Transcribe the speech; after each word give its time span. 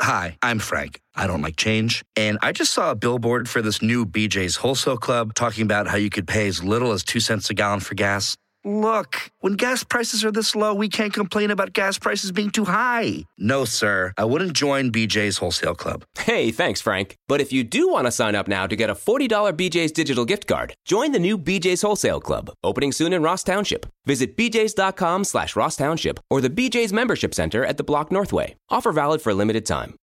Hi, 0.00 0.36
I'm 0.42 0.58
Frank. 0.58 1.00
I 1.14 1.26
don't 1.26 1.40
like 1.40 1.56
change. 1.56 2.04
And 2.16 2.38
I 2.42 2.52
just 2.52 2.72
saw 2.72 2.90
a 2.90 2.94
billboard 2.96 3.48
for 3.48 3.62
this 3.62 3.80
new 3.80 4.04
BJ's 4.04 4.56
Wholesale 4.56 4.96
Club 4.96 5.34
talking 5.34 5.62
about 5.62 5.86
how 5.86 5.96
you 5.96 6.10
could 6.10 6.26
pay 6.26 6.48
as 6.48 6.64
little 6.64 6.92
as 6.92 7.04
two 7.04 7.20
cents 7.20 7.48
a 7.50 7.54
gallon 7.54 7.80
for 7.80 7.94
gas. 7.94 8.36
Look, 8.66 9.30
when 9.40 9.54
gas 9.54 9.84
prices 9.84 10.24
are 10.24 10.32
this 10.32 10.56
low, 10.56 10.72
we 10.72 10.88
can't 10.88 11.12
complain 11.12 11.50
about 11.50 11.74
gas 11.74 11.98
prices 11.98 12.32
being 12.32 12.48
too 12.48 12.64
high. 12.64 13.26
No, 13.36 13.66
sir, 13.66 14.14
I 14.16 14.24
wouldn't 14.24 14.54
join 14.54 14.90
BJ's 14.90 15.36
Wholesale 15.36 15.74
Club. 15.74 16.04
Hey, 16.18 16.50
thanks, 16.50 16.80
Frank. 16.80 17.16
But 17.28 17.42
if 17.42 17.52
you 17.52 17.62
do 17.62 17.90
want 17.90 18.06
to 18.06 18.10
sign 18.10 18.34
up 18.34 18.48
now 18.48 18.66
to 18.66 18.74
get 18.74 18.88
a 18.88 18.94
$40 18.94 19.28
BJ's 19.52 19.92
digital 19.92 20.24
gift 20.24 20.46
card, 20.46 20.74
join 20.86 21.12
the 21.12 21.18
new 21.18 21.36
BJ's 21.36 21.82
Wholesale 21.82 22.22
Club, 22.22 22.48
opening 22.64 22.90
soon 22.90 23.12
in 23.12 23.22
Ross 23.22 23.44
Township. 23.44 23.84
Visit 24.06 24.34
bjs.com 24.34 25.24
slash 25.24 25.56
Ross 25.56 25.76
Township 25.76 26.18
or 26.30 26.40
the 26.40 26.48
BJ's 26.48 26.92
Membership 26.92 27.34
Center 27.34 27.66
at 27.66 27.76
the 27.76 27.84
Block 27.84 28.10
Northway. 28.10 28.54
Offer 28.70 28.92
valid 28.92 29.20
for 29.20 29.30
a 29.30 29.34
limited 29.34 29.66
time. 29.66 29.94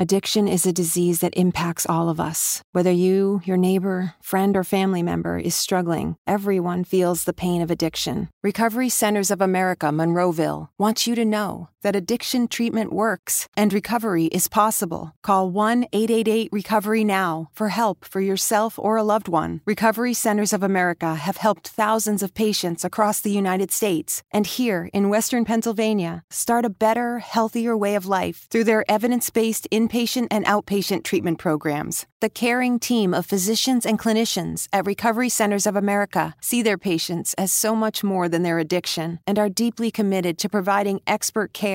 Addiction 0.00 0.46
is 0.46 0.64
a 0.64 0.72
disease 0.72 1.18
that 1.18 1.36
impacts 1.36 1.84
all 1.84 2.08
of 2.08 2.20
us. 2.20 2.62
Whether 2.70 2.92
you, 2.92 3.40
your 3.44 3.56
neighbor, 3.56 4.14
friend, 4.22 4.56
or 4.56 4.62
family 4.62 5.02
member 5.02 5.38
is 5.38 5.56
struggling, 5.56 6.14
everyone 6.24 6.84
feels 6.84 7.24
the 7.24 7.32
pain 7.32 7.60
of 7.62 7.68
addiction. 7.68 8.28
Recovery 8.40 8.90
Centers 8.90 9.32
of 9.32 9.40
America, 9.40 9.86
Monroeville, 9.86 10.68
wants 10.78 11.08
you 11.08 11.16
to 11.16 11.24
know 11.24 11.70
that 11.82 11.94
addiction 11.94 12.48
treatment 12.48 12.92
works 12.92 13.48
and 13.56 13.72
recovery 13.72 14.24
is 14.26 14.48
possible. 14.48 15.14
Call 15.22 15.50
1 15.50 15.84
888 15.92 16.48
Recovery 16.50 17.04
Now 17.04 17.50
for 17.52 17.68
help 17.68 18.04
for 18.04 18.20
yourself 18.20 18.78
or 18.78 18.96
a 18.96 19.04
loved 19.04 19.28
one. 19.28 19.60
Recovery 19.66 20.14
Centers 20.14 20.52
of 20.52 20.62
America 20.62 21.14
have 21.14 21.36
helped 21.36 21.68
thousands 21.68 22.22
of 22.22 22.34
patients 22.34 22.84
across 22.84 23.20
the 23.20 23.30
United 23.30 23.70
States 23.70 24.22
and 24.32 24.46
here 24.46 24.90
in 24.92 25.08
Western 25.08 25.44
Pennsylvania 25.44 26.24
start 26.30 26.64
a 26.64 26.70
better, 26.70 27.20
healthier 27.20 27.76
way 27.76 27.94
of 27.94 28.06
life 28.06 28.48
through 28.50 28.64
their 28.64 28.84
evidence 28.90 29.30
based 29.30 29.68
inpatient 29.70 30.26
and 30.30 30.44
outpatient 30.46 31.04
treatment 31.04 31.38
programs. 31.38 32.06
The 32.20 32.28
caring 32.28 32.80
team 32.80 33.14
of 33.14 33.26
physicians 33.26 33.86
and 33.86 33.98
clinicians 33.98 34.66
at 34.72 34.86
Recovery 34.86 35.28
Centers 35.28 35.66
of 35.66 35.76
America 35.76 36.34
see 36.40 36.62
their 36.62 36.78
patients 36.78 37.34
as 37.34 37.52
so 37.52 37.76
much 37.76 38.02
more 38.02 38.28
than 38.28 38.42
their 38.42 38.58
addiction 38.58 39.20
and 39.24 39.38
are 39.38 39.48
deeply 39.48 39.92
committed 39.92 40.36
to 40.38 40.48
providing 40.48 41.00
expert 41.06 41.52
care 41.52 41.67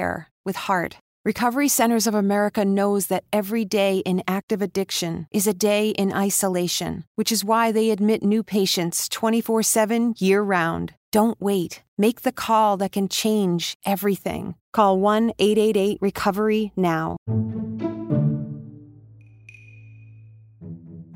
with 0.45 0.55
heart. 0.55 0.97
Recovery 1.25 1.69
Centers 1.69 2.05
of 2.05 2.13
America 2.13 2.66
knows 2.66 3.08
that 3.08 3.23
every 3.31 3.63
day 3.63 3.99
in 3.99 4.23
active 4.27 4.61
addiction 4.61 5.27
is 5.31 5.47
a 5.47 5.53
day 5.53 5.91
in 5.91 6.11
isolation, 6.11 7.05
which 7.16 7.31
is 7.31 7.45
why 7.45 7.72
they 7.72 7.91
admit 7.91 8.23
new 8.23 8.44
patients 8.44 9.08
24 9.08 9.64
7 9.64 10.16
year 10.17 10.41
round. 10.41 10.95
Don't 11.14 11.39
wait. 11.39 11.81
Make 11.97 12.21
the 12.21 12.33
call 12.33 12.75
that 12.77 12.91
can 12.91 13.08
change 13.08 13.77
everything. 13.86 14.55
Call 14.73 14.99
1 14.99 15.31
888 15.39 15.99
Recovery 16.02 16.73
now. 16.75 17.16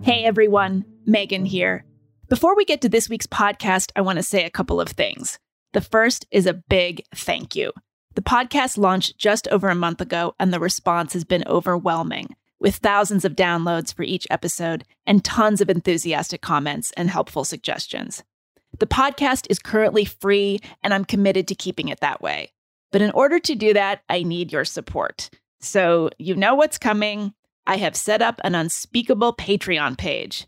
Hey 0.02 0.23
everyone, 0.23 0.86
Meghan 1.05 1.45
here. 1.45 1.83
Before 2.30 2.55
we 2.55 2.64
get 2.64 2.80
to 2.81 2.89
this 2.89 3.09
week's 3.09 3.28
podcast, 3.28 3.92
I 3.95 4.02
want 4.02 4.20
to 4.20 4.23
say 4.23 4.45
a 4.45 4.50
couple 4.50 4.80
of 4.80 4.88
things. 4.88 5.38
The 5.73 5.81
first 5.81 6.25
is 6.31 6.45
a 6.45 6.53
big 6.53 7.03
thank 7.14 7.55
you. 7.55 7.73
The 8.18 8.23
podcast 8.23 8.80
launched 8.80 9.20
just 9.20 9.48
over 9.50 9.70
a 9.70 9.76
month 9.76 10.02
ago, 10.02 10.34
and 10.40 10.52
the 10.52 10.60
response 10.60 11.14
has 11.14 11.23
been 11.23 11.44
overwhelming, 11.46 12.36
with 12.60 12.78
thousands 12.78 13.26
of 13.26 13.36
downloads 13.36 13.94
for 13.94 14.02
each 14.02 14.26
episode 14.32 14.86
and 15.06 15.23
tons 15.23 15.62
of 15.62 15.70
enthusiastic 15.70 16.42
comments 16.42 16.92
and 16.98 17.12
helpful 17.12 17.44
suggestions. 17.44 18.23
The 18.80 18.88
podcast 18.88 19.45
is 19.52 19.60
currently 19.60 20.04
free, 20.04 20.62
and 20.82 20.95
I'm 20.95 21.06
committed 21.06 21.48
to 21.50 21.54
keeping 21.54 21.90
it 21.90 22.00
that 22.00 22.20
way. 22.20 22.54
But 22.92 23.04
in 23.04 23.12
order 23.12 23.38
to 23.38 23.54
do 23.54 23.72
that, 23.76 24.02
I 24.10 24.23
need 24.23 24.52
your 24.52 24.66
support. 24.66 25.30
So 25.62 26.10
you 26.18 26.34
know 26.34 26.56
what's 26.56 26.80
coming. 26.80 27.36
I 27.68 27.78
have 27.78 27.95
set 27.95 28.23
up 28.23 28.42
an 28.44 28.56
unspeakable 28.56 29.36
Patreon 29.36 29.95
page. 29.95 30.48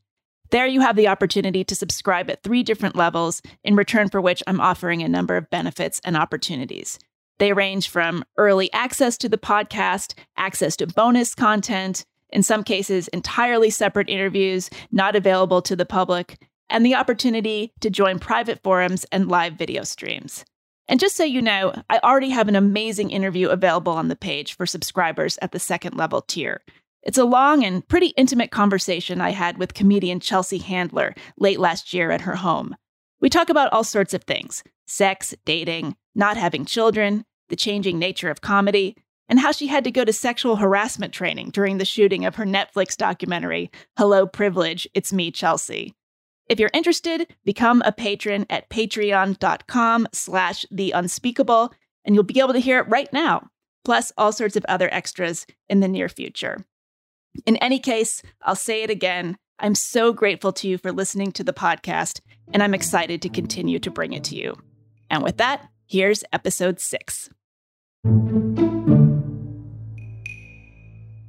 There 0.50 0.66
you 0.66 0.82
have 0.82 0.96
the 0.96 1.10
opportunity 1.10 1.64
to 1.66 1.76
subscribe 1.76 2.32
at 2.32 2.42
three 2.42 2.64
different 2.64 2.96
levels, 2.96 3.44
in 3.64 3.76
return 3.76 4.10
for 4.10 4.22
which 4.22 4.42
I'm 4.48 4.60
offering 4.60 5.04
a 5.04 5.08
number 5.08 5.38
of 5.38 5.52
benefits 5.52 6.02
and 6.04 6.18
opportunities. 6.18 6.98
They 7.40 7.54
range 7.54 7.90
from 7.90 8.24
early 8.38 8.72
access 8.74 9.18
to 9.18 9.30
the 9.30 9.38
podcast, 9.38 10.14
access 10.38 10.76
to 10.78 10.88
bonus 10.88 11.34
content, 11.34 12.06
in 12.30 12.44
some 12.44 12.64
cases, 12.64 13.08
entirely 13.08 13.70
separate 13.70 14.10
interviews 14.10 14.70
not 14.92 15.16
available 15.16 15.62
to 15.64 15.76
the 15.76 15.86
public, 15.86 16.38
and 16.70 16.86
the 16.86 16.96
opportunity 16.96 17.74
to 17.80 17.90
join 17.90 18.20
private 18.20 18.62
forums 18.62 19.06
and 19.12 19.28
live 19.28 19.54
video 19.54 19.84
streams. 19.84 20.46
And 20.88 21.00
just 21.00 21.16
so 21.16 21.24
you 21.24 21.42
know, 21.42 21.74
I 21.90 22.00
already 22.00 22.30
have 22.30 22.48
an 22.48 22.56
amazing 22.56 23.12
interview 23.12 23.50
available 23.50 23.94
on 23.94 24.08
the 24.08 24.16
page 24.16 24.56
for 24.56 24.66
subscribers 24.66 25.38
at 25.42 25.52
the 25.52 25.60
second 25.60 25.96
level 25.96 26.22
tier. 26.22 26.62
It's 27.04 27.18
a 27.18 27.26
long 27.26 27.64
and 27.64 27.88
pretty 27.88 28.08
intimate 28.18 28.52
conversation 28.52 29.22
I 29.22 29.30
had 29.30 29.58
with 29.58 29.74
comedian 29.74 30.20
Chelsea 30.20 30.58
Handler 30.58 31.16
late 31.38 31.60
last 31.60 31.94
year 31.94 32.12
at 32.12 32.22
her 32.22 32.36
home. 32.36 32.76
We 33.22 33.30
talk 33.30 33.50
about 33.50 33.72
all 33.72 33.84
sorts 33.84 34.14
of 34.14 34.24
things 34.24 34.64
sex, 34.86 35.36
dating, 35.46 35.96
not 36.16 36.36
having 36.36 36.66
children, 36.66 37.24
the 37.50 37.56
changing 37.56 38.00
nature 38.00 38.30
of 38.30 38.42
comedy, 38.42 38.96
and 39.28 39.40
how 39.40 39.52
she 39.52 39.68
had 39.68 39.84
to 39.84 39.92
go 39.92 40.04
to 40.04 40.12
sexual 40.12 40.56
harassment 40.56 41.14
training 41.14 41.52
during 41.52 41.78
the 41.78 41.86
shooting 41.86 42.26
of 42.26 42.36
her 42.36 42.46
Netflix 42.46 42.98
documentary, 42.98 43.70
Hello 43.98 44.26
Privilege, 44.26 44.88
It's 44.94 45.14
Me, 45.14 45.30
Chelsea. 45.30 45.94
If 46.48 46.60
you're 46.60 46.72
interested, 46.74 47.28
become 47.46 47.84
a 47.86 47.92
patron 47.92 48.48
at 48.50 48.70
patreon.com 48.70 50.08
slash 50.12 50.66
the 50.72 50.92
unspeakable, 50.92 51.72
and 52.04 52.16
you'll 52.16 52.24
be 52.24 52.40
able 52.40 52.54
to 52.54 52.60
hear 52.60 52.80
it 52.80 52.88
right 52.88 53.12
now, 53.14 53.50
plus 53.86 54.12
all 54.18 54.32
sorts 54.32 54.56
of 54.56 54.66
other 54.68 54.92
extras 54.92 55.46
in 55.70 55.80
the 55.80 55.88
near 55.88 56.10
future. 56.10 56.66
In 57.46 57.56
any 57.58 57.78
case, 57.78 58.24
I'll 58.42 58.56
say 58.56 58.82
it 58.82 58.90
again. 58.90 59.38
I'm 59.60 59.76
so 59.76 60.12
grateful 60.12 60.52
to 60.54 60.68
you 60.68 60.80
for 60.80 60.92
listening 60.92 61.32
to 61.34 61.44
the 61.44 61.54
podcast, 61.54 62.22
and 62.52 62.64
I'm 62.64 62.74
excited 62.74 63.22
to 63.22 63.30
continue 63.30 63.78
to 63.80 63.92
bring 63.92 64.14
it 64.14 64.24
to 64.26 64.36
you. 64.36 64.56
And 65.12 65.22
with 65.22 65.38
that, 65.38 65.70
here's 65.86 66.24
episode 66.34 66.80
six. 66.80 67.30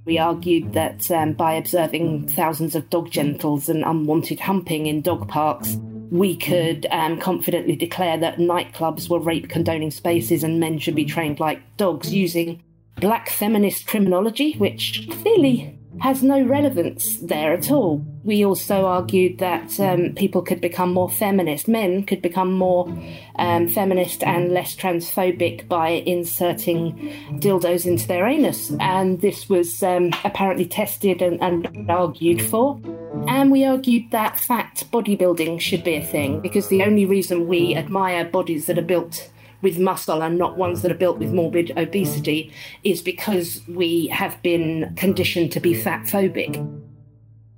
We 0.04 0.18
argued 0.18 0.72
that 0.74 1.10
um, 1.10 1.32
by 1.32 1.54
observing 1.54 2.28
thousands 2.28 2.76
of 2.76 2.88
dog 2.90 3.10
gentles 3.10 3.68
and 3.68 3.82
unwanted 3.82 4.38
humping 4.38 4.86
in 4.86 5.00
dog 5.00 5.26
parks, 5.26 5.76
we 6.10 6.36
could 6.36 6.86
um, 6.92 7.18
confidently 7.18 7.74
declare 7.74 8.18
that 8.18 8.38
nightclubs 8.38 9.10
were 9.10 9.18
rape 9.18 9.48
condoning 9.48 9.90
spaces 9.90 10.44
and 10.44 10.60
men 10.60 10.78
should 10.78 10.94
be 10.94 11.04
trained 11.04 11.40
like 11.40 11.60
dogs 11.76 12.14
using 12.14 12.62
black 12.96 13.30
feminist 13.30 13.88
criminology, 13.88 14.52
which 14.52 15.08
clearly 15.10 15.76
has 15.98 16.22
no 16.22 16.42
relevance 16.42 17.18
there 17.18 17.52
at 17.52 17.70
all. 17.70 18.04
We 18.22 18.44
also 18.44 18.86
argued 18.86 19.38
that 19.38 19.78
um, 19.80 20.14
people 20.14 20.42
could 20.42 20.60
become 20.60 20.92
more 20.92 21.10
feminist, 21.10 21.68
men 21.68 22.04
could 22.04 22.22
become 22.22 22.52
more 22.52 22.88
um, 23.36 23.68
feminist 23.68 24.22
and 24.22 24.52
less 24.52 24.76
transphobic 24.76 25.68
by 25.68 25.88
inserting 25.88 26.94
dildos 27.40 27.86
into 27.86 28.06
their 28.06 28.26
anus. 28.26 28.72
And 28.78 29.20
this 29.20 29.48
was 29.48 29.82
um, 29.82 30.12
apparently 30.24 30.66
tested 30.66 31.22
and, 31.22 31.42
and 31.42 31.90
argued 31.90 32.42
for. 32.42 32.80
And 33.26 33.50
we 33.50 33.64
argued 33.64 34.10
that 34.12 34.38
fat 34.38 34.84
bodybuilding 34.92 35.60
should 35.60 35.82
be 35.82 35.96
a 35.96 36.04
thing 36.04 36.40
because 36.40 36.68
the 36.68 36.82
only 36.82 37.04
reason 37.04 37.48
we 37.48 37.74
admire 37.74 38.24
bodies 38.24 38.66
that 38.66 38.78
are 38.78 38.82
built 38.82 39.30
with 39.62 39.78
muscle 39.78 40.22
and 40.22 40.38
not 40.38 40.56
ones 40.56 40.82
that 40.82 40.90
are 40.90 40.96
built 40.96 41.18
with 41.18 41.32
morbid 41.32 41.72
obesity 41.76 42.52
is 42.84 43.02
because 43.02 43.60
we 43.68 44.06
have 44.08 44.40
been 44.42 44.92
conditioned 44.96 45.52
to 45.52 45.60
be 45.60 45.74
fat 45.74 46.06
phobic. 46.06 46.56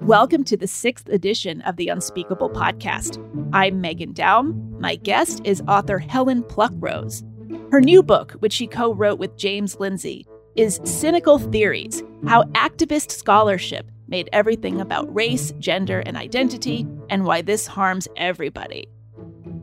Welcome 0.01 0.43
to 0.45 0.57
the 0.57 0.67
sixth 0.67 1.09
edition 1.09 1.61
of 1.63 1.77
the 1.77 1.89
Unspeakable 1.89 2.51
podcast. 2.51 3.19
I'm 3.53 3.81
Meghan 3.81 4.15
Daum. 4.15 4.81
My 4.81 4.97
guest 4.97 5.41
is 5.45 5.63
author 5.69 5.99
Helen 5.99 6.43
Pluckrose. 6.43 7.23
Her 7.71 7.81
new 7.81 8.03
book, 8.03 8.33
which 8.41 8.53
she 8.53 8.67
co 8.67 8.93
wrote 8.93 9.21
with 9.21 9.37
James 9.37 9.79
Lindsay, 9.79 10.27
is 10.57 10.81
Cynical 10.85 11.39
Theories 11.39 12.03
How 12.27 12.43
Activist 12.55 13.13
Scholarship 13.13 13.91
Made 14.09 14.29
Everything 14.33 14.81
About 14.81 15.15
Race, 15.15 15.53
Gender, 15.61 16.01
and 16.01 16.17
Identity, 16.17 16.85
and 17.09 17.25
Why 17.25 17.41
This 17.41 17.67
Harms 17.69 18.09
Everybody. 18.17 18.89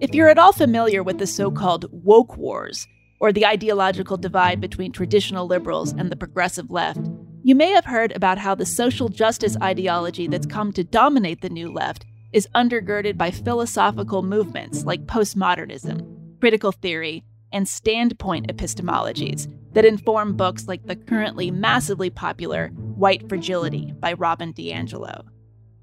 If 0.02 0.16
you're 0.16 0.30
at 0.30 0.38
all 0.38 0.54
familiar 0.54 1.04
with 1.04 1.18
the 1.18 1.28
so 1.28 1.52
called 1.52 1.86
woke 1.92 2.38
wars, 2.38 2.88
or 3.20 3.34
the 3.34 3.46
ideological 3.46 4.16
divide 4.16 4.62
between 4.62 4.94
traditional 4.94 5.46
liberals 5.46 5.92
and 5.92 6.10
the 6.10 6.16
progressive 6.16 6.72
left, 6.72 7.02
you 7.44 7.54
may 7.54 7.72
have 7.72 7.84
heard 7.84 8.14
about 8.14 8.38
how 8.38 8.56
the 8.56 8.66
social 8.66 9.10
justice 9.10 9.58
ideology 9.62 10.28
that's 10.28 10.46
come 10.46 10.72
to 10.72 10.86
dominate 10.86 11.42
the 11.42 11.50
new 11.50 11.70
left 11.70 12.06
is 12.32 12.48
undergirded 12.56 13.18
by 13.18 13.30
philosophical 13.30 14.24
movements 14.24 14.86
like 14.86 15.06
postmodernism, 15.06 16.40
critical 16.40 16.72
theory, 16.72 17.26
and 17.52 17.68
standpoint 17.68 18.48
epistemologies 18.48 19.54
that 19.74 19.84
inform 19.84 20.38
books 20.38 20.66
like 20.66 20.86
the 20.86 20.96
currently 20.96 21.52
massively 21.52 22.10
popular 22.10 22.70
White 22.70 23.28
Fragility 23.28 23.94
by 24.00 24.14
Robin 24.14 24.54
DiAngelo. 24.54 25.26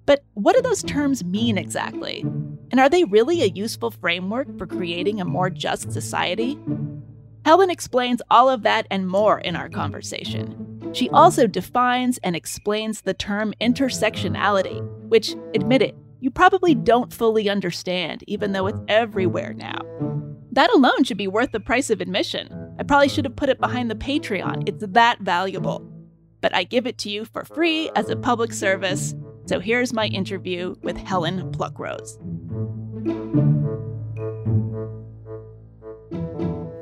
But 0.07 0.25
what 0.35 0.55
do 0.55 0.63
those 0.63 0.83
terms 0.83 1.25
mean 1.25 1.59
exactly? 1.59 2.21
And 2.71 2.81
are 2.81 2.89
they 2.89 3.05
really 3.05 3.43
a 3.43 3.47
useful 3.47 3.91
framework 3.91 4.57
for 4.57 4.67
creating 4.67 5.21
a 5.21 5.25
more 5.25 5.51
just 5.51 5.93
society? 5.93 6.59
Helen 7.45 7.71
explains 7.71 8.23
all 8.31 8.49
of 8.49 8.63
that 8.63 8.87
and 8.91 9.09
more 9.09 9.39
in 9.41 9.55
our 9.55 9.69
conversation. 9.69 10.91
She 10.93 11.11
also 11.11 11.47
defines 11.47 12.19
and 12.19 12.35
explains 12.35 13.03
the 13.03 13.15
term 13.15 13.53
intersectionality, 13.61 14.81
which, 15.09 15.35
admit 15.55 15.83
it, 15.83 15.97
you 16.21 16.31
probably 16.31 16.75
don't 16.75 17.13
fully 17.13 17.49
understand, 17.49 18.25
even 18.27 18.53
though 18.53 18.67
it's 18.67 18.81
everywhere 18.89 19.53
now. 19.53 19.79
That 20.53 20.73
alone 20.73 21.05
should 21.05 21.19
be 21.19 21.29
worth 21.29 21.53
the 21.53 21.61
price 21.61 21.91
of 21.91 22.01
admission. 22.01 22.49
I 22.79 22.83
probably 22.83 23.09
should 23.09 23.27
have 23.27 23.37
put 23.37 23.49
it 23.49 23.61
behind 23.61 23.91
the 23.91 23.95
Patreon. 23.95 24.69
It's 24.69 24.85
that 24.89 25.21
valuable. 25.21 25.87
But 26.41 26.55
I 26.55 26.65
give 26.65 26.87
it 26.87 26.99
to 26.99 27.11
you 27.11 27.25
for 27.27 27.45
free 27.45 27.91
as 27.95 28.09
a 28.09 28.17
public 28.17 28.53
service. 28.53 29.15
So 29.47 29.61
here's 29.61 29.93
my 29.93 30.07
interview 30.07 30.75
with 30.83 30.97
Helen 30.97 31.53
Pluckrose. 31.53 32.19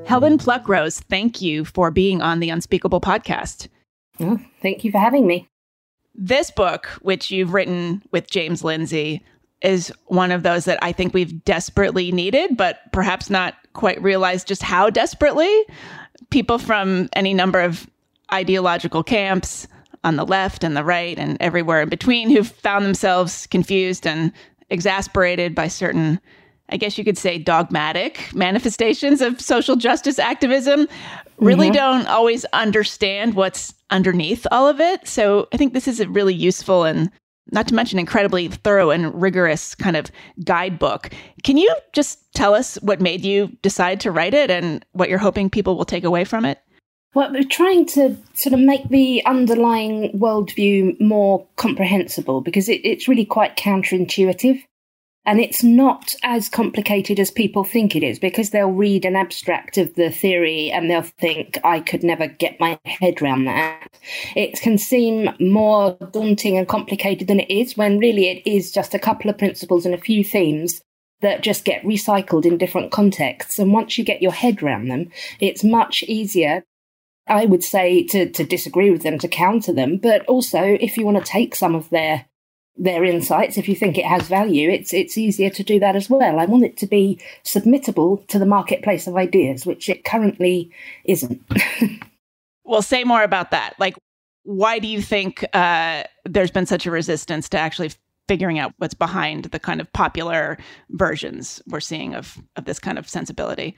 Helen 0.07 0.39
Pluckrose, 0.39 1.03
thank 1.03 1.43
you 1.43 1.67
for 1.67 1.91
being 1.91 2.23
on 2.23 2.41
the 2.41 2.49
Unspeakable 2.49 3.03
podcast. 3.03 3.69
Oh, 4.19 4.39
thank 4.63 4.83
you 4.83 4.91
for 4.91 4.99
having 4.99 5.27
me. 5.27 5.47
This 6.15 6.51
book, 6.51 6.87
which 7.03 7.31
you've 7.31 7.53
written 7.53 8.03
with 8.13 8.31
James 8.31 8.65
Lindsay, 8.65 9.23
is 9.61 9.93
one 10.07 10.31
of 10.31 10.43
those 10.43 10.65
that 10.65 10.79
I 10.83 10.93
think 10.93 11.13
we've 11.13 11.45
desperately 11.45 12.13
needed, 12.13 12.57
but 12.57 12.81
perhaps 12.93 13.29
not 13.29 13.55
quite 13.75 14.01
realized 14.03 14.49
just 14.49 14.63
how 14.63 14.89
desperately. 14.89 15.65
People 16.31 16.59
from 16.59 17.09
any 17.15 17.35
number 17.35 17.61
of 17.61 17.87
ideological 18.33 19.03
camps 19.03 19.67
on 20.05 20.17
the 20.17 20.25
left 20.27 20.63
and 20.63 20.77
the 20.77 20.85
right 20.85 21.19
and 21.19 21.37
everywhere 21.41 21.83
in 21.83 21.89
between 21.89 22.31
who've 22.31 22.49
found 22.49 22.85
themselves 22.85 23.47
confused 23.49 24.07
and 24.07 24.33
exasperated 24.71 25.55
by 25.55 25.69
certain 25.69 26.21
I 26.71 26.79
guess 26.79 26.97
you 26.97 27.05
could 27.05 27.19
say 27.19 27.39
dogmatic 27.39 28.35
manifestations 28.35 29.21
of 29.21 29.39
social 29.41 29.77
justice 29.77 30.19
activism 30.19 30.89
really 31.39 31.67
mm-hmm. 31.67 31.77
don't 31.77 32.07
always 32.07 32.45
understand 32.47 33.35
what's 33.35 33.75
underneath 33.91 34.47
all 34.51 34.67
of 34.67 34.81
it. 34.81 35.07
So 35.07 35.47
I 35.53 35.59
think 35.59 35.75
this 35.75 35.87
is 35.87 36.01
a 36.01 36.09
really 36.09 36.35
useful 36.35 36.85
and 36.85 37.11
not 37.53 37.69
to 37.69 37.75
mention 37.75 37.99
incredibly 37.99 38.49
thorough 38.49 38.91
and 38.91 39.21
rigorous 39.21 39.75
kind 39.75 39.97
of 39.97 40.11
guidebook. 40.45 41.11
Can 41.43 41.59
you 41.59 41.73
just 41.93 42.33
tell 42.33 42.55
us 42.55 42.77
what 42.77 43.01
made 43.01 43.25
you 43.25 43.49
decide 43.61 44.01
to 44.01 44.11
write 44.11 44.33
it 44.33 44.51
and 44.51 44.85
what 44.93 45.11
you're 45.11 45.19
hoping 45.19 45.51
people 45.51 45.77
will 45.77 45.85
take 45.85 46.05
away 46.05 46.25
from 46.25 46.47
it? 46.47 46.59
Well, 47.15 47.33
we're 47.33 47.45
trying 47.45 47.87
to 47.87 48.17
sort 48.35 48.55
of 48.55 48.59
make 48.61 48.89
the 48.89 49.25
underlying 49.25 50.19
worldview 50.19 51.01
more 51.01 51.47
comprehensible 51.55 52.41
because 52.41 52.69
it, 52.69 52.81
it's 52.85 53.07
really 53.07 53.25
quite 53.25 53.57
counterintuitive. 53.57 54.63
And 55.27 55.41
it's 55.41 55.63
not 55.63 56.15
as 56.23 56.51
complicated 56.51 57.19
as 57.19 57.31
people 57.31 57.65
think 57.65 57.97
it 57.97 58.03
is 58.03 58.19
because 58.19 58.51
they'll 58.51 58.71
read 58.71 59.07
an 59.07 59.17
abstract 59.17 59.79
of 59.79 59.95
the 59.95 60.11
theory 60.11 60.71
and 60.71 60.91
they'll 60.91 61.01
think, 61.01 61.57
I 61.65 61.81
could 61.81 62.03
never 62.03 62.27
get 62.27 62.61
my 62.61 62.79
head 62.85 63.23
around 63.23 63.45
that. 63.45 63.89
It 64.37 64.61
can 64.61 64.77
seem 64.77 65.31
more 65.41 65.97
daunting 66.13 66.59
and 66.59 66.69
complicated 66.69 67.27
than 67.29 67.41
it 67.41 67.51
is 67.51 67.75
when 67.75 67.99
really 67.99 68.29
it 68.29 68.47
is 68.47 68.71
just 68.71 68.93
a 68.93 68.99
couple 68.99 69.31
of 69.31 69.39
principles 69.39 69.87
and 69.87 69.95
a 69.95 69.99
few 69.99 70.25
themes 70.25 70.83
that 71.23 71.43
just 71.43 71.65
get 71.65 71.85
recycled 71.85 72.45
in 72.45 72.59
different 72.59 72.93
contexts. 72.93 73.59
And 73.59 73.73
once 73.73 73.97
you 73.97 74.05
get 74.05 74.21
your 74.21 74.33
head 74.33 74.63
around 74.63 74.89
them, 74.89 75.11
it's 75.41 75.65
much 75.65 76.03
easier 76.03 76.65
I 77.27 77.47
would 77.47 77.65
say 77.65 78.05
to, 78.09 78.29
to 78.31 78.45
disagree 78.45 78.91
with 78.91 79.03
them, 79.03 79.19
to 79.19 79.29
counter 79.29 79.73
them, 79.73 79.97
but 79.97 80.25
also 80.27 80.61
if 80.63 80.97
you 80.97 81.05
want 81.07 81.19
to 81.19 81.25
take 81.25 81.55
some 81.55 81.75
of 81.75 81.91
their 81.91 82.27
their 82.77 83.05
insights, 83.05 83.57
if 83.57 83.69
you 83.69 83.77
think 83.77 83.97
it 83.97 84.05
has 84.05 84.27
value, 84.27 84.69
it's 84.69 84.93
it's 84.93 85.17
easier 85.17 85.49
to 85.51 85.63
do 85.63 85.79
that 85.79 85.95
as 85.95 86.11
well. 86.11 86.41
I 86.41 86.45
want 86.45 86.65
it 86.65 86.77
to 86.79 86.87
be 86.87 87.21
submittable 87.45 88.27
to 88.27 88.39
the 88.39 88.47
marketplace 88.47 89.07
of 89.07 89.17
ideas, 89.17 89.65
which 89.65 89.89
it 89.89 90.05
currently 90.05 90.73
isn't. 91.05 91.41
well, 92.65 92.83
say 92.83 93.05
more 93.05 93.23
about 93.23 93.53
that. 93.53 93.75
Like, 93.79 93.95
why 94.43 94.81
do 94.81 94.89
you 94.89 95.01
think 95.01 95.45
uh, 95.53 96.03
there's 96.25 96.51
been 96.51 96.67
such 96.67 96.85
a 96.85 96.91
resistance 96.91 97.49
to 97.51 97.59
actually 97.59 97.93
figuring 98.27 98.59
out 98.59 98.73
what's 98.79 98.95
behind 98.95 99.45
the 99.47 99.61
kind 99.61 99.81
of 99.81 99.93
popular 99.93 100.59
versions 100.91 101.63
we're 101.69 101.79
seeing 101.79 102.15
of 102.15 102.39
of 102.57 102.65
this 102.65 102.81
kind 102.81 102.99
of 102.99 103.09
sensibility? 103.09 103.77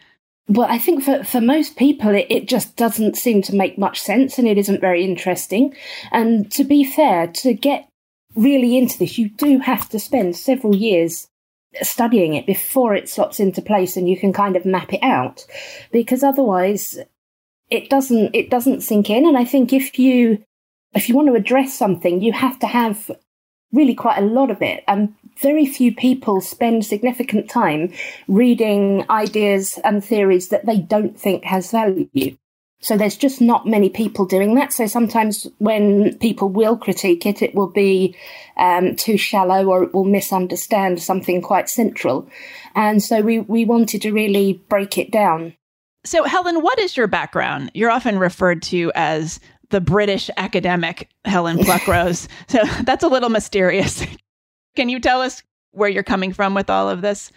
Well, 0.49 0.69
I 0.71 0.79
think 0.79 1.03
for, 1.03 1.25
for 1.25 1.41
most 1.41 1.77
people, 1.77 2.11
it, 2.15 2.27
it 2.31 2.49
just 2.49 2.77
doesn't 2.77 3.17
seem 3.17 3.43
to 3.43 3.57
make 3.57 3.79
much 3.79 4.01
sense 4.01 4.39
and 4.39 4.47
it 4.47 4.59
isn't 4.59 4.81
very 4.81 5.05
interesting. 5.05 5.75
And 6.13 6.51
to 6.53 6.63
be 6.63 6.85
fair, 6.85 7.27
to 7.27 7.53
get 7.53 7.89
really 8.37 8.77
into 8.77 8.99
this, 8.99 9.19
you 9.19 9.29
do 9.31 9.59
have 9.59 9.89
to 9.89 9.99
spend 9.99 10.37
several 10.37 10.75
years 10.75 11.27
studying 11.83 12.35
it 12.35 12.47
before 12.47 12.95
it 12.95 13.09
slots 13.09 13.41
into 13.41 13.61
place 13.61 13.97
and 13.97 14.09
you 14.09 14.17
can 14.17 14.33
kind 14.33 14.57
of 14.57 14.65
map 14.65 14.93
it 14.93 15.03
out. 15.03 15.45
Because 15.91 16.23
otherwise 16.23 16.99
it 17.69 17.91
doesn't 17.91 18.35
it 18.35 18.49
doesn't 18.49 18.83
sink 18.83 19.11
in. 19.11 19.27
And 19.27 19.37
i 19.37 19.45
think 19.45 19.73
if 19.73 19.99
you 19.99 20.43
if 20.95 21.09
you 21.09 21.17
want 21.17 21.29
to 21.29 21.35
address 21.35 21.75
something 21.75 22.23
you 22.23 22.33
have 22.33 22.59
to 22.61 22.67
have 22.67 23.11
really 23.73 23.95
quite 23.95 24.19
a 24.19 24.27
lot 24.27 24.51
of 24.51 24.63
it. 24.63 24.85
And 24.87 25.15
very 25.41 25.67
few 25.67 25.95
people 25.95 26.41
spend 26.41 26.85
significant 26.85 27.49
time 27.49 27.93
reading 28.29 29.05
ideas 29.11 29.79
and 29.85 30.05
theories 30.05 30.49
that 30.49 30.67
they 30.67 30.79
don't 30.79 31.19
think 31.19 31.45
has 31.45 31.71
value 31.71 32.37
so 32.81 32.97
there's 32.97 33.17
just 33.17 33.41
not 33.41 33.67
many 33.67 33.89
people 33.89 34.27
doing 34.27 34.55
that. 34.55 34.73
So 34.73 34.87
sometimes 34.87 35.47
when 35.59 36.17
people 36.19 36.49
will 36.49 36.77
critique 36.77 37.25
it, 37.25 37.43
it 37.43 37.55
will 37.55 37.71
be 37.71 38.15
um, 38.57 38.95
too 38.97 39.17
shallow 39.17 39.67
or 39.67 39.85
it 39.85 39.95
will 39.95 40.05
misunderstand 40.05 41.03
something 41.03 41.41
quite 41.41 41.69
central. 41.69 42.29
And 42.75 43.03
so 43.03 43.23
we, 43.23 43.41
we 43.41 43.65
wanted 43.65 44.03
to 44.03 44.13
really 44.13 44.63
break 44.69 44.99
it 44.99 45.11
down. 45.11 45.55
So, 46.05 46.23
Helen, 46.23 46.63
what 46.63 46.79
is 46.79 46.97
your 46.97 47.09
background? 47.09 47.73
You're 47.75 47.91
often 47.91 48.19
referred 48.19 48.63
to 48.65 48.93
as 48.95 49.41
the 49.71 49.81
British 49.81 50.31
academic 50.37 51.09
Helen 51.25 51.59
Pluckrose. 51.59 52.29
so 52.47 52.63
that's 52.85 53.03
a 53.03 53.09
little 53.09 53.31
mysterious. 53.31 54.07
Can 54.77 54.89
you 54.89 55.01
tell 55.01 55.23
us 55.23 55.43
where 55.73 55.89
you're 55.89 56.03
coming 56.03 56.33
from 56.33 56.55
with 56.55 56.71
all 56.71 56.89
of 56.89 57.01
this? 57.01 57.33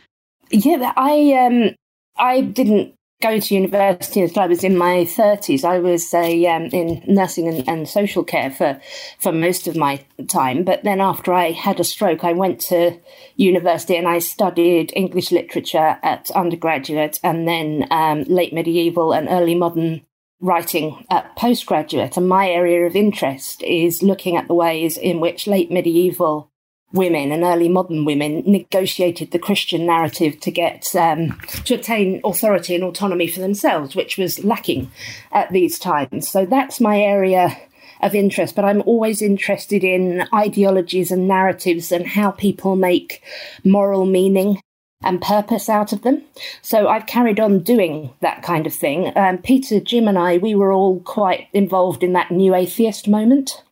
Yeah, 0.51 0.94
I 0.95 1.33
um 1.33 1.75
I 2.18 2.41
didn't 2.41 2.94
go 3.21 3.39
to 3.39 3.56
university 3.56 4.21
until 4.21 4.44
I 4.44 4.47
was 4.47 4.63
in 4.63 4.77
my 4.77 5.03
30s. 5.03 5.65
I 5.65 5.80
was 5.80 6.13
a, 6.13 6.45
um, 6.45 6.65
in 6.68 7.03
nursing 7.06 7.47
and, 7.47 7.68
and, 7.68 7.89
social 7.89 8.24
care 8.24 8.50
for, 8.50 8.80
for 9.19 9.33
most 9.33 9.68
of 9.68 9.75
my 9.75 10.06
time. 10.27 10.63
But 10.63 10.83
then 10.86 11.01
after 11.01 11.33
I 11.33 11.51
had 11.51 11.80
a 11.80 11.83
stroke, 11.83 12.24
I 12.24 12.31
went 12.31 12.62
to 12.62 12.97
university 13.36 13.97
and 13.97 14.07
I 14.07 14.19
studied 14.19 14.94
English 14.95 15.31
literature 15.31 15.97
at 16.01 16.31
undergraduate 16.31 17.19
and 17.21 17.45
then 17.45 17.88
um, 17.91 18.24
late 18.24 18.53
medieval 18.53 19.12
and 19.12 19.27
early 19.27 19.56
modern 19.56 20.06
writing 20.39 21.06
at 21.09 21.36
postgraduate. 21.36 22.15
And 22.15 22.30
my 22.30 22.50
area 22.50 22.86
of 22.86 22.95
interest 22.95 23.62
is 23.63 24.01
looking 24.01 24.38
at 24.38 24.47
the 24.47 24.53
ways 24.53 24.97
in 24.97 25.19
which 25.19 25.46
late 25.46 25.69
medieval 25.69 26.51
women 26.91 27.31
and 27.31 27.43
early 27.43 27.69
modern 27.69 28.05
women 28.05 28.43
negotiated 28.46 29.31
the 29.31 29.39
Christian 29.39 29.86
narrative 29.86 30.39
to 30.39 30.51
get 30.51 30.96
um, 30.96 31.39
to 31.65 31.75
attain 31.75 32.19
authority 32.24 32.75
and 32.75 32.84
autonomy 32.84 33.27
for 33.27 33.39
themselves, 33.39 33.96
which 33.96 34.17
was 34.17 34.43
lacking 34.43 34.91
at 35.31 35.51
these 35.51 35.77
times. 35.77 36.29
So 36.29 36.46
that's 36.46 36.79
my 36.79 37.00
area 37.00 37.58
of 38.01 38.15
interest. 38.15 38.55
But 38.55 38.65
I'm 38.65 38.81
always 38.86 39.22
interested 39.22 39.84
in 39.84 40.27
ideologies 40.34 41.12
and 41.12 41.27
narratives 41.27 41.91
and 41.91 42.08
how 42.08 42.31
people 42.31 42.75
make 42.75 43.22
moral 43.63 44.05
meaning 44.05 44.62
and 45.01 45.22
purpose 45.22 45.69
out 45.69 45.93
of 45.93 46.01
them. 46.01 46.24
So 46.62 46.89
I've 46.89 47.05
carried 47.05 47.39
on 47.39 47.60
doing 47.60 48.13
that 48.19 48.43
kind 48.43 48.67
of 48.67 48.74
thing. 48.74 49.15
Um, 49.15 49.38
Peter, 49.38 49.79
Jim, 49.79 50.08
and 50.08 50.17
I, 50.17 50.38
we 50.38 50.55
were 50.55 50.74
all 50.74 51.00
quite 51.01 51.48
involved 51.53 52.03
in 52.03 52.13
that 52.13 52.31
new 52.31 52.53
atheist 52.53 53.08
moment 53.08 53.63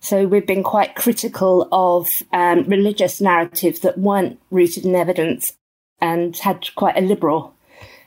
so 0.00 0.26
we've 0.26 0.46
been 0.46 0.62
quite 0.62 0.96
critical 0.96 1.68
of 1.70 2.22
um, 2.32 2.64
religious 2.64 3.20
narratives 3.20 3.80
that 3.80 3.98
weren't 3.98 4.40
rooted 4.50 4.84
in 4.84 4.94
evidence 4.94 5.54
and 6.00 6.36
had 6.38 6.74
quite 6.74 6.96
a 6.96 7.02
liberal 7.02 7.54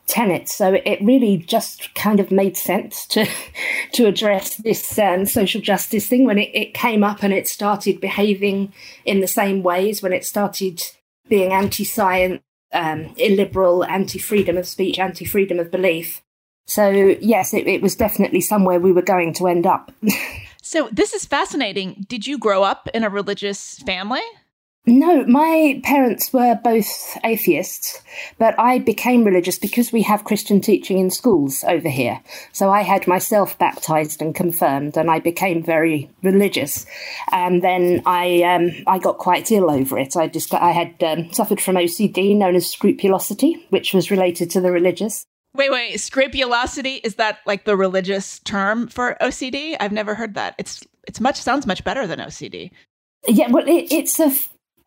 tenet. 0.07 0.50
So 0.50 0.73
it 0.85 1.00
really 1.01 1.38
just 1.38 1.93
kind 1.95 2.19
of 2.19 2.31
made 2.31 2.57
sense 2.57 3.05
to 3.07 3.27
to 3.93 4.07
address 4.07 4.55
this 4.55 4.97
um, 4.97 5.25
social 5.25 5.62
justice 5.62 6.07
thing 6.07 6.25
when 6.25 6.39
it, 6.39 6.50
it 6.53 6.73
came 6.73 7.03
up 7.03 7.23
and 7.23 7.33
it 7.33 7.47
started 7.47 8.01
behaving 8.01 8.73
in 9.05 9.21
the 9.21 9.27
same 9.27 9.63
ways 9.63 10.01
when 10.01 10.13
it 10.13 10.25
started 10.25 10.81
being 11.29 11.53
anti-science, 11.53 12.41
um, 12.73 13.13
illiberal, 13.17 13.85
anti-freedom 13.85 14.57
of 14.57 14.67
speech, 14.67 15.00
anti-freedom 15.00 15.59
of 15.59 15.71
belief. 15.71 16.21
So 16.65 16.89
yes, 16.89 17.53
it, 17.53 17.67
it 17.67 17.81
was 17.81 17.95
definitely 17.95 18.41
somewhere 18.41 18.79
we 18.79 18.91
were 18.91 19.01
going 19.01 19.33
to 19.35 19.47
end 19.47 19.67
up. 19.67 19.91
So 20.63 20.88
this 20.91 21.13
is 21.13 21.25
fascinating. 21.25 22.05
Did 22.08 22.25
you 22.25 22.39
grow 22.39 22.63
up 22.63 22.88
in 22.93 23.03
a 23.03 23.10
religious 23.10 23.79
family? 23.79 24.22
No, 24.86 25.25
my 25.25 25.82
parents 25.84 26.34
were 26.34 26.60
both 26.62 27.17
atheists, 27.24 28.01
but 28.38 28.58
I 28.58 28.79
became 28.79 29.24
religious 29.24 29.58
because 29.58 29.93
we 29.93 30.01
have 30.01 30.25
Christian 30.25 30.60
teaching 30.60 31.00
in 31.00 31.10
schools 31.10 31.63
over 31.65 31.88
here. 31.88 32.22
So 32.51 32.70
I 32.70 32.82
had 32.82 33.08
myself 33.08 33.58
baptized 33.58 34.22
and 34.22 34.36
confirmed, 34.36 34.98
and 34.98 35.10
I 35.10 35.20
became 35.20 35.63
very 35.63 36.10
religious. 36.22 36.86
And 37.32 37.62
then 37.62 38.01
I 38.05 38.43
um, 38.43 38.72
I 38.88 39.00
got 39.00 39.20
quite 39.20 39.51
ill 39.51 39.70
over 39.70 39.98
it. 39.98 40.17
I 40.17 40.27
just 40.27 40.53
I 40.53 40.72
had 40.72 41.01
um, 41.03 41.32
suffered 41.32 41.62
from 41.62 41.75
OCD, 41.75 42.36
known 42.36 42.55
as 42.55 42.70
scrupulosity, 42.70 43.65
which 43.70 43.93
was 43.93 44.12
related 44.12 44.50
to 44.51 44.62
the 44.62 44.72
religious. 44.72 45.25
Wait, 45.55 45.72
wait. 45.72 46.00
Scrupulosity 46.00 46.95
is 46.95 47.15
that 47.15 47.39
like 47.45 47.65
the 47.65 47.77
religious 47.77 48.39
term 48.39 48.88
for 48.88 49.17
OCD? 49.22 49.75
I've 49.79 49.91
never 49.91 50.15
heard 50.15 50.33
that. 50.33 50.55
It's 50.57 50.83
it's 51.07 51.19
much 51.19 51.39
sounds 51.39 51.67
much 51.67 51.83
better 51.83 52.07
than 52.07 52.19
OCD. 52.19 52.72
Yeah, 53.27 53.50
well, 53.50 53.67
it, 53.67 53.91
it's 53.91 54.19
a 54.19 54.31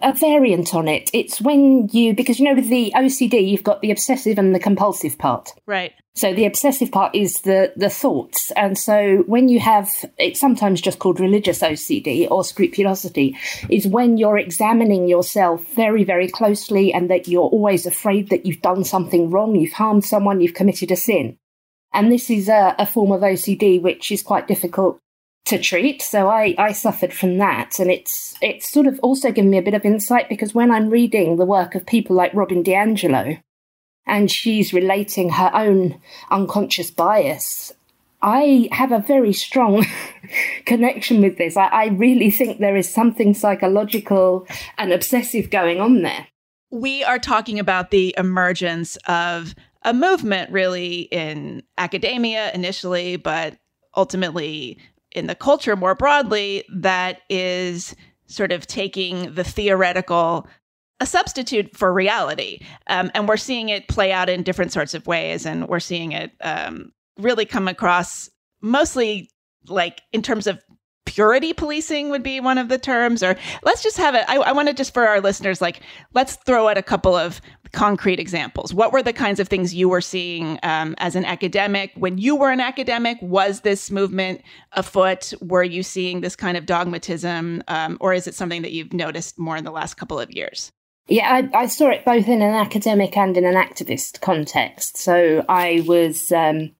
a 0.01 0.13
variant 0.13 0.75
on 0.75 0.89
it. 0.89 1.11
It's 1.13 1.41
when 1.41 1.89
you, 1.93 2.15
because 2.15 2.39
you 2.39 2.45
know, 2.45 2.55
with 2.55 2.69
the 2.69 2.93
OCD, 2.95 3.49
you've 3.49 3.65
got 3.65 3.81
the 3.81 3.91
obsessive 3.91 4.39
and 4.39 4.55
the 4.55 4.61
compulsive 4.61 5.17
part. 5.19 5.53
Right. 5.67 5.93
So 6.15 6.33
the 6.33 6.47
obsessive 6.47 6.91
part 6.91 7.15
is 7.15 7.43
the, 7.43 7.73
the 7.77 7.91
thoughts. 7.91 8.51
And 8.53 8.79
so 8.79 9.25
when 9.27 9.49
you 9.49 9.61
have, 9.61 9.91
it's 10.19 10.41
sometimes 10.41 10.81
just 10.81 10.99
called 10.99 11.21
religious 11.21 11.61
OCD 11.61 12.31
or 12.31 12.45
scrupulosity, 12.45 13.37
is 13.69 13.87
when 13.87 14.17
you're 14.17 14.39
examining 14.39 15.09
yourself 15.09 15.67
very, 15.75 16.05
very 16.05 16.29
closely 16.29 16.93
and 16.93 17.11
that 17.11 17.29
you're 17.29 17.43
always 17.43 17.87
afraid 17.87 18.31
that 18.31 18.47
you've 18.47 18.63
done 18.63 18.85
something 18.85 19.31
wrong, 19.31 19.57
you've 19.57 19.75
harmed 19.75 20.05
someone, 20.05 20.41
you've 20.41 20.55
committed 20.55 20.91
a 20.91 20.97
sin. 20.97 21.39
And 21.93 22.13
this 22.13 22.29
is 22.31 22.49
a, 22.49 22.75
a 22.79 22.87
form 22.87 23.13
of 23.13 23.23
OCD 23.23 23.81
which 23.81 24.11
is 24.11 24.23
quite 24.23 24.49
difficult 24.49 25.01
to 25.47 25.59
treat. 25.59 26.03
So 26.03 26.29
I, 26.29 26.55
I 26.59 26.73
suffered 26.73 27.13
from 27.13 27.39
that. 27.39 27.79
And 27.79 27.91
it's 27.91 28.35
it's 28.43 28.71
sort 28.71 28.87
of 28.87 28.99
also 29.01 29.33
given 29.33 29.51
me 29.51 29.59
a 29.59 29.63
bit 29.63 29.75
of 29.75 29.85
insight 29.85 30.29
because 30.29 30.55
when 30.55 30.71
I'm 30.71 30.91
reading 30.91 31.37
the 31.37 31.47
work 31.47 31.75
of 31.75 31.87
people 31.87 32.15
like 32.15 32.35
Robin 32.35 32.63
DiAngelo 32.63 33.41
and 34.07 34.31
she's 34.31 34.73
relating 34.73 35.31
her 35.31 35.51
own 35.55 36.01
unconscious 36.31 36.91
bias, 36.91 37.73
I 38.23 38.69
have 38.73 38.93
a 38.93 38.99
very 38.99 39.33
strong 39.33 39.87
connection 40.67 41.23
with 41.23 41.39
this. 41.39 41.57
I, 41.57 41.67
I 41.67 41.87
really 41.87 42.31
think 42.31 42.59
there 42.59 42.77
is 42.77 42.93
something 42.93 43.33
psychological 43.33 44.47
and 44.79 44.93
obsessive 44.93 45.51
going 45.51 45.81
on 45.81 46.03
there. 46.03 46.27
We 46.71 47.05
are 47.05 47.21
talking 47.21 47.61
about 47.61 47.93
the 47.93 48.15
emergence 48.19 48.97
of 49.07 49.55
a 49.83 49.95
movement 49.95 50.51
really 50.51 51.03
in 51.13 51.63
academia 51.79 52.51
initially, 52.53 53.15
but 53.15 53.57
ultimately 53.97 54.79
in 55.17 55.27
the 55.27 55.35
culture 55.35 55.77
more 55.77 55.95
broadly 55.95 56.65
that 56.73 57.23
is 57.29 57.97
sort 58.27 58.53
of 58.53 58.67
taking 58.67 59.35
the 59.35 59.45
theoretical 59.45 60.47
a 61.01 61.07
substitute 61.07 61.77
for 61.77 61.93
reality. 61.93 62.61
Um, 62.87 63.11
and 63.15 63.29
we're 63.29 63.37
seeing 63.37 63.69
it 63.69 63.89
play 63.89 64.13
out 64.13 64.31
in 64.31 64.43
different 64.43 64.73
sorts 64.73 64.95
of 64.95 65.07
ways. 65.07 65.45
And 65.45 65.69
we're 65.69 65.81
seeing 65.81 66.13
it 66.13 66.33
um, 66.41 66.93
really 67.19 67.45
come 67.45 67.69
across 67.69 68.31
mostly 68.63 69.31
like 69.69 70.01
in 70.13 70.23
terms 70.23 70.47
of 70.47 70.63
purity 71.05 71.53
policing 71.53 72.11
would 72.11 72.23
be 72.23 72.41
one 72.41 72.59
of 72.59 72.69
the 72.69 72.79
terms 72.79 73.23
or 73.23 73.37
let's 73.63 73.83
just 73.83 73.97
have 73.97 74.15
it 74.15 74.25
I, 74.29 74.37
I 74.37 74.53
want 74.53 74.69
to 74.69 74.75
just 74.75 74.93
for 74.93 75.07
our 75.07 75.21
listeners 75.21 75.63
like 75.63 75.81
let's 76.15 76.37
throw 76.45 76.69
out 76.69 76.77
a 76.77 76.83
couple 76.83 77.15
of 77.15 77.41
concrete 77.73 78.21
examples. 78.21 78.73
What 78.73 78.93
were 78.93 79.03
the 79.03 79.13
kinds 79.13 79.41
of 79.41 79.49
things 79.49 79.75
you 79.75 79.89
were 79.89 80.01
seeing 80.01 80.59
um, 80.63 80.95
as 80.99 81.17
an 81.17 81.25
academic? 81.25 81.93
When 81.95 82.19
you 82.19 82.37
were 82.37 82.51
an 82.51 82.61
academic 82.61 83.19
was 83.21 83.61
this 83.61 83.91
movement 83.91 84.43
afoot? 84.73 85.33
Were 85.41 85.65
you 85.65 85.83
seeing 85.83 86.21
this 86.21 86.37
kind 86.37 86.57
of 86.57 86.67
dogmatism 86.67 87.63
um, 87.69 87.97
or 88.01 88.13
is 88.13 88.27
it 88.27 88.35
something 88.35 88.63
that 88.63 88.73
you've 88.73 88.93
noticed 88.93 89.39
more 89.39 89.57
in 89.57 89.65
the 89.65 89.71
last 89.71 89.95
couple 89.95 90.19
of 90.19 90.31
years? 90.31 90.73
Yeah, 91.09 91.31
I, 91.31 91.57
I, 91.57 91.67
saw 91.67 91.91
it 91.91 92.05
both 92.05 92.27
in 92.27 92.43
an 92.43 92.55
academic 92.55 93.17
and 93.17 93.37
in 93.37 93.45
an 93.45 93.55
activist 93.55 94.21
context. 94.21 94.97
So 94.97 95.45
I 95.49 95.85
was 95.87 96.33
um, 96.33 96.73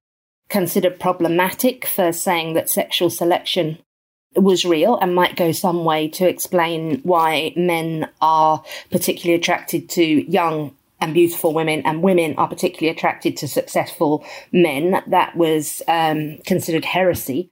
considered 0.49 0.99
problematic 0.99 1.87
for 1.87 2.13
saying 2.13 2.55
that 2.55 2.69
sexual 2.69 3.09
selection 3.09 3.79
was 4.37 4.65
real 4.65 4.97
and 4.99 5.15
might 5.15 5.37
go 5.37 5.53
some 5.53 5.85
way 5.85 6.09
to 6.09 6.29
explain 6.29 7.01
why 7.03 7.53
men 7.57 8.09
are 8.21 8.63
particularly 8.91 9.39
attracted 9.39 9.89
to 9.91 10.03
young 10.31 10.75
and 11.01 11.13
beautiful 11.13 11.53
women, 11.53 11.83
and 11.85 12.03
women 12.03 12.35
are 12.39 12.49
particularly 12.49 12.89
attracted 12.89 13.37
to 13.37 13.49
successful 13.49 14.25
men. 14.51 15.03
That 15.07 15.37
was 15.37 15.83
um, 15.89 16.39
considered 16.47 16.87
heresy. 16.87 17.51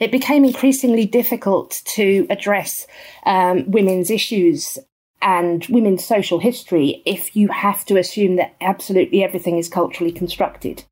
It 0.00 0.10
became 0.10 0.44
increasingly 0.44 1.06
difficult 1.06 1.82
to 1.94 2.26
address 2.30 2.86
um, 3.26 3.70
women's 3.70 4.10
issues 4.10 4.78
and 5.22 5.64
women's 5.66 6.04
social 6.04 6.38
history 6.38 7.02
if 7.04 7.36
you 7.36 7.48
have 7.48 7.84
to 7.84 7.98
assume 7.98 8.36
that 8.36 8.54
absolutely 8.60 9.22
everything 9.22 9.58
is 9.58 9.68
culturally 9.68 10.12
constructed. 10.12 10.84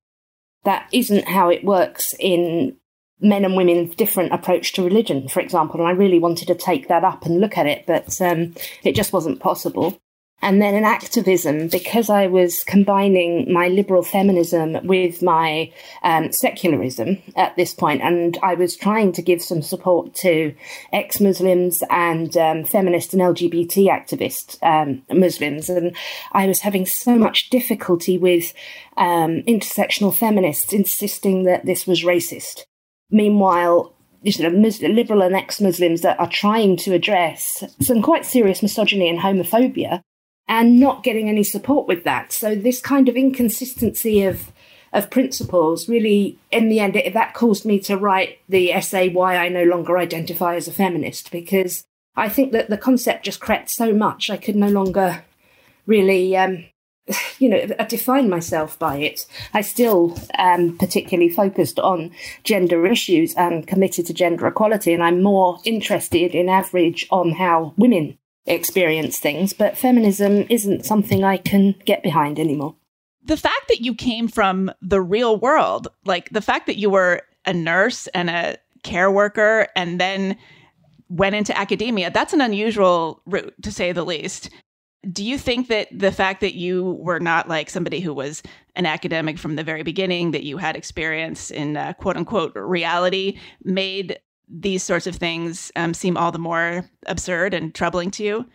That 0.65 0.89
isn't 0.93 1.29
how 1.29 1.49
it 1.49 1.65
works 1.65 2.15
in 2.19 2.77
men 3.21 3.45
and 3.45 3.57
women's 3.57 3.95
different 3.97 4.33
approach 4.33 4.73
to 4.75 4.85
religion, 4.85 5.29
for 5.29 5.41
example. 5.41 5.81
And 5.81 5.89
I 5.89 5.93
really 5.93 6.19
wanted 6.19 6.49
to 6.49 6.55
take 6.55 6.89
that 6.89 7.05
up 7.05 7.25
and 7.27 7.41
look 7.41 7.59
at 7.59 7.67
it, 7.67 7.85
but 7.87 8.21
um, 8.21 8.55
it 8.83 8.95
just 8.95 9.13
wasn't 9.13 9.41
possible. 9.41 10.01
And 10.41 10.63
then 10.63 10.77
in 10.77 10.85
activism, 10.85 11.67
because 11.67 12.09
I 12.09 12.29
was 12.29 12.63
combining 12.63 13.53
my 13.53 13.67
liberal 13.67 14.05
feminism 14.05 14.87
with 14.87 15.21
my 15.21 15.73
um, 16.05 16.31
secularism 16.31 17.19
at 17.35 17.57
this 17.57 17.75
point, 17.75 18.03
and 18.03 18.39
I 18.41 18.55
was 18.55 18.77
trying 18.77 19.11
to 19.13 19.23
give 19.23 19.43
some 19.43 19.63
support 19.63 20.15
to 20.17 20.55
ex 20.93 21.21
Muslims 21.21 21.83
and 21.91 22.37
um, 22.37 22.65
feminist 22.65 23.15
and 23.15 23.23
LGBT 23.23 23.89
activist 23.89 24.63
um, 24.63 25.03
Muslims. 25.11 25.69
And 25.69 25.97
I 26.31 26.47
was 26.47 26.61
having 26.61 26.87
so 26.87 27.19
much 27.19 27.51
difficulty 27.51 28.17
with 28.17 28.55
um, 28.97 29.43
intersectional 29.43 30.15
feminists 30.15 30.73
insisting 30.73 31.43
that 31.45 31.67
this 31.67 31.85
was 31.85 32.05
racist. 32.05 32.68
Meanwhile, 33.11 33.93
you 34.23 34.43
know, 34.43 34.51
Muslim, 34.51 34.95
liberal 34.95 35.23
and 35.23 35.35
ex-Muslims 35.35 36.03
that 36.03 36.19
are 36.21 36.29
trying 36.29 36.77
to 36.79 36.93
address 36.93 37.65
some 37.81 38.03
quite 38.03 38.27
serious 38.27 38.63
misogyny 38.63 39.09
and 39.09 39.21
homophobia, 39.21 40.03
and 40.49 40.81
not 40.81 41.03
getting 41.03 41.29
any 41.29 41.45
support 41.45 41.87
with 41.87 42.05
that. 42.05 42.33
So 42.33 42.55
this 42.55 42.81
kind 42.81 43.09
of 43.09 43.17
inconsistency 43.17 44.23
of 44.23 44.53
of 44.91 45.11
principles 45.11 45.87
really, 45.87 46.39
in 46.51 46.71
the 46.71 46.81
end, 46.81 46.97
it, 46.97 47.13
that 47.13 47.35
caused 47.35 47.67
me 47.67 47.79
to 47.81 47.97
write 47.97 48.39
the 48.49 48.73
essay 48.73 49.09
"Why 49.09 49.37
I 49.37 49.49
No 49.49 49.63
Longer 49.65 49.99
Identify 49.99 50.57
as 50.57 50.67
a 50.67 50.73
Feminist" 50.73 51.31
because 51.31 51.85
I 52.17 52.29
think 52.29 52.53
that 52.53 52.69
the 52.69 52.79
concept 52.79 53.25
just 53.25 53.41
crept 53.41 53.71
so 53.71 53.93
much 53.93 54.31
I 54.31 54.37
could 54.37 54.57
no 54.57 54.69
longer 54.69 55.23
really 55.87 56.37
um, 56.37 56.65
you 57.39 57.49
know, 57.49 57.67
I 57.79 57.85
define 57.85 58.29
myself 58.29 58.79
by 58.79 58.97
it. 58.97 59.27
I 59.55 59.61
still 59.61 60.19
am 60.35 60.77
particularly 60.77 61.31
focused 61.31 61.79
on 61.79 62.13
gender 62.45 62.87
issues 62.87 63.35
and 63.35 63.67
committed 63.67 64.07
to 64.07 64.15
gender 64.15 64.47
equality, 64.47 64.93
and 64.93 65.03
I'm 65.03 65.23
more 65.23 65.59
interested 65.65 66.35
in 66.35 66.49
average 66.49 67.07
on 67.11 67.33
how 67.33 67.75
women 67.77 68.19
experience 68.47 69.19
things. 69.19 69.53
But 69.53 69.79
feminism 69.79 70.47
isn't 70.49 70.87
something 70.87 71.25
I 71.25 71.37
can 71.37 71.75
get 71.85 72.03
behind 72.03 72.39
anymore. 72.39 72.75
The 73.25 73.37
fact 73.37 73.69
that 73.69 73.83
you 73.83 73.95
came 73.95 74.27
from 74.27 74.73
the 74.81 75.03
real 75.03 75.37
world, 75.37 75.89
like 76.05 76.31
the 76.31 76.41
fact 76.41 76.67
that 76.67 76.79
you 76.79 76.89
were 76.89 77.23
a 77.45 77.53
nurse 77.53 78.07
and 78.09 78.31
a 78.31 78.57
care 78.83 79.11
worker 79.11 79.69
and 79.77 80.01
then 80.01 80.37
went 81.11 81.35
into 81.35 81.57
academia, 81.57 82.11
that's 82.11 82.33
an 82.33 82.41
unusual 82.41 83.21
route 83.27 83.55
to 83.63 83.73
say 83.73 83.93
the 83.93 84.05
least. 84.05 84.51
Do 85.11 85.25
you 85.25 85.39
think 85.39 85.69
that 85.69 85.89
the 85.93 86.11
fact 86.11 86.41
that 86.41 86.55
you 86.55 86.99
were 87.01 87.21
not 87.21 87.49
like 87.49 87.71
somebody 87.71 88.01
who 88.01 88.13
was 88.13 88.43
an 88.75 88.85
academic 88.85 89.39
from 89.39 89.57
the 89.57 89.63
very 89.63 89.83
beginning, 89.83 90.33
that 90.33 90.45
you 90.45 90.59
had 90.59 90.77
experience 90.77 91.51
in 91.51 91.77
uh, 91.77 91.93
quote 91.95 92.17
unquote 92.17 92.53
reality, 92.57 93.39
made 93.63 94.19
these 94.49 94.83
sorts 94.83 95.07
of 95.07 95.17
things 95.17 95.71
um, 95.77 95.95
seem 95.95 96.17
all 96.17 96.33
the 96.33 96.39
more 96.39 96.89
absurd 97.07 97.55
and 97.55 97.75
troubling 97.75 98.11
to 98.13 98.25
you? 98.25 98.47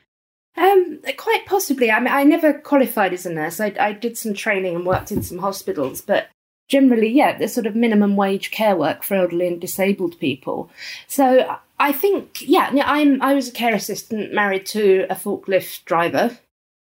Um, 0.55 0.99
quite 1.17 1.45
possibly. 1.45 1.89
I 1.89 1.99
mean, 1.99 2.13
I 2.13 2.23
never 2.23 2.53
qualified 2.53 3.13
as 3.13 3.25
a 3.25 3.33
nurse. 3.33 3.59
I, 3.59 3.73
I 3.79 3.93
did 3.93 4.17
some 4.17 4.33
training 4.33 4.75
and 4.75 4.85
worked 4.85 5.11
in 5.11 5.23
some 5.23 5.39
hospitals, 5.39 6.01
but 6.01 6.27
generally, 6.67 7.09
yeah, 7.09 7.37
the 7.37 7.47
sort 7.47 7.65
of 7.65 7.75
minimum 7.75 8.15
wage 8.15 8.51
care 8.51 8.75
work 8.75 9.03
for 9.03 9.15
elderly 9.15 9.47
and 9.47 9.59
disabled 9.59 10.19
people. 10.19 10.69
So 11.07 11.57
I 11.83 11.91
think, 11.91 12.41
yeah, 12.47 12.71
yeah, 12.73 12.85
I'm 12.87 13.21
I 13.21 13.33
was 13.33 13.49
a 13.49 13.51
care 13.51 13.75
assistant 13.75 14.33
married 14.33 14.65
to 14.67 15.05
a 15.09 15.15
forklift 15.15 15.83
driver, 15.83 16.37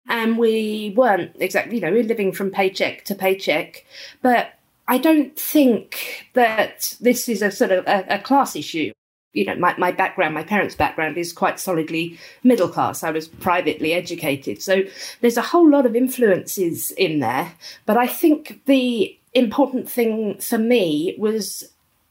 and 0.07 0.37
we 0.37 0.93
weren't 0.95 1.35
exactly, 1.37 1.75
you 1.75 1.81
know, 1.81 1.91
we 1.91 1.97
were 1.97 2.07
living 2.07 2.31
from 2.31 2.49
paycheck 2.49 3.03
to 3.05 3.13
paycheck, 3.13 3.85
but 4.21 4.53
I 4.87 4.97
don't 4.97 5.37
think 5.37 6.29
that 6.31 6.95
this 7.01 7.27
is 7.27 7.41
a 7.41 7.51
sort 7.51 7.71
of 7.71 7.85
a, 7.85 8.05
a 8.07 8.19
class 8.19 8.55
issue. 8.55 8.93
You 9.33 9.43
know, 9.43 9.55
my, 9.55 9.75
my 9.77 9.91
background, 9.91 10.33
my 10.33 10.43
parents' 10.43 10.75
background 10.75 11.17
is 11.17 11.33
quite 11.33 11.59
solidly 11.59 12.17
middle 12.41 12.69
class. 12.69 13.03
I 13.03 13.11
was 13.11 13.27
privately 13.27 13.91
educated. 13.91 14.61
So 14.61 14.83
there's 15.19 15.35
a 15.35 15.41
whole 15.41 15.69
lot 15.69 15.85
of 15.85 15.93
influences 15.93 16.91
in 16.91 17.19
there. 17.19 17.51
But 17.85 17.97
I 17.97 18.07
think 18.07 18.61
the 18.65 19.19
important 19.33 19.89
thing 19.89 20.37
for 20.39 20.57
me 20.57 21.15
was 21.17 21.69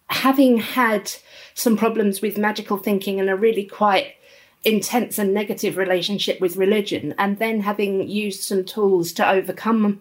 having 0.09 0.59
had 0.59 1.13
some 1.55 1.77
problems 1.77 2.21
with 2.21 2.37
magical 2.37 2.77
thinking 2.77 3.21
and 3.21 3.31
a 3.31 3.37
really 3.37 3.65
quite 3.65 4.15
intense 4.65 5.19
and 5.19 5.33
negative 5.33 5.77
relationship 5.77 6.41
with 6.41 6.57
religion, 6.57 7.15
and 7.19 7.39
then 7.39 7.61
having 7.61 8.09
used 8.09 8.43
some 8.43 8.65
tools 8.65 9.13
to 9.13 9.29
overcome 9.29 10.01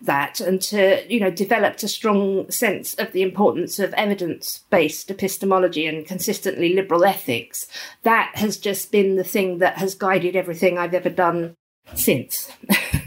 that 0.00 0.40
and 0.40 0.60
to 0.60 1.02
you 1.12 1.18
know 1.18 1.30
developed 1.30 1.82
a 1.82 1.88
strong 1.88 2.50
sense 2.50 2.94
of 2.94 3.12
the 3.12 3.22
importance 3.22 3.78
of 3.78 3.94
evidence-based 3.94 5.10
epistemology 5.10 5.86
and 5.86 6.06
consistently 6.06 6.74
liberal 6.74 7.02
ethics 7.02 7.66
that 8.02 8.30
has 8.34 8.58
just 8.58 8.92
been 8.92 9.16
the 9.16 9.24
thing 9.24 9.56
that 9.56 9.78
has 9.78 9.94
guided 9.94 10.36
everything 10.36 10.76
i've 10.76 10.92
ever 10.92 11.08
done 11.08 11.54
since 11.94 12.52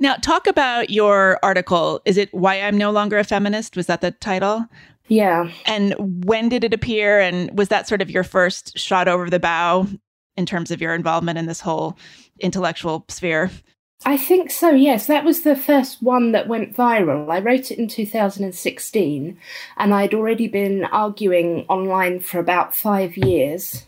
Now, 0.00 0.16
talk 0.16 0.48
about 0.48 0.90
your 0.90 1.38
article. 1.42 2.02
Is 2.04 2.18
it 2.18 2.28
Why 2.34 2.60
I'm 2.60 2.76
No 2.76 2.90
Longer 2.90 3.16
a 3.16 3.24
Feminist? 3.24 3.76
Was 3.76 3.86
that 3.86 4.00
the 4.00 4.10
title? 4.10 4.66
Yeah. 5.08 5.50
And 5.66 5.94
when 6.24 6.48
did 6.48 6.64
it 6.64 6.74
appear? 6.74 7.20
And 7.20 7.56
was 7.56 7.68
that 7.68 7.88
sort 7.88 8.02
of 8.02 8.10
your 8.10 8.24
first 8.24 8.78
shot 8.78 9.08
over 9.08 9.28
the 9.28 9.40
bow 9.40 9.86
in 10.36 10.46
terms 10.46 10.70
of 10.70 10.80
your 10.80 10.94
involvement 10.94 11.38
in 11.38 11.46
this 11.46 11.60
whole 11.60 11.96
intellectual 12.40 13.04
sphere? 13.08 13.50
I 14.06 14.16
think 14.16 14.50
so, 14.50 14.70
yes. 14.70 15.06
That 15.06 15.24
was 15.24 15.42
the 15.42 15.56
first 15.56 16.02
one 16.02 16.32
that 16.32 16.48
went 16.48 16.76
viral. 16.76 17.30
I 17.30 17.38
wrote 17.38 17.70
it 17.70 17.78
in 17.78 17.88
2016, 17.88 19.38
and 19.76 19.94
I'd 19.94 20.14
already 20.14 20.48
been 20.48 20.84
arguing 20.84 21.64
online 21.68 22.20
for 22.20 22.38
about 22.38 22.74
five 22.74 23.16
years 23.16 23.86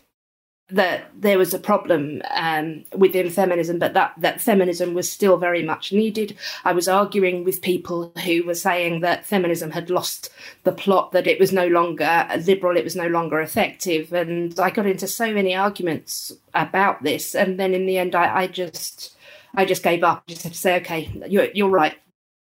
that 0.69 1.09
there 1.15 1.37
was 1.37 1.53
a 1.53 1.59
problem 1.59 2.21
um, 2.31 2.83
within 2.93 3.29
feminism, 3.29 3.79
but 3.79 3.93
that, 3.93 4.13
that 4.17 4.41
feminism 4.41 4.93
was 4.93 5.09
still 5.09 5.37
very 5.37 5.63
much 5.63 5.93
needed. 5.93 6.35
I 6.65 6.73
was 6.73 6.89
arguing 6.89 7.45
with 7.45 7.61
people 7.61 8.11
who 8.25 8.43
were 8.43 8.55
saying 8.55 8.99
that 8.99 9.25
feminism 9.25 9.71
had 9.71 9.89
lost 9.89 10.29
the 10.63 10.73
plot, 10.73 11.13
that 11.13 11.25
it 11.25 11.39
was 11.39 11.53
no 11.53 11.67
longer 11.67 12.27
liberal, 12.45 12.75
it 12.75 12.83
was 12.83 12.97
no 12.97 13.07
longer 13.07 13.39
effective. 13.39 14.11
And 14.11 14.59
I 14.59 14.69
got 14.69 14.85
into 14.85 15.07
so 15.07 15.33
many 15.33 15.55
arguments 15.55 16.33
about 16.53 17.01
this. 17.01 17.33
And 17.33 17.57
then 17.57 17.73
in 17.73 17.85
the 17.85 17.97
end, 17.97 18.13
I, 18.13 18.39
I 18.39 18.47
just, 18.47 19.15
I 19.55 19.63
just 19.63 19.83
gave 19.83 20.03
up. 20.03 20.23
I 20.27 20.31
just 20.31 20.43
had 20.43 20.53
to 20.53 20.57
say, 20.57 20.75
okay, 20.77 21.09
you're, 21.29 21.47
you're 21.53 21.69
right. 21.69 21.95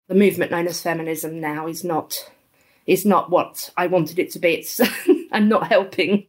The 0.06 0.14
movement 0.14 0.52
known 0.52 0.68
as 0.68 0.80
feminism 0.80 1.40
now 1.40 1.66
is 1.66 1.82
not, 1.82 2.30
is 2.86 3.04
not 3.04 3.30
what 3.30 3.70
I 3.76 3.88
wanted 3.88 4.20
it 4.20 4.30
to 4.32 4.38
be. 4.38 4.54
It's, 4.54 4.80
I'm 5.32 5.48
not 5.48 5.66
helping. 5.66 6.28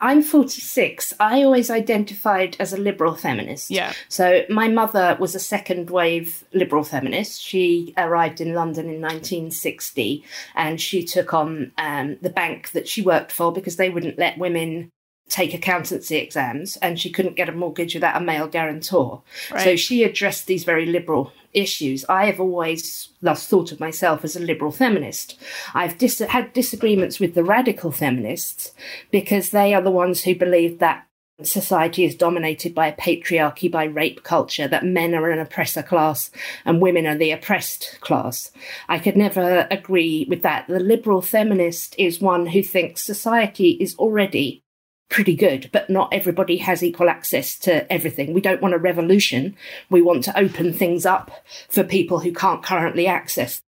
I'm 0.00 0.22
46. 0.22 1.14
I 1.18 1.42
always 1.42 1.70
identified 1.70 2.56
as 2.60 2.72
a 2.72 2.76
liberal 2.76 3.14
feminist. 3.14 3.70
Yeah. 3.70 3.92
So 4.08 4.44
my 4.48 4.68
mother 4.68 5.16
was 5.18 5.34
a 5.34 5.40
second 5.40 5.90
wave 5.90 6.44
liberal 6.52 6.84
feminist. 6.84 7.42
She 7.42 7.94
arrived 7.96 8.40
in 8.40 8.54
London 8.54 8.84
in 8.84 9.00
1960 9.00 10.24
and 10.54 10.80
she 10.80 11.04
took 11.04 11.34
on 11.34 11.72
um, 11.78 12.16
the 12.22 12.30
bank 12.30 12.70
that 12.72 12.86
she 12.86 13.02
worked 13.02 13.32
for 13.32 13.52
because 13.52 13.76
they 13.76 13.90
wouldn't 13.90 14.18
let 14.18 14.38
women 14.38 14.92
take 15.28 15.54
accountancy 15.54 16.16
exams 16.16 16.76
and 16.78 16.98
she 16.98 17.10
couldn't 17.10 17.36
get 17.36 17.48
a 17.48 17.52
mortgage 17.52 17.94
without 17.94 18.20
a 18.20 18.24
male 18.24 18.46
guarantor. 18.46 19.22
Right. 19.52 19.62
So 19.62 19.76
she 19.76 20.04
addressed 20.04 20.46
these 20.46 20.64
very 20.64 20.86
liberal 20.86 21.32
issues. 21.52 22.04
I 22.08 22.26
have 22.26 22.40
always 22.40 23.08
thus 23.22 23.46
thought 23.46 23.72
of 23.72 23.80
myself 23.80 24.24
as 24.24 24.36
a 24.36 24.40
liberal 24.40 24.72
feminist. 24.72 25.38
I've 25.74 25.98
dis- 25.98 26.18
had 26.18 26.52
disagreements 26.52 27.20
with 27.20 27.34
the 27.34 27.44
radical 27.44 27.90
feminists 27.90 28.72
because 29.10 29.50
they 29.50 29.74
are 29.74 29.82
the 29.82 29.90
ones 29.90 30.22
who 30.22 30.34
believe 30.34 30.78
that 30.78 31.04
society 31.42 32.04
is 32.04 32.16
dominated 32.16 32.74
by 32.74 32.88
a 32.88 32.96
patriarchy, 32.96 33.70
by 33.70 33.84
rape 33.84 34.24
culture, 34.24 34.66
that 34.66 34.84
men 34.84 35.14
are 35.14 35.30
an 35.30 35.38
oppressor 35.38 35.82
class 35.82 36.30
and 36.64 36.82
women 36.82 37.06
are 37.06 37.16
the 37.16 37.30
oppressed 37.30 37.98
class. 38.00 38.50
I 38.88 38.98
could 38.98 39.16
never 39.16 39.68
agree 39.70 40.26
with 40.28 40.42
that. 40.42 40.66
The 40.66 40.80
liberal 40.80 41.22
feminist 41.22 41.94
is 41.96 42.20
one 42.20 42.48
who 42.48 42.62
thinks 42.62 43.02
society 43.02 43.70
is 43.80 43.94
already 43.96 44.62
pretty 45.08 45.34
good, 45.34 45.70
but 45.72 45.88
not 45.88 46.12
everybody 46.12 46.58
has 46.58 46.82
equal 46.82 47.08
access 47.08 47.56
to 47.58 47.90
everything. 47.92 48.32
We 48.32 48.40
don't 48.40 48.60
want 48.60 48.74
a 48.74 48.78
revolution. 48.78 49.56
We 49.90 50.02
want 50.02 50.24
to 50.24 50.38
open 50.38 50.72
things 50.72 51.06
up 51.06 51.30
for 51.70 51.82
people 51.82 52.20
who 52.20 52.32
can't 52.32 52.62
currently 52.62 53.06
access. 53.06 53.62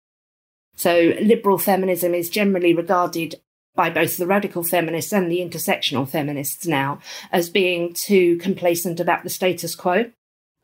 So 0.76 1.14
liberal 1.20 1.58
feminism 1.58 2.14
is 2.14 2.30
generally 2.30 2.74
regarded 2.74 3.36
by 3.74 3.90
both 3.90 4.16
the 4.16 4.26
radical 4.26 4.62
feminists 4.62 5.12
and 5.12 5.30
the 5.30 5.38
intersectional 5.38 6.08
feminists 6.08 6.66
now 6.66 7.00
as 7.32 7.48
being 7.48 7.94
too 7.94 8.36
complacent 8.38 9.00
about 9.00 9.22
the 9.22 9.30
status 9.30 9.74
quo. 9.74 10.10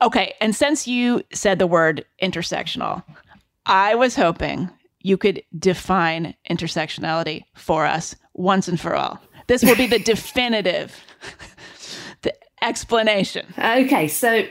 Okay. 0.02 0.34
And 0.40 0.54
since 0.54 0.86
you 0.86 1.22
said 1.32 1.58
the 1.58 1.66
word 1.66 2.04
intersectional, 2.22 3.02
I 3.64 3.94
was 3.94 4.14
hoping 4.14 4.70
you 5.00 5.16
could 5.16 5.42
define 5.58 6.34
intersectionality 6.50 7.44
for 7.54 7.86
us 7.86 8.16
once 8.34 8.68
and 8.68 8.78
for 8.78 8.94
all. 8.94 9.20
This 9.46 9.62
will 9.62 9.76
be 9.76 9.86
the 9.86 9.98
definitive 9.98 10.94
the 12.22 12.34
explanation. 12.62 13.46
Okay, 13.58 14.08
so 14.08 14.46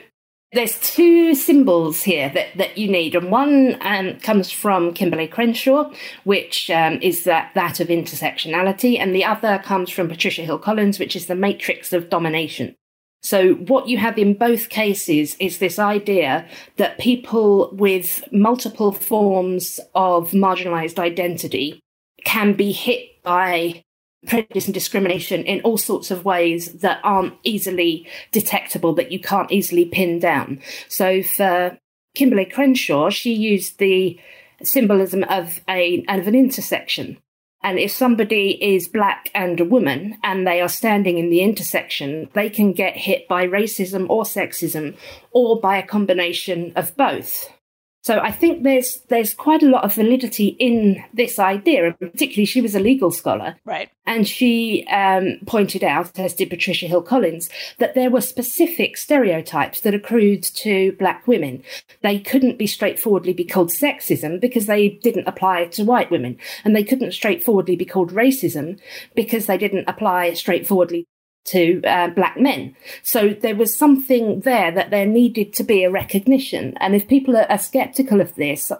there's 0.56 0.80
two 0.80 1.36
symbols 1.36 2.02
here 2.02 2.30
that, 2.30 2.58
that 2.58 2.78
you 2.78 2.88
need, 2.88 3.14
and 3.14 3.30
one 3.30 3.78
um, 3.82 4.18
comes 4.20 4.50
from 4.50 4.94
Kimberlé 4.94 5.30
Crenshaw, 5.30 5.92
which 6.24 6.70
um, 6.70 7.00
is 7.02 7.26
that, 7.26 7.52
that 7.56 7.80
of 7.80 7.90
intersectionality, 7.90 8.98
and 8.98 9.14
the 9.14 9.26
other 9.26 9.60
comes 9.60 9.90
from 9.90 10.08
Patricia 10.08 10.44
Hill 10.44 10.60
Collins, 10.60 10.98
which 10.98 11.16
is 11.16 11.26
the 11.26 11.36
matrix 11.36 11.92
of 11.92 12.10
domination. 12.10 12.76
So, 13.22 13.56
what 13.56 13.88
you 13.88 13.98
have 13.98 14.20
in 14.20 14.36
both 14.36 14.70
cases 14.70 15.36
is 15.40 15.58
this 15.58 15.80
idea 15.80 16.48
that 16.78 17.00
people 17.00 17.72
with 17.74 18.24
multiple 18.32 18.92
forms 18.92 19.80
of 19.96 20.32
marginalized 20.32 21.00
identity 21.00 21.80
can 22.24 22.54
be 22.54 22.72
hit 22.72 23.24
by 23.24 23.84
prejudice 24.26 24.66
and 24.66 24.74
discrimination 24.74 25.44
in 25.44 25.62
all 25.62 25.78
sorts 25.78 26.12
of 26.12 26.26
ways 26.26 26.74
that 26.74 27.00
aren't 27.04 27.34
easily 27.44 28.08
detectable, 28.32 28.94
that 28.96 29.12
you 29.12 29.20
can't 29.20 29.52
easily 29.52 29.86
pin 29.86 30.20
down. 30.20 30.60
So 30.88 31.24
for 31.24 31.78
Kimberlé 32.16 32.52
Crenshaw, 32.52 33.10
she 33.10 33.34
used 33.34 33.78
the 33.78 34.20
symbolism 34.64 35.24
of 35.26 35.62
a 35.68 36.04
of 36.08 36.28
an 36.28 36.36
intersection. 36.36 37.18
And 37.62 37.80
if 37.80 37.92
somebody 37.92 38.64
is 38.64 38.88
black 38.88 39.32
and 39.34 39.60
a 39.60 39.66
woman 39.66 40.18
and 40.24 40.46
they 40.46 40.62
are 40.62 40.70
standing 40.70 41.18
in 41.18 41.32
the 41.32 41.42
intersection, 41.42 42.30
they 42.34 42.48
can 42.48 42.74
get 42.74 42.96
hit 42.96 43.28
by 43.28 43.48
racism 43.48 44.08
or 44.08 44.24
sexism 44.24 44.96
or 45.32 45.60
by 45.60 45.78
a 45.78 45.88
combination 45.88 46.74
of 46.76 46.96
both. 46.96 47.50
So 48.06 48.20
I 48.20 48.32
think 48.32 48.62
there's 48.62 49.00
there's 49.08 49.34
quite 49.34 49.64
a 49.64 49.68
lot 49.68 49.84
of 49.84 49.96
validity 49.96 50.50
in 50.60 51.04
this 51.12 51.40
idea, 51.40 51.88
and 51.88 51.98
particularly 52.00 52.46
she 52.46 52.62
was 52.62 52.76
a 52.76 52.80
legal 52.80 53.10
scholar, 53.10 53.56
right? 53.66 53.90
And 54.06 54.28
she 54.28 54.86
um, 54.92 55.40
pointed 55.48 55.84
out, 55.84 56.20
as 56.20 56.36
did 56.36 56.52
Patricia 56.52 56.86
Hill 56.86 57.02
Collins, 57.02 57.50
that 57.80 57.96
there 57.96 58.12
were 58.12 58.22
specific 58.22 58.96
stereotypes 58.96 59.82
that 59.82 59.96
accrued 59.96 60.44
to 60.44 60.92
black 61.00 61.26
women. 61.26 61.64
They 62.04 62.20
couldn't 62.20 62.60
be 62.60 62.68
straightforwardly 62.68 63.34
be 63.34 63.44
called 63.44 63.72
sexism 63.72 64.40
because 64.40 64.68
they 64.68 64.90
didn't 64.90 65.28
apply 65.28 65.66
to 65.70 65.84
white 65.84 66.12
women, 66.12 66.38
and 66.64 66.76
they 66.76 66.84
couldn't 66.84 67.14
straightforwardly 67.14 67.76
be 67.76 67.86
called 67.86 68.12
racism 68.12 68.80
because 69.16 69.48
they 69.48 69.58
didn't 69.58 69.90
apply 69.90 70.34
straightforwardly 70.34 71.08
to 71.46 71.82
uh, 71.84 72.10
black 72.10 72.38
men. 72.38 72.76
So 73.04 73.30
there 73.30 73.56
was 73.56 73.78
something 73.78 74.42
there 74.42 74.72
that 74.72 74.90
there 74.90 75.06
needed 75.06 75.54
to 75.54 75.64
be 75.64 75.84
a 75.84 75.92
recognition. 75.92 76.76
And 76.78 76.96
if 76.96 77.08
people 77.08 77.38
are, 77.38 77.50
are 77.50 77.58
skeptical 77.58 78.22
of 78.22 78.36
this, 78.36 78.72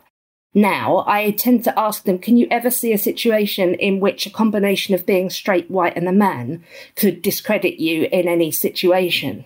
now, 0.58 1.04
I 1.06 1.32
tend 1.32 1.66
to 1.66 1.78
ask 1.78 2.06
them, 2.06 2.18
can 2.18 2.38
you 2.38 2.48
ever 2.50 2.72
see 2.72 2.94
a 2.94 2.98
situation 2.98 3.74
in 3.74 4.00
which 4.00 4.26
a 4.26 4.30
combination 4.30 4.96
of 4.96 5.06
being 5.06 5.30
straight, 5.30 5.70
white, 5.70 5.98
and 5.98 6.08
a 6.08 6.14
man 6.14 6.64
could 6.96 7.22
discredit 7.22 7.78
you 7.78 8.08
in 8.10 8.30
any 8.30 8.52
situation? 8.52 9.44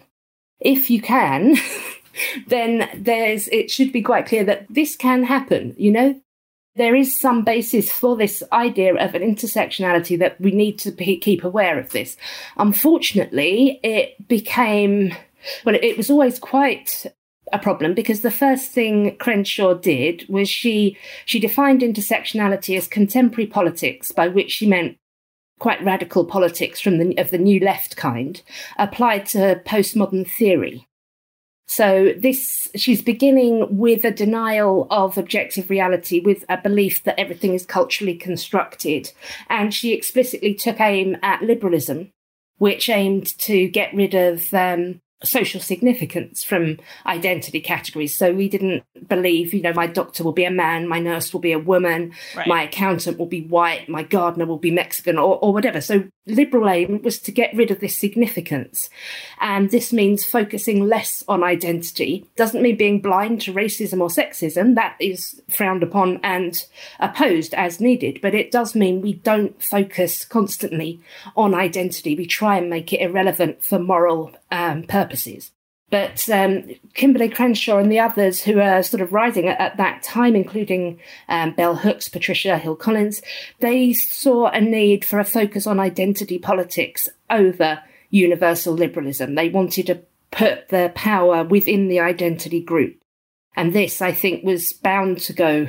If 0.59 0.91
you 0.91 1.01
can, 1.01 1.55
then 2.47 2.89
there's, 2.95 3.47
it 3.47 3.71
should 3.71 3.91
be 3.91 4.03
quite 4.03 4.27
clear 4.27 4.43
that 4.43 4.67
this 4.69 4.95
can 4.95 5.23
happen. 5.23 5.73
You 5.79 5.91
know, 5.91 6.21
there 6.79 6.95
is 6.95 7.19
some 7.19 7.43
basis 7.43 7.91
for 7.91 8.15
this 8.15 8.41
idea 8.53 8.95
of 8.95 9.13
an 9.13 9.21
intersectionality 9.21 10.17
that 10.17 10.39
we 10.39 10.51
need 10.51 10.79
to 10.79 10.91
be, 10.91 11.17
keep 11.17 11.43
aware 11.43 11.77
of 11.77 11.89
this. 11.89 12.15
Unfortunately, 12.55 13.81
it 13.83 14.27
became, 14.29 15.13
well, 15.65 15.75
it 15.75 15.97
was 15.97 16.09
always 16.09 16.39
quite 16.39 17.05
a 17.51 17.59
problem 17.59 17.93
because 17.93 18.21
the 18.21 18.31
first 18.31 18.71
thing 18.71 19.17
Crenshaw 19.17 19.73
did 19.73 20.25
was 20.29 20.49
she 20.49 20.97
she 21.25 21.39
defined 21.39 21.81
intersectionality 21.81 22.77
as 22.77 22.87
contemporary 22.87 23.47
politics, 23.47 24.13
by 24.13 24.29
which 24.29 24.51
she 24.51 24.65
meant 24.65 24.97
quite 25.59 25.83
radical 25.83 26.23
politics 26.23 26.79
from 26.79 26.97
the 26.97 27.17
of 27.17 27.31
the 27.31 27.37
new 27.37 27.59
left 27.59 27.97
kind, 27.97 28.41
applied 28.77 29.25
to 29.25 29.61
postmodern 29.65 30.29
theory. 30.29 30.87
So 31.69 32.15
this, 32.17 32.67
she's 32.75 33.03
beginning 33.03 33.77
with 33.77 34.03
a 34.03 34.09
denial 34.09 34.87
of 34.89 35.19
objective 35.19 35.69
reality, 35.69 36.19
with 36.19 36.43
a 36.49 36.57
belief 36.57 37.03
that 37.03 37.19
everything 37.19 37.53
is 37.53 37.63
culturally 37.63 38.15
constructed. 38.15 39.11
And 39.51 39.71
she 39.71 39.93
explicitly 39.93 40.55
took 40.55 40.79
aim 40.79 41.17
at 41.21 41.43
liberalism, 41.43 42.11
which 42.57 42.89
aimed 42.89 43.37
to 43.41 43.67
get 43.67 43.93
rid 43.93 44.15
of 44.15 44.51
um, 44.51 44.99
social 45.23 45.59
significance 45.59 46.43
from 46.43 46.77
identity 47.05 47.59
categories. 47.59 48.17
So 48.17 48.33
we 48.33 48.47
didn't 48.47 48.83
believe, 49.07 49.53
you 49.53 49.61
know, 49.61 49.73
my 49.73 49.87
doctor 49.87 50.23
will 50.23 50.31
be 50.31 50.45
a 50.45 50.51
man, 50.51 50.87
my 50.87 50.99
nurse 50.99 51.33
will 51.33 51.41
be 51.41 51.51
a 51.51 51.59
woman, 51.59 52.13
right. 52.35 52.47
my 52.47 52.63
accountant 52.63 53.17
will 53.17 53.25
be 53.25 53.41
white, 53.41 53.89
my 53.89 54.03
gardener 54.03 54.45
will 54.45 54.57
be 54.57 54.71
Mexican 54.71 55.17
or, 55.17 55.37
or 55.39 55.51
whatever. 55.51 55.81
So 55.81 56.05
liberal 56.25 56.69
aim 56.69 57.01
was 57.01 57.19
to 57.19 57.31
get 57.31 57.53
rid 57.53 57.69
of 57.69 57.79
this 57.79 57.97
significance. 57.97 58.89
And 59.41 59.71
this 59.71 59.91
means 59.91 60.23
focusing 60.23 60.87
less 60.87 61.23
on 61.27 61.43
identity. 61.43 62.25
Doesn't 62.37 62.61
mean 62.61 62.77
being 62.77 63.01
blind 63.01 63.41
to 63.41 63.53
racism 63.53 63.99
or 63.99 64.07
sexism. 64.07 64.75
That 64.75 64.95
is 64.99 65.41
frowned 65.49 65.83
upon 65.83 66.19
and 66.23 66.65
opposed 66.99 67.53
as 67.55 67.81
needed. 67.81 68.19
But 68.21 68.35
it 68.35 68.51
does 68.51 68.73
mean 68.73 69.01
we 69.01 69.13
don't 69.13 69.61
focus 69.61 70.23
constantly 70.23 71.01
on 71.35 71.53
identity. 71.53 72.15
We 72.15 72.25
try 72.25 72.57
and 72.57 72.69
make 72.69 72.93
it 72.93 73.01
irrelevant 73.01 73.65
for 73.65 73.79
moral 73.79 74.31
um, 74.51 74.83
purposes. 74.83 75.51
But 75.89 76.29
um, 76.29 76.69
Kimberlé 76.93 77.33
Crenshaw 77.33 77.79
and 77.79 77.91
the 77.91 77.99
others 77.99 78.43
who 78.43 78.59
are 78.59 78.83
sort 78.83 79.01
of 79.01 79.11
rising 79.11 79.47
at, 79.47 79.59
at 79.59 79.77
that 79.77 80.03
time, 80.03 80.35
including 80.35 80.99
um, 81.27 81.53
Bell 81.53 81.75
Hooks, 81.75 82.09
Patricia 82.09 82.57
Hill 82.57 82.75
Collins, 82.75 83.21
they 83.59 83.93
saw 83.93 84.49
a 84.49 84.61
need 84.61 85.03
for 85.03 85.19
a 85.19 85.25
focus 85.25 85.65
on 85.65 85.79
identity 85.79 86.37
politics 86.37 87.09
over 87.29 87.81
universal 88.11 88.73
liberalism. 88.73 89.35
They 89.35 89.49
wanted 89.49 89.87
to 89.87 90.01
put 90.31 90.69
their 90.69 90.89
power 90.89 91.43
within 91.43 91.87
the 91.87 91.99
identity 91.99 92.61
group. 92.61 92.97
And 93.55 93.73
this, 93.73 94.01
I 94.01 94.11
think, 94.11 94.43
was 94.43 94.73
bound 94.73 95.19
to 95.21 95.33
go 95.33 95.67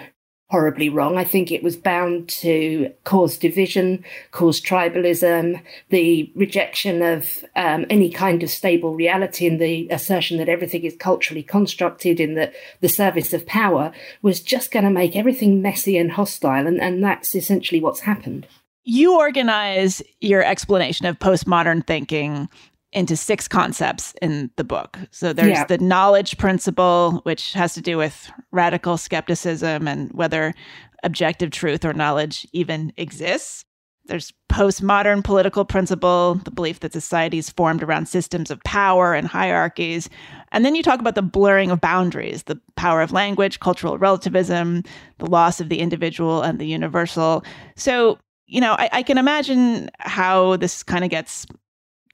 horribly 0.50 0.88
wrong. 0.88 1.16
I 1.16 1.22
think 1.22 1.52
it 1.52 1.62
was 1.62 1.76
bound 1.76 2.28
to 2.28 2.92
cause 3.04 3.38
division, 3.38 4.04
cause 4.32 4.60
tribalism, 4.60 5.62
the 5.90 6.30
rejection 6.34 7.02
of 7.02 7.44
um, 7.54 7.86
any 7.88 8.10
kind 8.10 8.42
of 8.42 8.50
stable 8.50 8.94
reality, 8.94 9.46
and 9.46 9.60
the 9.60 9.88
assertion 9.90 10.38
that 10.38 10.48
everything 10.48 10.82
is 10.82 10.96
culturally 10.96 11.44
constructed 11.44 12.18
in 12.18 12.34
the, 12.34 12.52
the 12.80 12.88
service 12.88 13.32
of 13.32 13.46
power 13.46 13.92
was 14.22 14.40
just 14.40 14.72
going 14.72 14.84
to 14.84 14.90
make 14.90 15.14
everything 15.14 15.62
messy 15.62 15.96
and 15.96 16.12
hostile. 16.12 16.66
And, 16.66 16.80
and 16.80 17.02
that's 17.02 17.34
essentially 17.36 17.80
what's 17.80 18.00
happened. 18.00 18.46
You 18.82 19.18
organize 19.18 20.02
your 20.20 20.42
explanation 20.42 21.06
of 21.06 21.18
postmodern 21.18 21.86
thinking 21.86 22.48
into 22.92 23.16
six 23.16 23.46
concepts 23.46 24.14
in 24.20 24.50
the 24.56 24.64
book. 24.64 24.98
So 25.10 25.32
there's 25.32 25.50
yeah. 25.50 25.64
the 25.64 25.78
knowledge 25.78 26.38
principle, 26.38 27.20
which 27.22 27.52
has 27.52 27.74
to 27.74 27.80
do 27.80 27.96
with 27.96 28.30
radical 28.50 28.96
skepticism 28.96 29.86
and 29.86 30.10
whether 30.12 30.54
objective 31.02 31.50
truth 31.50 31.84
or 31.84 31.92
knowledge 31.92 32.46
even 32.52 32.92
exists. 32.96 33.64
There's 34.06 34.32
postmodern 34.50 35.22
political 35.22 35.64
principle, 35.64 36.34
the 36.44 36.50
belief 36.50 36.80
that 36.80 36.92
society 36.92 37.38
is 37.38 37.50
formed 37.50 37.82
around 37.82 38.06
systems 38.06 38.50
of 38.50 38.60
power 38.64 39.14
and 39.14 39.28
hierarchies. 39.28 40.10
And 40.50 40.64
then 40.64 40.74
you 40.74 40.82
talk 40.82 40.98
about 40.98 41.14
the 41.14 41.22
blurring 41.22 41.70
of 41.70 41.80
boundaries, 41.80 42.44
the 42.44 42.60
power 42.76 43.02
of 43.02 43.12
language, 43.12 43.60
cultural 43.60 43.98
relativism, 43.98 44.82
the 45.18 45.30
loss 45.30 45.60
of 45.60 45.68
the 45.68 45.78
individual 45.78 46.42
and 46.42 46.58
the 46.58 46.66
universal. 46.66 47.44
So, 47.76 48.18
you 48.46 48.60
know, 48.60 48.72
I, 48.72 48.88
I 48.92 49.02
can 49.04 49.16
imagine 49.16 49.90
how 50.00 50.56
this 50.56 50.82
kind 50.82 51.04
of 51.04 51.10
gets 51.10 51.46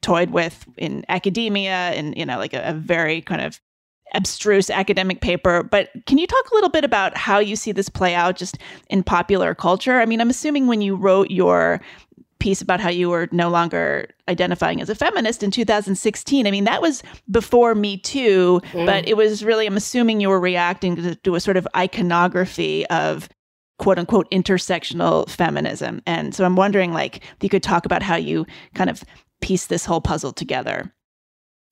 toyed 0.06 0.30
with 0.30 0.64
in 0.76 1.04
academia 1.08 1.90
and 1.96 2.16
you 2.16 2.24
know 2.24 2.38
like 2.38 2.54
a, 2.54 2.62
a 2.64 2.72
very 2.72 3.20
kind 3.20 3.42
of 3.42 3.60
abstruse 4.14 4.70
academic 4.70 5.20
paper. 5.20 5.64
But 5.64 5.90
can 6.06 6.16
you 6.16 6.28
talk 6.28 6.48
a 6.52 6.54
little 6.54 6.70
bit 6.70 6.84
about 6.84 7.16
how 7.16 7.40
you 7.40 7.56
see 7.56 7.72
this 7.72 7.88
play 7.88 8.14
out 8.14 8.36
just 8.36 8.56
in 8.88 9.02
popular 9.02 9.52
culture? 9.52 10.00
I 10.00 10.06
mean 10.06 10.20
i'm 10.20 10.30
assuming 10.30 10.68
when 10.68 10.80
you 10.80 10.94
wrote 10.94 11.30
your 11.30 11.80
piece 12.38 12.62
about 12.62 12.78
how 12.78 12.88
you 12.88 13.08
were 13.08 13.28
no 13.32 13.48
longer 13.48 14.08
identifying 14.28 14.80
as 14.80 14.88
a 14.90 14.94
feminist 14.94 15.42
in 15.42 15.50
2016 15.50 16.46
i 16.46 16.50
mean 16.50 16.64
that 16.64 16.82
was 16.82 17.02
before 17.30 17.74
me 17.74 17.96
too 17.96 18.60
mm. 18.72 18.84
but 18.84 19.08
it 19.08 19.16
was 19.16 19.42
really 19.42 19.66
i'm 19.66 19.76
assuming 19.76 20.20
you 20.20 20.28
were 20.28 20.38
reacting 20.38 20.96
to, 20.96 21.14
to 21.14 21.34
a 21.34 21.40
sort 21.40 21.56
of 21.56 21.66
iconography 21.74 22.86
of 22.88 23.30
quote 23.78 23.98
unquote 23.98 24.30
intersectional 24.30 25.28
feminism. 25.28 26.00
And 26.06 26.34
so 26.34 26.44
i'm 26.44 26.56
wondering 26.56 26.92
like 26.92 27.18
if 27.18 27.36
you 27.42 27.48
could 27.48 27.62
talk 27.62 27.84
about 27.86 28.02
how 28.02 28.16
you 28.16 28.46
kind 28.74 28.90
of 28.90 29.04
piece 29.40 29.66
this 29.66 29.84
whole 29.84 30.00
puzzle 30.00 30.32
together? 30.32 30.92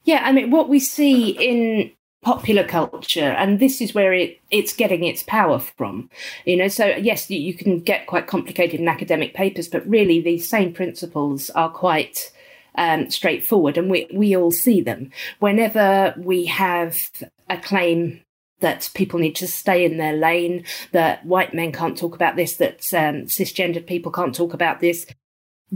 Yeah, 0.05 0.23
I 0.25 0.33
mean, 0.33 0.51
what 0.51 0.69
we 0.69 0.81
see 0.81 1.31
in 1.31 1.91
popular 2.25 2.65
culture, 2.65 3.21
and 3.21 3.61
this 3.61 3.81
is 3.81 3.95
where 3.95 4.13
it, 4.13 4.41
it's 4.51 4.73
getting 4.73 5.05
its 5.05 5.23
power 5.23 5.59
from. 5.59 6.11
You 6.45 6.57
know, 6.57 6.69
so 6.69 6.87
yes, 6.87 7.31
you, 7.31 7.55
can 7.55 7.81
get 7.81 8.07
quite 8.07 8.27
complicated 8.27 8.81
in 8.81 8.89
academic 8.89 9.35
papers, 9.35 9.69
but 9.69 9.87
really 9.89 10.21
these 10.21 10.49
same 10.49 10.73
principles 10.73 11.51
are 11.51 11.71
quite 11.71 12.33
um, 12.77 13.11
straightforward, 13.11 13.79
and 13.79 13.91
we 13.91 14.09
we 14.13 14.37
all 14.37 14.51
see 14.51 14.81
them 14.81 15.11
whenever 15.39 16.15
we 16.17 16.47
have 16.47 17.11
a 17.49 17.59
claim 17.59 18.21
that 18.61 18.91
people 18.95 19.21
need 19.21 19.37
to 19.37 19.47
stay 19.47 19.85
in 19.85 19.99
their 19.99 20.15
lane, 20.15 20.65
that 20.93 21.25
white 21.27 21.53
men 21.53 21.71
can't 21.71 21.99
talk 21.99 22.15
about 22.15 22.35
this, 22.35 22.57
that 22.57 22.79
um, 22.95 23.27
cisgendered 23.27 23.87
people 23.87 24.11
can't 24.11 24.35
talk 24.35 24.55
about 24.55 24.81
this 24.81 25.07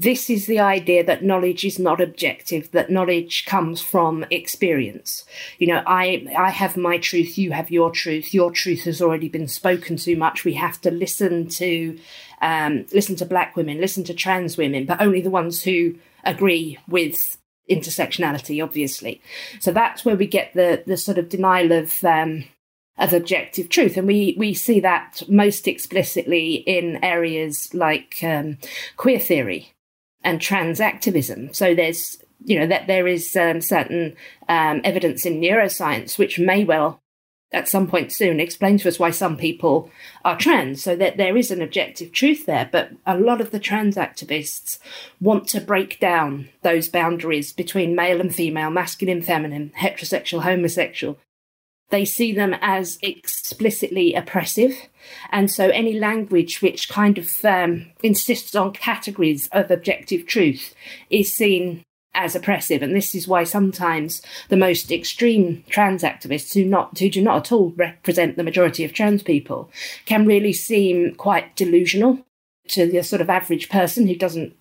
this 0.01 0.31
is 0.31 0.47
the 0.47 0.61
idea 0.61 1.03
that 1.03 1.25
knowledge 1.25 1.65
is 1.65 1.77
not 1.77 2.01
objective 2.01 2.71
that 2.71 2.89
knowledge 2.89 3.45
comes 3.47 3.81
from 3.81 4.25
experience. 4.31 5.25
You 5.59 5.67
know 5.69 5.83
i 5.87 6.25
i 6.39 6.51
have 6.51 6.77
my 6.77 6.99
truth 6.99 7.37
you 7.37 7.51
have 7.51 7.71
your 7.71 7.91
truth. 7.91 8.33
Your 8.33 8.53
truth 8.53 8.85
has 8.85 9.03
already 9.03 9.29
been 9.29 9.49
spoken 9.49 9.97
too 9.97 10.17
much. 10.17 10.45
We 10.45 10.55
have 10.55 10.81
to 10.83 10.93
listen 10.93 11.49
to 11.49 11.99
um, 12.41 12.87
listen 12.93 13.17
to 13.17 13.27
black 13.27 13.57
women 13.57 13.81
listen 13.81 14.05
to 14.05 14.15
trans 14.15 14.57
women 14.57 14.87
but 14.87 15.01
only 15.01 15.21
the 15.21 15.31
ones 15.31 15.63
who 15.63 15.97
agree 16.23 16.79
with 16.87 17.37
intersectionality 17.69 18.63
obviously. 18.63 19.21
So 19.59 19.73
that's 19.73 20.05
where 20.05 20.17
we 20.17 20.29
get 20.29 20.55
the 20.55 20.85
the 20.87 20.97
sort 20.97 21.19
of 21.19 21.29
denial 21.29 21.73
of 21.73 22.05
um, 22.05 22.45
of 22.99 23.13
objective 23.13 23.69
truth. 23.69 23.97
And 23.97 24.07
we, 24.07 24.35
we 24.37 24.55
see 24.55 24.81
that 24.81 25.23
most 25.29 25.69
explicitly 25.69 26.55
in 26.55 27.03
areas 27.05 27.73
like 27.73 28.19
um, 28.25 28.59
queer 28.97 29.21
theory, 29.21 29.73
and 30.23 30.41
trans 30.41 30.81
activism. 30.81 31.53
So 31.53 31.75
there's, 31.75 32.19
you 32.45 32.59
know, 32.59 32.67
that 32.67 32.87
there 32.87 33.07
is 33.07 33.37
um, 33.37 33.61
certain 33.61 34.17
um, 34.49 34.81
evidence 34.85 35.25
in 35.25 35.41
neuroscience 35.41 36.19
which 36.19 36.39
may 36.39 36.65
well, 36.65 37.01
at 37.51 37.69
some 37.69 37.87
point 37.87 38.13
soon, 38.13 38.41
explain 38.41 38.77
to 38.79 38.89
us 38.89 38.99
why 38.99 39.11
some 39.11 39.37
people 39.37 39.91
are 40.25 40.37
trans. 40.37 40.83
So 40.83 40.95
that 40.97 41.17
there 41.17 41.37
is 41.37 41.51
an 41.51 41.63
objective 41.63 42.13
truth 42.13 42.45
there. 42.47 42.69
But 42.71 42.91
a 43.07 43.19
lot 43.19 43.41
of 43.41 43.53
the 43.53 43.61
trans 43.61 43.97
activists 43.97 44.79
want 45.21 45.49
to 45.49 45.61
break 45.61 45.99
down 45.99 46.51
those 46.63 46.89
boundaries 46.89 47.53
between 47.53 47.95
male 47.97 48.21
and 48.21 48.35
female, 48.35 48.71
masculine, 48.71 49.23
feminine, 49.23 49.73
heterosexual, 49.79 50.43
homosexual, 50.43 51.19
they 51.91 52.05
see 52.05 52.33
them 52.33 52.55
as 52.61 52.99
explicitly 53.03 54.15
oppressive. 54.15 54.75
And 55.31 55.51
so 55.51 55.69
any 55.69 55.99
language 55.99 56.61
which 56.61 56.89
kind 56.89 57.19
of 57.19 57.45
um, 57.45 57.87
insists 58.03 58.55
on 58.55 58.73
categories 58.73 59.49
of 59.53 59.71
objective 59.71 60.27
truth 60.27 60.75
is 61.11 61.35
seen 61.35 61.83
as 62.15 62.35
oppressive. 62.35 62.83
And 62.83 62.95
this 62.95 63.15
is 63.15 63.29
why 63.29 63.45
sometimes 63.45 64.23
the 64.49 64.57
most 64.57 64.91
extreme 64.91 65.65
trans 65.69 66.03
activists 66.03 66.53
who 66.53 66.65
not 66.65 66.99
who 66.99 67.09
do 67.09 67.23
not 67.23 67.47
at 67.47 67.53
all 67.53 67.73
represent 67.77 68.37
the 68.37 68.45
majority 68.45 68.85
of 68.85 68.93
trans 68.93 69.23
people 69.23 69.71
can 70.05 70.27
really 70.27 70.53
seem 70.53 71.15
quite 71.15 71.55
delusional 71.55 72.19
to 72.69 72.91
the 72.91 73.03
sort 73.03 73.23
of 73.23 73.31
average 73.31 73.69
person 73.69 74.07
who 74.07 74.17
doesn't 74.17 74.55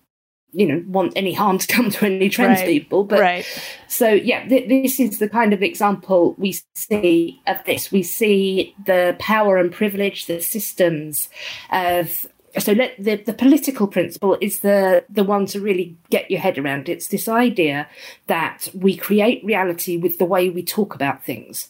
you 0.52 0.66
know 0.66 0.82
want 0.86 1.12
any 1.16 1.32
harm 1.32 1.58
to 1.58 1.66
come 1.66 1.90
to 1.90 2.06
any 2.06 2.28
trans 2.28 2.60
right. 2.60 2.66
people 2.66 3.04
but 3.04 3.20
right. 3.20 3.46
so 3.86 4.08
yeah 4.08 4.46
th- 4.48 4.68
this 4.68 4.98
is 4.98 5.18
the 5.18 5.28
kind 5.28 5.52
of 5.52 5.62
example 5.62 6.34
we 6.38 6.58
see 6.74 7.40
of 7.46 7.62
this 7.64 7.92
we 7.92 8.02
see 8.02 8.74
the 8.86 9.16
power 9.18 9.56
and 9.56 9.72
privilege 9.72 10.26
the 10.26 10.40
systems 10.40 11.28
of 11.70 12.26
so 12.58 12.72
let, 12.72 12.94
the, 12.98 13.16
the 13.16 13.34
political 13.34 13.86
principle 13.86 14.38
is 14.40 14.60
the 14.60 15.04
the 15.10 15.24
one 15.24 15.44
to 15.46 15.60
really 15.60 15.96
get 16.10 16.30
your 16.30 16.40
head 16.40 16.56
around 16.56 16.88
it's 16.88 17.08
this 17.08 17.28
idea 17.28 17.86
that 18.26 18.68
we 18.72 18.96
create 18.96 19.44
reality 19.44 19.96
with 19.96 20.18
the 20.18 20.24
way 20.24 20.48
we 20.48 20.62
talk 20.62 20.94
about 20.94 21.22
things 21.22 21.68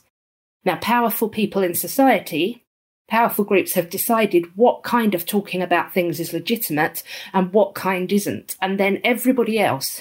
now 0.64 0.76
powerful 0.76 1.28
people 1.28 1.62
in 1.62 1.74
society 1.74 2.64
powerful 3.08 3.44
groups 3.44 3.72
have 3.72 3.90
decided 3.90 4.56
what 4.56 4.82
kind 4.82 5.14
of 5.14 5.26
talking 5.26 5.62
about 5.62 5.92
things 5.92 6.20
is 6.20 6.32
legitimate 6.32 7.02
and 7.32 7.52
what 7.52 7.74
kind 7.74 8.12
isn't. 8.12 8.56
And 8.60 8.78
then 8.78 9.00
everybody 9.02 9.58
else 9.58 10.00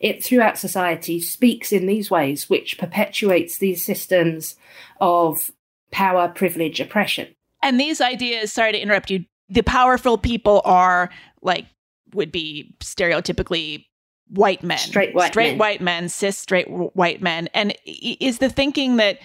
it 0.00 0.22
throughout 0.22 0.58
society 0.58 1.20
speaks 1.20 1.72
in 1.72 1.86
these 1.86 2.10
ways, 2.10 2.48
which 2.48 2.78
perpetuates 2.78 3.58
these 3.58 3.84
systems 3.84 4.56
of 5.00 5.50
power, 5.90 6.28
privilege, 6.28 6.80
oppression. 6.80 7.28
And 7.62 7.80
these 7.80 8.00
ideas, 8.00 8.52
sorry 8.52 8.72
to 8.72 8.80
interrupt 8.80 9.10
you, 9.10 9.24
the 9.48 9.62
powerful 9.62 10.18
people 10.18 10.60
are 10.64 11.10
like 11.42 11.66
would 12.12 12.30
be 12.30 12.74
stereotypically 12.80 13.86
white 14.28 14.62
men, 14.62 14.78
straight 14.78 15.14
white 15.14 15.28
straight 15.28 15.52
men. 15.52 15.58
white 15.58 15.80
men, 15.80 16.08
cis 16.08 16.36
straight 16.36 16.68
white 16.68 17.22
men. 17.22 17.48
And 17.54 17.74
is 17.86 18.38
the 18.38 18.50
thinking 18.50 18.96
that 18.96 19.18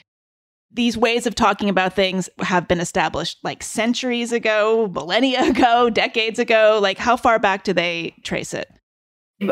these 0.71 0.97
ways 0.97 1.25
of 1.25 1.35
talking 1.35 1.69
about 1.69 1.93
things 1.93 2.29
have 2.39 2.67
been 2.67 2.79
established 2.79 3.39
like 3.43 3.63
centuries 3.63 4.31
ago, 4.31 4.89
millennia 4.93 5.43
ago, 5.49 5.89
decades 5.89 6.39
ago. 6.39 6.79
Like, 6.81 6.97
how 6.97 7.17
far 7.17 7.39
back 7.39 7.63
do 7.63 7.73
they 7.73 8.15
trace 8.23 8.53
it? 8.53 8.69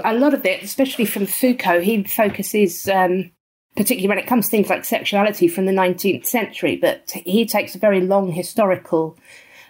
A 0.03 0.13
lot 0.13 0.34
of 0.34 0.45
it, 0.45 0.63
especially 0.63 1.06
from 1.06 1.25
Foucault, 1.25 1.82
he 1.82 2.03
focuses, 2.03 2.89
um, 2.89 3.32
particularly 3.77 4.10
when 4.10 4.17
it 4.17 4.27
comes 4.27 4.45
to 4.45 4.51
things 4.51 4.69
like 4.69 4.84
sexuality 4.84 5.47
from 5.47 5.65
the 5.65 5.71
19th 5.71 6.25
century, 6.25 6.75
but 6.75 7.12
he 7.12 7.45
takes 7.45 7.73
a 7.73 7.80
very 7.80 8.01
long 8.01 8.32
historical 8.32 9.17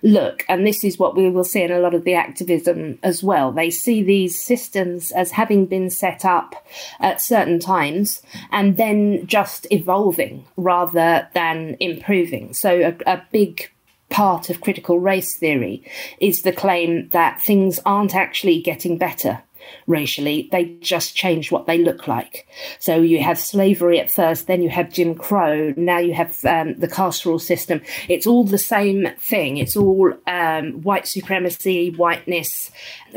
look. 0.03 0.45
And 0.47 0.65
this 0.65 0.83
is 0.83 0.97
what 0.97 1.15
we 1.15 1.29
will 1.29 1.43
see 1.43 1.61
in 1.61 1.71
a 1.71 1.79
lot 1.79 1.93
of 1.93 2.03
the 2.03 2.13
activism 2.13 2.99
as 3.03 3.23
well. 3.23 3.51
They 3.51 3.69
see 3.69 4.03
these 4.03 4.41
systems 4.41 5.11
as 5.11 5.31
having 5.31 5.65
been 5.65 5.89
set 5.89 6.25
up 6.25 6.55
at 6.99 7.21
certain 7.21 7.59
times 7.59 8.21
and 8.51 8.77
then 8.77 9.25
just 9.27 9.67
evolving 9.71 10.45
rather 10.55 11.27
than 11.33 11.77
improving. 11.79 12.53
So 12.53 12.93
a, 13.07 13.11
a 13.11 13.23
big 13.31 13.69
part 14.09 14.49
of 14.49 14.61
critical 14.61 14.99
race 14.99 15.37
theory 15.37 15.83
is 16.19 16.41
the 16.41 16.53
claim 16.53 17.09
that 17.09 17.41
things 17.41 17.79
aren't 17.85 18.15
actually 18.15 18.61
getting 18.61 18.97
better 18.97 19.43
racially. 19.85 20.49
They 20.51 20.65
just 20.79 21.15
change 21.15 21.51
what 21.51 21.65
they 21.65 21.77
look 21.77 22.07
like. 22.07 22.47
So 22.79 22.97
you 22.97 23.21
have 23.21 23.39
slavery 23.39 23.99
at 23.99 24.11
first, 24.11 24.47
then 24.47 24.61
you 24.61 24.69
have 24.69 24.91
Jim 24.91 25.15
Crow, 25.15 25.73
now 25.77 25.99
you 25.99 26.13
have 26.13 26.43
um, 26.45 26.75
the 26.75 26.87
carceral 26.87 27.39
system. 27.39 27.81
It's 28.07 28.27
all 28.27 28.43
the 28.43 28.57
same 28.57 29.07
thing. 29.19 29.57
It's 29.57 29.75
all 29.75 30.13
um, 30.27 30.81
white 30.81 31.07
supremacy, 31.07 31.91
whiteness, 31.91 32.71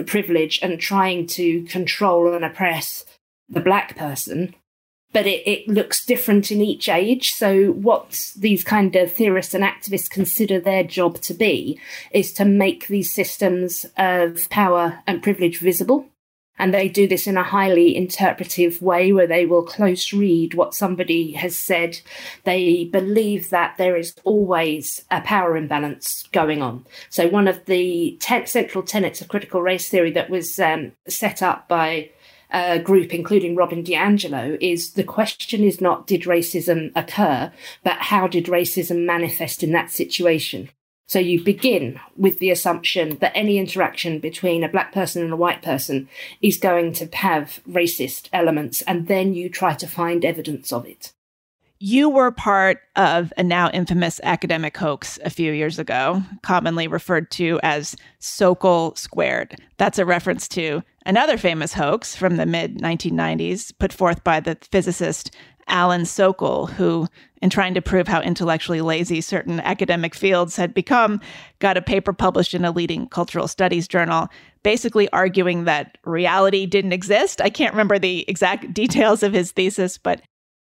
privilege, 0.07 0.59
and 0.63 0.81
trying 0.81 1.27
to 1.29 1.63
control 1.65 2.35
and 2.35 2.45
oppress 2.45 3.05
the 3.49 3.61
black 3.61 3.97
person 3.97 4.55
but 5.13 5.27
it, 5.27 5.47
it 5.47 5.69
looks 5.69 6.05
different 6.05 6.51
in 6.51 6.61
each 6.61 6.89
age. 6.89 7.33
So, 7.33 7.73
what 7.73 8.33
these 8.37 8.65
kind 8.65 8.95
of 8.97 9.13
theorists 9.13 9.55
and 9.55 9.65
activists 9.65 10.09
consider 10.09 10.61
their 10.61 10.85
job 10.85 11.21
to 11.23 11.35
be 11.35 11.81
is 12.13 12.33
to 12.35 12.45
make 12.45 12.89
these 12.89 13.13
systems 13.13 13.87
of 13.97 14.49
power 14.51 15.03
and 15.07 15.23
privilege 15.23 15.59
visible. 15.59 16.10
And 16.61 16.75
they 16.75 16.91
do 16.91 17.09
this 17.09 17.27
in 17.27 17.39
a 17.39 17.43
highly 17.43 17.97
interpretive 17.97 18.83
way 18.83 19.15
where 19.15 19.27
they 19.27 19.47
will 19.47 19.63
close 19.63 20.13
read 20.13 20.53
what 20.53 20.75
somebody 20.75 21.33
has 21.33 21.57
said. 21.57 22.01
They 22.45 22.85
believe 22.85 23.49
that 23.49 23.79
there 23.79 23.97
is 23.97 24.15
always 24.25 25.03
a 25.11 25.23
power 25.23 25.57
imbalance 25.57 26.29
going 26.33 26.61
on. 26.61 26.85
So, 27.09 27.27
one 27.29 27.49
of 27.49 27.65
the 27.65 28.19
ten- 28.21 28.47
central 28.47 28.85
tenets 28.85 29.23
of 29.23 29.29
critical 29.29 29.63
race 29.63 29.89
theory 29.89 30.11
that 30.11 30.29
was 30.29 30.59
um, 30.59 30.93
set 31.09 31.43
up 31.43 31.67
by 31.67 32.11
uh, 32.51 32.77
group, 32.77 33.15
including 33.15 33.57
Robin 33.57 33.83
DiAngelo, 33.83 34.59
is 34.61 34.93
the 34.93 35.05
question 35.05 35.65
is 35.65 35.81
not 35.81 36.07
did 36.07 36.25
racism 36.25 36.93
occur, 36.95 37.51
but 37.85 37.97
how 37.99 38.27
did 38.27 38.47
racism 38.47 39.07
manifest 39.07 39.63
in 39.63 39.73
that 39.73 39.91
situation? 39.91 40.69
So 41.11 41.19
you 41.19 41.43
begin 41.43 41.99
with 42.17 42.39
the 42.39 42.53
assumption 42.53 43.19
that 43.19 43.33
any 43.35 43.59
interaction 43.59 44.21
between 44.21 44.63
a 44.63 44.69
black 44.69 44.93
person 44.93 45.25
and 45.25 45.33
a 45.33 45.37
white 45.37 45.61
person 45.61 46.09
is 46.41 46.57
going 46.57 46.93
to 46.93 47.07
have 47.17 47.59
racist 47.69 48.29
elements, 48.33 48.81
and 48.83 49.09
then 49.09 49.35
you 49.35 49.49
try 49.49 49.75
to 49.75 49.89
find 49.89 50.25
evidence 50.25 50.73
of 50.73 50.87
it. 50.87 51.13
You 51.81 52.09
were 52.09 52.31
part 52.31 52.83
of 52.95 53.33
a 53.37 53.43
now 53.43 53.71
infamous 53.71 54.21
academic 54.23 54.77
hoax 54.77 55.19
a 55.25 55.31
few 55.31 55.51
years 55.51 55.81
ago, 55.81 56.23
commonly 56.43 56.87
referred 56.87 57.33
to 57.33 57.59
as 57.65 57.97
Sokal 58.21 58.97
Squared. 58.97 59.57
That's 59.79 59.99
a 59.99 60.07
reference 60.07 60.47
to 60.51 60.85
another 61.07 61.37
famous 61.39 61.73
hoax 61.73 62.15
from 62.15 62.37
the 62.37 62.47
mid 62.47 62.79
1990s 62.79 63.77
put 63.81 63.93
forth 63.93 64.23
by 64.23 64.39
the 64.39 64.57
physicist 64.71 65.35
Alan 65.71 66.03
Sokal, 66.03 66.71
who, 66.71 67.09
in 67.41 67.49
trying 67.49 67.75
to 67.75 67.83
prove 67.83 68.07
how 68.07 68.21
intellectually 68.21 68.81
lazy 68.81 69.21
certain 69.21 69.61
academic 69.61 70.15
fields 70.15 70.57
had 70.57 70.75
become, 70.75 71.21
got 71.59 71.77
a 71.77 71.83
paper 71.83 72.13
published 72.13 72.55
in 72.55 72.65
a 72.65 72.71
leading 72.71 73.09
cultural 73.09 73.49
studies 73.49 73.89
journal, 73.89 74.29
basically 74.63 75.09
arguing 75.11 75.65
that 75.65 75.97
reality 76.05 76.67
didn't 76.67 76.93
exist. 76.93 77.41
I 77.41 77.51
can't 77.51 77.73
remember 77.73 77.99
the 77.99 78.25
exact 78.29 78.75
details 78.75 79.23
of 79.23 79.33
his 79.33 79.53
thesis, 79.53 79.97
but 79.97 80.21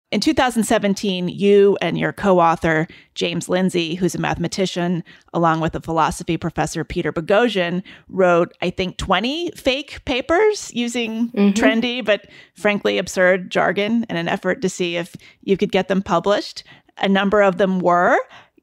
in 0.10 0.22
2017, 0.22 1.28
you 1.28 1.78
and 1.82 1.98
your 1.98 2.14
co 2.14 2.40
author, 2.40 2.88
James 3.14 3.50
Lindsay, 3.50 3.96
who's 3.96 4.16
a 4.16 4.20
mathematician, 4.20 5.04
along 5.34 5.60
with 5.60 5.76
a 5.76 5.82
philosophy 5.82 6.38
professor, 6.38 6.86
Peter 6.86 7.12
Boghossian, 7.12 7.84
wrote, 8.08 8.56
I 8.62 8.70
think, 8.70 8.98
20 8.98 9.52
fake 9.52 10.06
papers 10.06 10.74
using 10.74 11.30
mm-hmm. 11.32 11.50
trendy 11.50 12.04
but 12.04 12.28
frankly 12.56 12.98
absurd 12.98 13.52
jargon 13.52 14.06
in 14.10 14.16
an 14.16 14.30
effort 14.30 14.62
to 14.62 14.70
see 14.70 14.96
if 14.96 15.14
you 15.42 15.58
could 15.58 15.74
get 15.74 15.90
them 15.90 16.02
published. 16.02 16.64
A 17.00 17.10
number 17.10 17.42
of 17.42 17.58
them 17.58 17.80
were. 17.80 18.18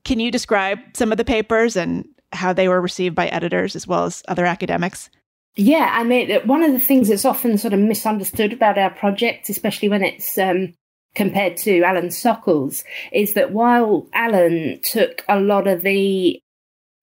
Can 0.05 0.21
you 0.21 0.31
describe 0.31 0.79
some 0.95 1.13
of 1.13 1.19
the 1.19 1.25
papers 1.25 1.77
and 1.77 2.07
how 2.33 2.55
they 2.55 2.69
were 2.69 2.81
received 2.81 3.15
by 3.15 3.29
editors 3.29 3.77
as 3.77 3.87
well 3.87 4.05
as 4.05 4.23
other 4.29 4.47
academics? 4.47 5.11
Yeah, 5.57 5.91
I 5.93 6.05
mean, 6.05 6.41
one 6.47 6.65
of 6.65 6.73
the 6.73 6.81
things 6.81 7.09
that's 7.09 7.25
often 7.25 7.59
sort 7.59 7.75
of 7.75 7.81
misunderstood 7.81 8.53
about 8.53 8.79
our 8.79 8.91
project, 8.91 9.49
especially 9.51 9.89
when 9.89 10.03
it's 10.03 10.37
um, 10.37 10.75
compared 11.15 11.57
to 11.59 11.83
Alan 11.83 12.09
Sokal's 12.09 12.85
is 13.13 13.35
that 13.35 13.53
while 13.53 14.07
Alan 14.13 14.81
took 14.83 15.25
a 15.29 15.41
lot 15.41 15.67
of 15.67 15.83
the 15.83 16.41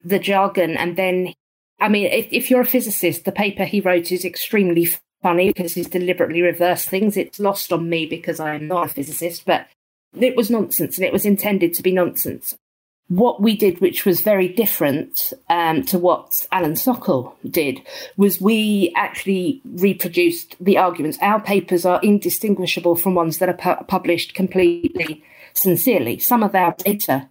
the 0.03 0.19
jargon 0.19 0.75
and 0.77 0.95
then 0.95 1.33
I 1.79 1.89
mean 1.89 2.07
if, 2.07 2.27
if 2.31 2.49
you're 2.49 2.61
a 2.61 2.65
physicist 2.65 3.25
the 3.25 3.31
paper 3.31 3.65
he 3.65 3.81
wrote 3.81 4.11
is 4.11 4.25
extremely 4.25 4.89
funny 5.21 5.53
because 5.53 5.75
he's 5.75 5.89
deliberately 5.89 6.41
reversed 6.41 6.89
things. 6.89 7.15
It's 7.15 7.39
lost 7.39 7.71
on 7.71 7.89
me 7.89 8.05
because 8.05 8.39
I'm 8.39 8.67
not 8.67 8.87
a 8.87 8.93
physicist 8.93 9.45
but 9.45 9.67
it 10.19 10.35
was 10.35 10.49
nonsense 10.49 10.97
and 10.97 11.05
it 11.05 11.13
was 11.13 11.25
intended 11.25 11.73
to 11.75 11.83
be 11.83 11.93
nonsense 11.93 12.55
what 13.11 13.41
we 13.41 13.57
did, 13.57 13.81
which 13.81 14.05
was 14.05 14.21
very 14.21 14.47
different 14.47 15.33
um, 15.49 15.83
to 15.83 15.99
what 15.99 16.47
Alan 16.49 16.75
Sokal 16.75 17.33
did, 17.49 17.81
was 18.15 18.39
we 18.39 18.93
actually 18.95 19.61
reproduced 19.65 20.55
the 20.61 20.77
arguments. 20.77 21.17
Our 21.21 21.41
papers 21.41 21.85
are 21.85 21.99
indistinguishable 22.01 22.95
from 22.95 23.13
ones 23.13 23.39
that 23.39 23.49
are 23.49 23.53
pu- 23.75 23.83
published 23.83 24.33
completely 24.33 25.25
sincerely. 25.53 26.19
Some 26.19 26.41
of 26.41 26.55
our 26.55 26.73
data 26.77 27.29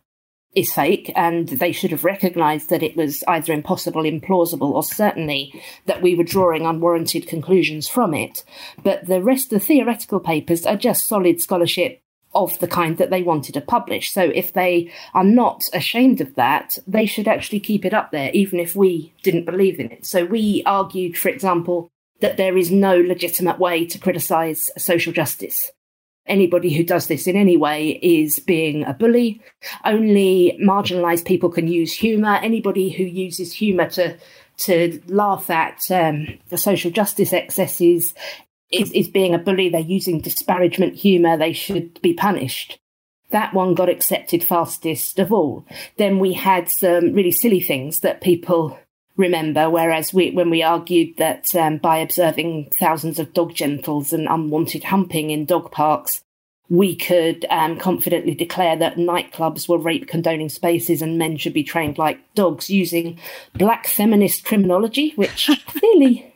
is 0.55 0.71
fake, 0.71 1.11
and 1.17 1.49
they 1.49 1.73
should 1.73 1.93
have 1.93 2.05
recognized 2.05 2.69
that 2.69 2.83
it 2.83 2.95
was 2.95 3.25
either 3.27 3.55
impossible, 3.55 4.03
implausible, 4.03 4.73
or 4.73 4.83
certainly 4.83 5.63
that 5.87 6.03
we 6.03 6.15
were 6.15 6.25
drawing 6.25 6.67
unwarranted 6.67 7.27
conclusions 7.27 7.89
from 7.89 8.13
it. 8.13 8.45
But 8.83 9.07
the 9.07 9.23
rest 9.23 9.51
of 9.51 9.61
the 9.61 9.67
theoretical 9.67 10.21
papers 10.21 10.67
are 10.67 10.77
just 10.77 11.09
solid 11.09 11.41
scholarship 11.41 12.03
of 12.35 12.59
the 12.61 12.69
kind 12.69 12.97
that 12.99 13.11
they 13.11 13.23
wanted 13.23 13.55
to 13.55 13.61
publish. 13.61 14.13
So 14.13 14.23
if 14.23 14.53
they 14.53 14.93
are 15.15 15.25
not 15.25 15.69
ashamed 15.73 16.21
of 16.21 16.35
that, 16.37 16.79
they 16.87 17.07
should 17.07 17.27
actually 17.27 17.61
keep 17.61 17.85
it 17.85 17.95
up 17.95 18.13
there, 18.13 18.31
even 18.33 18.61
if 18.61 18.77
we 18.77 19.13
didn't 19.23 19.47
believe 19.47 19.81
in 19.81 19.91
it. 19.91 20.07
So 20.07 20.25
we 20.25 20.63
argued, 20.65 21.19
for 21.19 21.29
example, 21.29 21.91
that 22.21 22.37
there 22.37 22.57
is 22.57 22.71
no 22.71 22.97
legitimate 22.97 23.59
way 23.59 23.85
to 23.87 23.99
criticize 23.99 24.71
social 24.79 25.13
justice. 25.13 25.73
Anybody 26.27 26.73
who 26.73 26.85
does 26.85 27.09
this 27.09 27.27
in 27.27 27.35
any 27.35 27.57
way 27.57 27.99
is 28.03 28.39
being 28.39 28.85
a 28.85 28.93
bully. 28.93 29.41
Only 29.85 30.57
marginalized 30.63 31.25
people 31.25 31.49
can 31.49 31.67
use 31.67 31.93
humor. 31.93 32.39
Anybody 32.43 32.91
who 32.91 33.05
uses 33.05 33.53
humor 33.53 33.89
to 33.91 34.17
to 34.59 35.01
laugh 35.07 35.49
at 35.49 35.91
um, 35.91 36.27
the 36.51 36.59
social 36.59 36.91
justice 36.91 37.33
excesses 37.33 38.13
is, 38.71 38.91
is 38.93 39.09
being 39.09 39.35
a 39.35 39.39
bully. 39.39 39.69
They're 39.69 39.81
using 39.81 40.21
disparagement 40.21 40.95
humour. 40.95 41.37
They 41.37 41.53
should 41.53 42.01
be 42.03 42.15
punished. 42.15 42.79
That 43.31 43.55
one 43.55 43.75
got 43.75 43.89
accepted 43.89 44.43
fastest 44.43 45.19
of 45.19 45.33
all. 45.33 45.65
Then 45.97 46.19
we 46.19 46.33
had 46.33 46.69
some 46.69 47.13
really 47.13 47.33
silly 47.33 47.61
things 47.61 48.01
that 48.01 48.21
people 48.21 48.79
remember. 49.17 49.71
Whereas 49.71 50.13
we, 50.13 50.31
when 50.33 50.51
we 50.51 50.63
argued 50.63 51.17
that 51.19 51.55
um, 51.55 51.79
by 51.79 51.99
observing 51.99 52.71
thousands 52.73 53.19
of 53.19 53.33
dog 53.33 53.55
gentles 53.55 54.13
and 54.13 54.27
unwanted 54.29 54.85
humping 54.85 55.31
in 55.31 55.45
dog 55.45 55.71
parks, 55.71 56.23
we 56.69 56.95
could 56.95 57.45
um, 57.51 57.77
confidently 57.79 58.35
declare 58.35 58.77
that 58.77 58.97
nightclubs 58.97 59.69
were 59.69 59.79
rape 59.79 60.07
condoning 60.07 60.49
spaces 60.49 61.03
and 61.03 61.19
men 61.19 61.37
should 61.37 61.53
be 61.53 61.65
trained 61.65 61.99
like 61.99 62.21
dogs 62.35 62.71
using 62.71 63.19
black 63.55 63.87
feminist 63.87 64.45
criminology, 64.45 65.13
which 65.17 65.51
clearly 65.67 66.33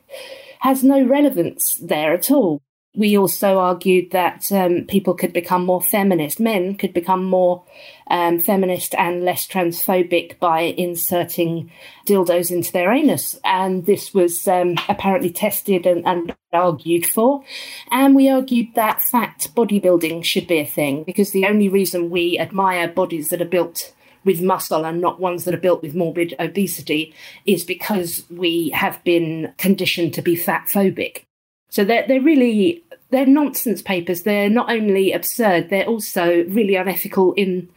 has 0.65 0.83
no 0.83 1.05
relevance 1.05 1.75
there 1.75 2.15
at 2.15 2.31
all. 2.31 2.63
We 2.97 3.19
also 3.19 3.59
argued 3.59 4.13
that 4.13 4.51
um, 4.51 4.87
people 4.89 5.13
could 5.13 5.35
become 5.35 5.67
more 5.67 5.83
feminist, 5.83 6.41
men 6.41 6.77
could 6.77 6.95
become 6.95 7.25
more 7.25 7.65
um, 8.09 8.41
feminist 8.41 8.95
and 8.95 9.27
less 9.27 9.47
transphobic 9.47 10.39
by 10.39 10.61
inserting 10.61 11.71
dildos 12.07 12.51
into 12.51 12.73
their 12.73 12.91
anus. 12.91 13.39
And 13.45 13.85
this 13.85 14.15
was 14.15 14.49
um, 14.49 14.77
apparently 14.89 15.31
tested 15.31 15.85
and, 15.85 16.07
and 16.07 16.35
argued 16.51 17.05
for. 17.05 17.45
And 17.91 18.15
we 18.15 18.31
argued 18.31 18.69
that 18.75 19.03
fat 19.03 19.49
bodybuilding 19.55 20.25
should 20.25 20.47
be 20.47 20.61
a 20.61 20.67
thing 20.67 21.05
because 21.05 21.33
the 21.33 21.45
only 21.45 21.69
reason 21.69 22.09
we 22.09 22.39
admire 22.39 22.89
bodies 22.89 23.29
that 23.29 23.43
are 23.43 23.57
built 23.57 23.93
with 24.25 24.41
muscle 24.41 24.85
and 24.85 25.01
not 25.01 25.21
ones 25.21 25.45
that 25.45 25.55
are 25.55 25.59
built 25.59 25.83
with 25.83 25.95
morbid 25.95 26.35
obesity 26.39 27.15
is 27.47 27.65
because 27.65 28.25
we 28.31 28.71
have 28.71 29.03
been 29.05 29.53
conditioned 29.59 30.15
to 30.15 30.23
be 30.23 30.37
fat 30.37 30.67
phobic. 30.73 31.25
So 31.71 31.85
they're, 31.85 32.07
they're 32.07 32.21
really, 32.21 32.85
they're 33.11 33.27
nonsense 33.27 33.83
papers. 33.83 34.23
They're 34.23 34.51
not 34.51 34.71
only 34.71 35.13
absurd, 35.13 35.71
they're 35.71 35.87
also 35.87 36.45
really 36.45 36.77
unethical 36.77 37.33
in 37.35 37.69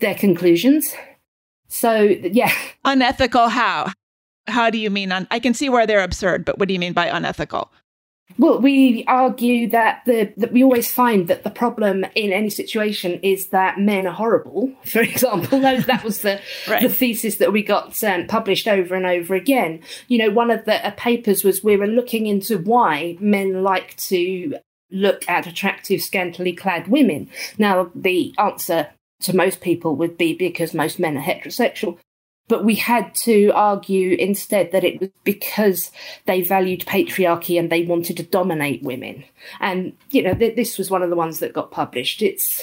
their 0.00 0.14
conclusions. 0.14 0.94
So, 1.68 2.00
yeah. 2.00 2.52
Unethical 2.84 3.48
how? 3.48 3.92
How 4.46 4.70
do 4.70 4.78
you 4.78 4.90
mean? 4.90 5.10
Un- 5.10 5.26
I 5.30 5.40
can 5.40 5.54
see 5.54 5.68
where 5.68 5.86
they're 5.86 6.04
absurd, 6.04 6.44
but 6.44 6.58
what 6.58 6.68
do 6.68 6.74
you 6.74 6.80
mean 6.80 6.92
by 6.92 7.06
unethical? 7.06 7.72
Well, 8.38 8.60
we 8.60 9.04
argue 9.06 9.70
that 9.70 10.02
the 10.04 10.32
that 10.36 10.52
we 10.52 10.62
always 10.62 10.90
find 10.90 11.26
that 11.28 11.42
the 11.42 11.50
problem 11.50 12.04
in 12.14 12.32
any 12.32 12.50
situation 12.50 13.18
is 13.22 13.48
that 13.48 13.78
men 13.78 14.06
are 14.06 14.12
horrible. 14.12 14.72
For 14.84 15.00
example, 15.00 15.60
that 15.60 16.04
was 16.04 16.20
the 16.20 16.40
right. 16.68 16.82
the 16.82 16.88
thesis 16.88 17.36
that 17.36 17.52
we 17.52 17.62
got 17.62 18.02
um, 18.04 18.26
published 18.26 18.68
over 18.68 18.94
and 18.94 19.06
over 19.06 19.34
again. 19.34 19.80
You 20.08 20.18
know, 20.18 20.30
one 20.30 20.50
of 20.50 20.64
the 20.64 20.86
uh, 20.86 20.90
papers 20.96 21.44
was 21.44 21.64
we 21.64 21.76
were 21.76 21.86
looking 21.86 22.26
into 22.26 22.58
why 22.58 23.16
men 23.20 23.62
like 23.62 23.96
to 23.96 24.56
look 24.90 25.28
at 25.28 25.46
attractive, 25.46 26.00
scantily 26.02 26.52
clad 26.52 26.88
women. 26.88 27.28
Now, 27.58 27.90
the 27.94 28.34
answer 28.38 28.88
to 29.20 29.34
most 29.34 29.60
people 29.60 29.96
would 29.96 30.18
be 30.18 30.34
because 30.34 30.74
most 30.74 30.98
men 30.98 31.16
are 31.16 31.22
heterosexual. 31.22 31.98
But 32.48 32.64
we 32.64 32.76
had 32.76 33.14
to 33.16 33.50
argue 33.54 34.16
instead 34.18 34.70
that 34.72 34.84
it 34.84 35.00
was 35.00 35.10
because 35.24 35.90
they 36.26 36.42
valued 36.42 36.86
patriarchy 36.86 37.58
and 37.58 37.70
they 37.70 37.82
wanted 37.82 38.16
to 38.18 38.22
dominate 38.22 38.82
women. 38.82 39.24
And, 39.60 39.94
you 40.10 40.22
know, 40.22 40.34
th- 40.34 40.54
this 40.54 40.78
was 40.78 40.90
one 40.90 41.02
of 41.02 41.10
the 41.10 41.16
ones 41.16 41.40
that 41.40 41.52
got 41.52 41.72
published. 41.72 42.22
It's, 42.22 42.62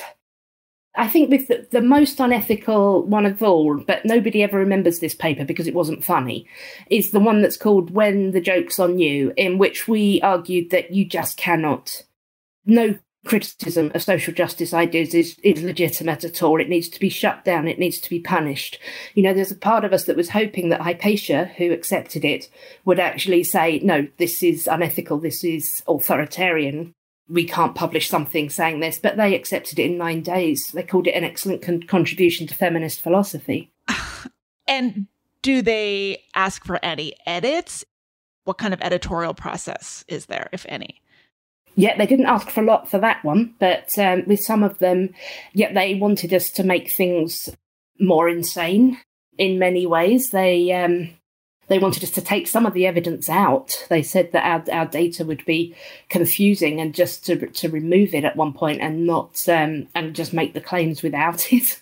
I 0.95 1.07
think 1.07 1.29
with 1.29 1.47
the, 1.47 1.67
the, 1.71 1.81
most 1.81 2.19
unethical 2.19 3.03
one 3.03 3.25
of 3.25 3.43
all, 3.43 3.83
but 3.85 4.05
nobody 4.05 4.41
ever 4.43 4.57
remembers 4.57 4.99
this 4.99 5.15
paper 5.15 5.43
because 5.43 5.67
it 5.67 5.73
wasn't 5.73 6.05
funny, 6.05 6.47
is 6.89 7.11
the 7.11 7.19
one 7.19 7.41
that's 7.41 7.57
called 7.57 7.91
When 7.91 8.31
the 8.31 8.41
Joke's 8.41 8.79
on 8.79 8.99
You, 8.99 9.33
in 9.35 9.57
which 9.57 9.87
we 9.87 10.21
argued 10.21 10.69
that 10.69 10.91
you 10.91 11.03
just 11.03 11.35
cannot, 11.35 12.03
no 12.65 12.97
criticism 13.25 13.91
of 13.95 14.03
social 14.03 14.33
justice 14.33 14.73
ideas 14.73 15.13
is, 15.13 15.37
is 15.43 15.63
legitimate 15.63 16.23
at 16.23 16.43
all. 16.43 16.59
It 16.59 16.69
needs 16.69 16.89
to 16.89 16.99
be 16.99 17.09
shut 17.09 17.45
down. 17.45 17.67
It 17.67 17.79
needs 17.79 17.99
to 17.99 18.09
be 18.09 18.19
punished. 18.19 18.79
You 19.13 19.23
know, 19.23 19.33
there's 19.33 19.51
a 19.51 19.55
part 19.55 19.85
of 19.85 19.93
us 19.93 20.05
that 20.05 20.17
was 20.17 20.29
hoping 20.29 20.69
that 20.69 20.81
Hypatia, 20.81 21.51
who 21.57 21.71
accepted 21.71 22.25
it, 22.25 22.49
would 22.85 22.99
actually 22.99 23.43
say, 23.43 23.79
no, 23.79 24.07
this 24.17 24.43
is 24.43 24.67
unethical. 24.67 25.19
This 25.19 25.43
is 25.43 25.83
authoritarian. 25.87 26.93
We 27.29 27.45
can't 27.45 27.75
publish 27.75 28.09
something 28.09 28.49
saying 28.49 28.81
this, 28.81 28.99
but 28.99 29.15
they 29.15 29.35
accepted 29.35 29.79
it 29.79 29.91
in 29.91 29.97
nine 29.97 30.21
days. 30.21 30.71
They 30.71 30.83
called 30.83 31.07
it 31.07 31.15
an 31.15 31.23
excellent 31.23 31.61
con- 31.61 31.83
contribution 31.83 32.47
to 32.47 32.55
feminist 32.55 33.01
philosophy. 33.01 33.71
and 34.67 35.07
do 35.41 35.61
they 35.61 36.23
ask 36.35 36.65
for 36.65 36.83
any 36.83 37.13
edits? 37.25 37.85
What 38.43 38.57
kind 38.57 38.73
of 38.73 38.81
editorial 38.81 39.33
process 39.33 40.03
is 40.09 40.25
there, 40.25 40.49
if 40.51 40.65
any? 40.67 41.01
Yeah, 41.75 41.97
they 41.97 42.05
didn't 42.05 42.27
ask 42.27 42.49
for 42.49 42.61
a 42.61 42.65
lot 42.65 42.89
for 42.89 42.99
that 42.99 43.23
one, 43.23 43.55
but 43.59 43.97
um, 43.97 44.23
with 44.27 44.43
some 44.43 44.63
of 44.63 44.77
them, 44.79 45.09
yeah, 45.53 45.73
they 45.73 45.95
wanted 45.95 46.33
us 46.33 46.51
to 46.51 46.63
make 46.63 46.91
things 46.91 47.49
more 47.99 48.29
insane 48.29 48.99
in 49.37 49.59
many 49.59 49.85
ways. 49.87 50.29
They 50.29 50.71
um, 50.71 51.09
they 51.67 51.79
wanted 51.79 52.03
us 52.03 52.11
to 52.11 52.21
take 52.21 52.47
some 52.47 52.65
of 52.65 52.73
the 52.73 52.85
evidence 52.85 53.29
out. 53.29 53.85
They 53.89 54.03
said 54.03 54.31
that 54.33 54.45
our, 54.45 54.75
our 54.75 54.85
data 54.85 55.25
would 55.25 55.43
be 55.45 55.75
confusing 56.09 56.79
and 56.79 56.93
just 56.93 57.25
to 57.25 57.47
to 57.47 57.69
remove 57.69 58.13
it 58.13 58.23
at 58.23 58.35
one 58.35 58.53
point 58.53 58.81
and 58.81 59.07
not 59.07 59.47
um, 59.49 59.87
and 59.95 60.15
just 60.15 60.33
make 60.33 60.53
the 60.53 60.61
claims 60.61 61.01
without 61.01 61.51
it. 61.53 61.81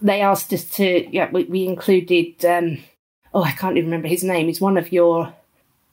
they 0.00 0.20
asked 0.20 0.52
us 0.52 0.64
to 0.64 1.08
yeah 1.14 1.30
we, 1.30 1.44
we 1.44 1.66
included 1.66 2.44
um, 2.44 2.78
oh 3.32 3.44
I 3.44 3.52
can't 3.52 3.76
even 3.76 3.90
remember 3.90 4.08
his 4.08 4.24
name. 4.24 4.48
He's 4.48 4.60
one 4.60 4.76
of 4.76 4.92
your 4.92 5.32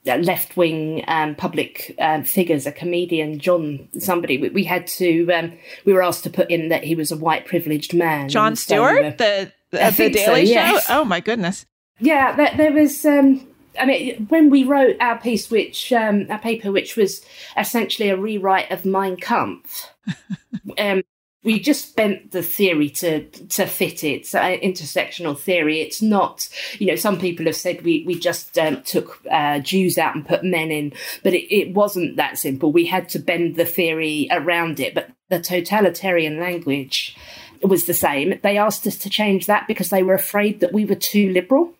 left 0.04 0.56
wing 0.56 1.04
um, 1.06 1.34
public 1.34 1.94
um, 1.98 2.24
figures, 2.24 2.66
a 2.66 2.72
comedian, 2.72 3.38
John, 3.38 3.88
somebody. 3.98 4.38
We, 4.38 4.48
we 4.50 4.64
had 4.64 4.86
to, 4.88 5.30
um, 5.32 5.52
we 5.84 5.92
were 5.92 6.02
asked 6.02 6.24
to 6.24 6.30
put 6.30 6.50
in 6.50 6.68
that 6.68 6.84
he 6.84 6.94
was 6.94 7.12
a 7.12 7.16
white 7.16 7.46
privileged 7.46 7.94
man. 7.94 8.28
Jon 8.28 8.56
Stewart, 8.56 9.00
so, 9.00 9.06
uh, 9.08 9.10
the, 9.16 9.52
the 9.70 10.10
Daily 10.10 10.14
so, 10.24 10.34
yes. 10.34 10.86
Show. 10.86 11.00
Oh 11.00 11.04
my 11.04 11.20
goodness. 11.20 11.66
Yeah, 12.00 12.34
there, 12.34 12.52
there 12.56 12.72
was. 12.72 13.04
Um, 13.04 13.46
I 13.78 13.86
mean, 13.86 14.26
when 14.28 14.50
we 14.50 14.64
wrote 14.64 14.96
our 15.00 15.18
piece, 15.18 15.50
which 15.50 15.92
um, 15.92 16.26
our 16.28 16.38
paper, 16.38 16.70
which 16.70 16.96
was 16.96 17.24
essentially 17.56 18.10
a 18.10 18.16
rewrite 18.16 18.70
of 18.70 18.84
Mein 18.84 19.16
Kampf, 19.16 19.88
um, 20.78 21.02
we 21.44 21.58
just 21.58 21.96
bent 21.96 22.30
the 22.30 22.42
theory 22.42 22.88
to 22.88 23.24
to 23.28 23.66
fit 23.66 24.04
it. 24.04 24.26
So 24.26 24.38
uh, 24.38 24.58
intersectional 24.58 25.38
theory. 25.38 25.80
It's 25.80 26.00
not, 26.00 26.48
you 26.78 26.86
know, 26.86 26.96
some 26.96 27.18
people 27.18 27.46
have 27.46 27.56
said 27.56 27.82
we 27.82 28.04
we 28.06 28.18
just 28.18 28.56
um, 28.58 28.82
took 28.82 29.20
uh, 29.30 29.58
Jews 29.58 29.98
out 29.98 30.14
and 30.14 30.26
put 30.26 30.44
men 30.44 30.70
in, 30.70 30.92
but 31.22 31.34
it, 31.34 31.52
it 31.54 31.74
wasn't 31.74 32.16
that 32.16 32.38
simple. 32.38 32.72
We 32.72 32.86
had 32.86 33.08
to 33.10 33.18
bend 33.18 33.56
the 33.56 33.64
theory 33.64 34.28
around 34.30 34.78
it. 34.78 34.94
But 34.94 35.10
the 35.30 35.40
totalitarian 35.40 36.38
language 36.38 37.16
was 37.62 37.86
the 37.86 37.94
same. 37.94 38.38
They 38.42 38.58
asked 38.58 38.86
us 38.86 38.96
to 38.98 39.10
change 39.10 39.46
that 39.46 39.66
because 39.66 39.90
they 39.90 40.02
were 40.02 40.14
afraid 40.14 40.60
that 40.60 40.72
we 40.72 40.84
were 40.84 40.94
too 40.94 41.32
liberal. 41.32 41.74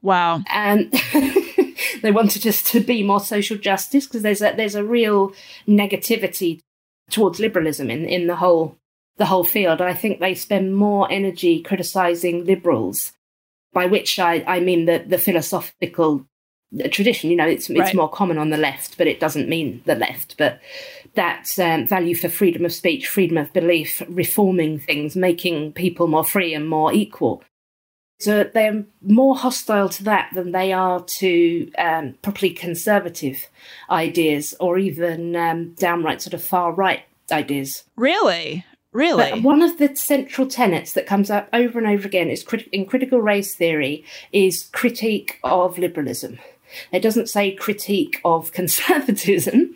Wow. 0.00 0.40
And 0.48 0.92
they 2.02 2.10
wanted 2.10 2.46
us 2.46 2.62
to 2.72 2.80
be 2.80 3.02
more 3.02 3.20
social 3.20 3.56
justice 3.58 4.06
because 4.06 4.22
there's 4.22 4.42
a 4.42 4.54
there's 4.56 4.74
a 4.74 4.84
real 4.84 5.32
negativity 5.68 6.60
towards 7.10 7.38
liberalism 7.38 7.90
in 7.90 8.06
in 8.06 8.26
the 8.26 8.36
whole 8.36 8.78
the 9.16 9.26
whole 9.26 9.44
field. 9.44 9.80
I 9.80 9.94
think 9.94 10.20
they 10.20 10.34
spend 10.34 10.76
more 10.76 11.10
energy 11.10 11.60
criticizing 11.62 12.44
liberals, 12.44 13.12
by 13.72 13.86
which 13.86 14.18
I, 14.18 14.44
I 14.46 14.60
mean 14.60 14.86
the, 14.86 15.04
the 15.06 15.18
philosophical 15.18 16.26
tradition. 16.90 17.30
You 17.30 17.36
know, 17.36 17.46
it's, 17.46 17.68
it's 17.68 17.78
right. 17.78 17.94
more 17.94 18.08
common 18.08 18.38
on 18.38 18.50
the 18.50 18.56
left, 18.56 18.98
but 18.98 19.06
it 19.06 19.20
doesn't 19.20 19.48
mean 19.48 19.82
the 19.84 19.94
left. 19.94 20.36
But 20.38 20.60
that 21.14 21.58
um, 21.58 21.86
value 21.86 22.14
for 22.14 22.28
freedom 22.28 22.64
of 22.64 22.72
speech, 22.72 23.08
freedom 23.08 23.36
of 23.36 23.52
belief, 23.52 24.02
reforming 24.08 24.78
things, 24.78 25.14
making 25.14 25.72
people 25.72 26.06
more 26.06 26.24
free 26.24 26.54
and 26.54 26.68
more 26.68 26.92
equal. 26.92 27.42
So 28.18 28.44
they're 28.44 28.84
more 29.02 29.34
hostile 29.34 29.88
to 29.88 30.04
that 30.04 30.30
than 30.32 30.52
they 30.52 30.72
are 30.72 31.02
to 31.02 31.72
um, 31.76 32.14
properly 32.22 32.50
conservative 32.50 33.48
ideas 33.90 34.54
or 34.60 34.78
even 34.78 35.34
um, 35.34 35.74
downright 35.74 36.22
sort 36.22 36.34
of 36.34 36.42
far 36.42 36.72
right 36.72 37.02
ideas. 37.32 37.82
Really? 37.96 38.64
Really? 38.92 39.30
But 39.30 39.42
one 39.42 39.62
of 39.62 39.78
the 39.78 39.96
central 39.96 40.46
tenets 40.46 40.92
that 40.92 41.06
comes 41.06 41.30
up 41.30 41.48
over 41.52 41.78
and 41.78 41.88
over 41.88 42.06
again 42.06 42.28
is 42.28 42.42
crit- 42.42 42.68
in 42.68 42.84
critical 42.84 43.20
race 43.20 43.54
theory 43.54 44.04
is 44.32 44.68
critique 44.72 45.38
of 45.42 45.78
liberalism. 45.78 46.38
It 46.90 47.00
doesn't 47.00 47.28
say 47.28 47.52
critique 47.52 48.20
of 48.24 48.52
conservatism. 48.52 49.74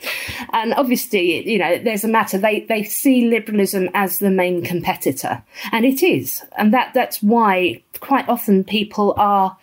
And 0.52 0.74
obviously, 0.74 1.48
you 1.50 1.58
know, 1.58 1.78
there's 1.78 2.04
a 2.04 2.08
matter. 2.08 2.38
They, 2.38 2.60
they 2.60 2.84
see 2.84 3.28
liberalism 3.28 3.88
as 3.94 4.18
the 4.18 4.30
main 4.30 4.62
competitor. 4.62 5.42
And 5.72 5.84
it 5.84 6.02
is. 6.02 6.44
And 6.58 6.72
that, 6.74 6.92
that's 6.94 7.22
why 7.22 7.82
quite 8.00 8.28
often 8.28 8.64
people 8.64 9.14
are, 9.16 9.56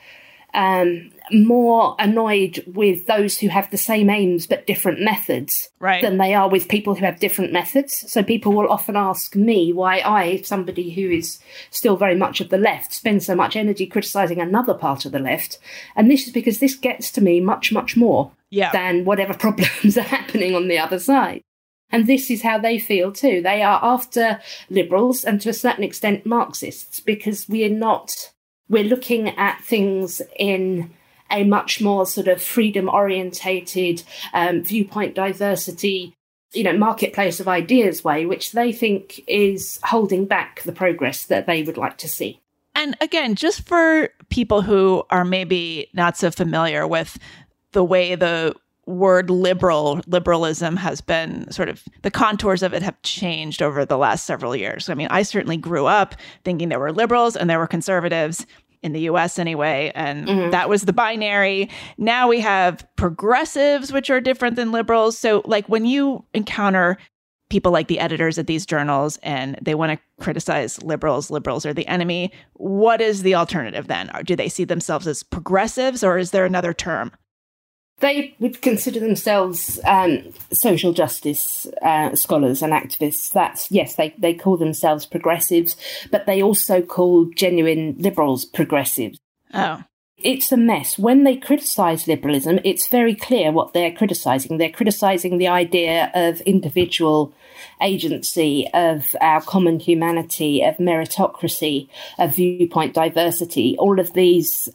um, 0.53 1.09
more 1.31 1.95
annoyed 1.99 2.63
with 2.67 3.05
those 3.05 3.37
who 3.37 3.47
have 3.47 3.71
the 3.71 3.77
same 3.77 4.09
aims 4.09 4.45
but 4.45 4.67
different 4.67 5.01
methods 5.01 5.69
right. 5.79 6.01
than 6.01 6.17
they 6.17 6.33
are 6.33 6.49
with 6.49 6.67
people 6.67 6.95
who 6.95 7.05
have 7.05 7.19
different 7.19 7.51
methods. 7.51 8.11
So 8.11 8.23
people 8.23 8.53
will 8.53 8.69
often 8.69 8.95
ask 8.95 9.35
me 9.35 9.73
why 9.73 10.01
I, 10.05 10.41
somebody 10.41 10.91
who 10.91 11.09
is 11.09 11.39
still 11.71 11.97
very 11.97 12.15
much 12.15 12.41
of 12.41 12.49
the 12.49 12.57
left, 12.57 12.93
spend 12.93 13.23
so 13.23 13.35
much 13.35 13.55
energy 13.55 13.87
criticizing 13.87 14.39
another 14.39 14.73
part 14.73 15.05
of 15.05 15.11
the 15.11 15.19
left. 15.19 15.59
And 15.95 16.09
this 16.09 16.27
is 16.27 16.33
because 16.33 16.59
this 16.59 16.75
gets 16.75 17.11
to 17.13 17.21
me 17.21 17.39
much, 17.39 17.71
much 17.71 17.97
more 17.97 18.31
yeah. 18.49 18.71
than 18.71 19.05
whatever 19.05 19.33
problems 19.37 19.97
are 19.97 20.01
happening 20.01 20.55
on 20.55 20.67
the 20.67 20.77
other 20.77 20.99
side. 20.99 21.41
And 21.93 22.07
this 22.07 22.31
is 22.31 22.41
how 22.41 22.57
they 22.57 22.79
feel 22.79 23.11
too. 23.11 23.41
They 23.41 23.61
are 23.61 23.79
after 23.83 24.41
liberals 24.69 25.23
and 25.23 25.39
to 25.41 25.49
a 25.49 25.53
certain 25.53 25.83
extent 25.83 26.25
Marxists 26.25 26.99
because 26.99 27.47
we 27.47 27.63
are 27.65 27.69
not, 27.69 28.31
we're 28.73 28.83
looking 28.83 29.29
at 29.29 29.63
things 29.63 30.21
in 30.37 30.91
a 31.31 31.43
much 31.43 31.79
more 31.79 32.05
sort 32.05 32.27
of 32.27 32.41
freedom 32.41 32.89
orientated, 32.89 34.03
um, 34.33 34.63
viewpoint 34.63 35.15
diversity, 35.15 36.13
you 36.53 36.63
know, 36.63 36.77
marketplace 36.77 37.39
of 37.39 37.47
ideas 37.47 38.03
way, 38.03 38.25
which 38.25 38.51
they 38.51 38.71
think 38.71 39.23
is 39.27 39.79
holding 39.83 40.25
back 40.25 40.61
the 40.63 40.71
progress 40.71 41.25
that 41.25 41.45
they 41.45 41.63
would 41.63 41.77
like 41.77 41.97
to 41.97 42.09
see. 42.09 42.39
And 42.75 42.97
again, 42.99 43.35
just 43.35 43.67
for 43.67 44.09
people 44.29 44.61
who 44.63 45.03
are 45.09 45.23
maybe 45.23 45.87
not 45.93 46.17
so 46.17 46.31
familiar 46.31 46.87
with 46.87 47.17
the 47.71 47.83
way 47.83 48.15
the 48.15 48.55
word 48.85 49.29
liberal 49.29 50.01
liberalism 50.07 50.75
has 50.75 50.99
been 50.99 51.49
sort 51.49 51.69
of 51.69 51.83
the 52.01 52.11
contours 52.11 52.61
of 52.61 52.73
it 52.73 52.81
have 52.81 53.01
changed 53.01 53.61
over 53.61 53.85
the 53.85 53.97
last 53.97 54.25
several 54.25 54.55
years. 54.55 54.89
I 54.89 54.93
mean, 54.93 55.07
I 55.09 55.23
certainly 55.23 55.55
grew 55.57 55.85
up 55.85 56.15
thinking 56.43 56.69
there 56.69 56.79
were 56.79 56.91
liberals 56.91 57.37
and 57.37 57.49
there 57.49 57.59
were 57.59 57.67
conservatives 57.67 58.45
in 58.83 58.93
the 58.93 59.01
US 59.01 59.39
anyway. 59.39 59.91
And 59.95 60.27
mm-hmm. 60.27 60.51
that 60.51 60.69
was 60.69 60.83
the 60.83 60.93
binary. 60.93 61.69
Now 61.97 62.27
we 62.27 62.39
have 62.41 62.85
progressives, 62.95 63.91
which 63.91 64.09
are 64.09 64.21
different 64.21 64.55
than 64.55 64.71
liberals. 64.71 65.17
So, 65.17 65.41
like, 65.45 65.67
when 65.67 65.85
you 65.85 66.23
encounter 66.33 66.97
people 67.49 67.71
like 67.71 67.87
the 67.87 67.99
editors 67.99 68.37
of 68.37 68.47
these 68.47 68.65
journals 68.65 69.17
and 69.21 69.57
they 69.61 69.75
want 69.75 69.91
to 69.91 70.23
criticize 70.23 70.81
liberals, 70.81 71.29
liberals 71.29 71.65
are 71.65 71.73
the 71.73 71.87
enemy, 71.87 72.31
what 72.53 72.99
is 72.99 73.21
the 73.21 73.35
alternative 73.35 73.87
then? 73.87 74.09
do 74.25 74.35
they 74.35 74.49
see 74.49 74.63
themselves 74.63 75.07
as 75.07 75.23
progressives 75.23 76.03
or 76.03 76.17
is 76.17 76.31
there 76.31 76.45
another 76.45 76.73
term? 76.73 77.11
They 77.99 78.35
would 78.39 78.61
consider 78.61 78.99
themselves 78.99 79.79
um, 79.85 80.33
social 80.51 80.93
justice 80.93 81.67
uh, 81.81 82.15
scholars 82.15 82.61
and 82.61 82.73
activists. 82.73 83.31
That's 83.31 83.71
yes, 83.71 83.95
they, 83.95 84.13
they 84.17 84.33
call 84.33 84.57
themselves 84.57 85.05
progressives, 85.05 85.77
but 86.11 86.25
they 86.25 86.41
also 86.41 86.81
call 86.81 87.25
genuine 87.35 87.95
liberals 87.97 88.45
progressives. 88.45 89.19
Oh. 89.53 89.83
It's 90.17 90.51
a 90.51 90.57
mess. 90.57 90.97
When 90.97 91.23
they 91.23 91.35
criticize 91.35 92.07
liberalism, 92.07 92.59
it's 92.63 92.87
very 92.87 93.13
clear 93.13 93.51
what 93.51 93.73
they're 93.73 93.91
criticizing. 93.91 94.57
They're 94.57 94.69
criticizing 94.69 95.37
the 95.37 95.47
idea 95.47 96.11
of 96.13 96.39
individual 96.41 97.33
agency, 97.81 98.69
of 98.73 99.15
our 99.19 99.41
common 99.41 99.79
humanity, 99.79 100.61
of 100.61 100.77
meritocracy, 100.77 101.89
of 102.19 102.35
viewpoint 102.35 102.93
diversity. 102.93 103.75
All 103.77 103.99
of 103.99 104.13
these 104.13 104.69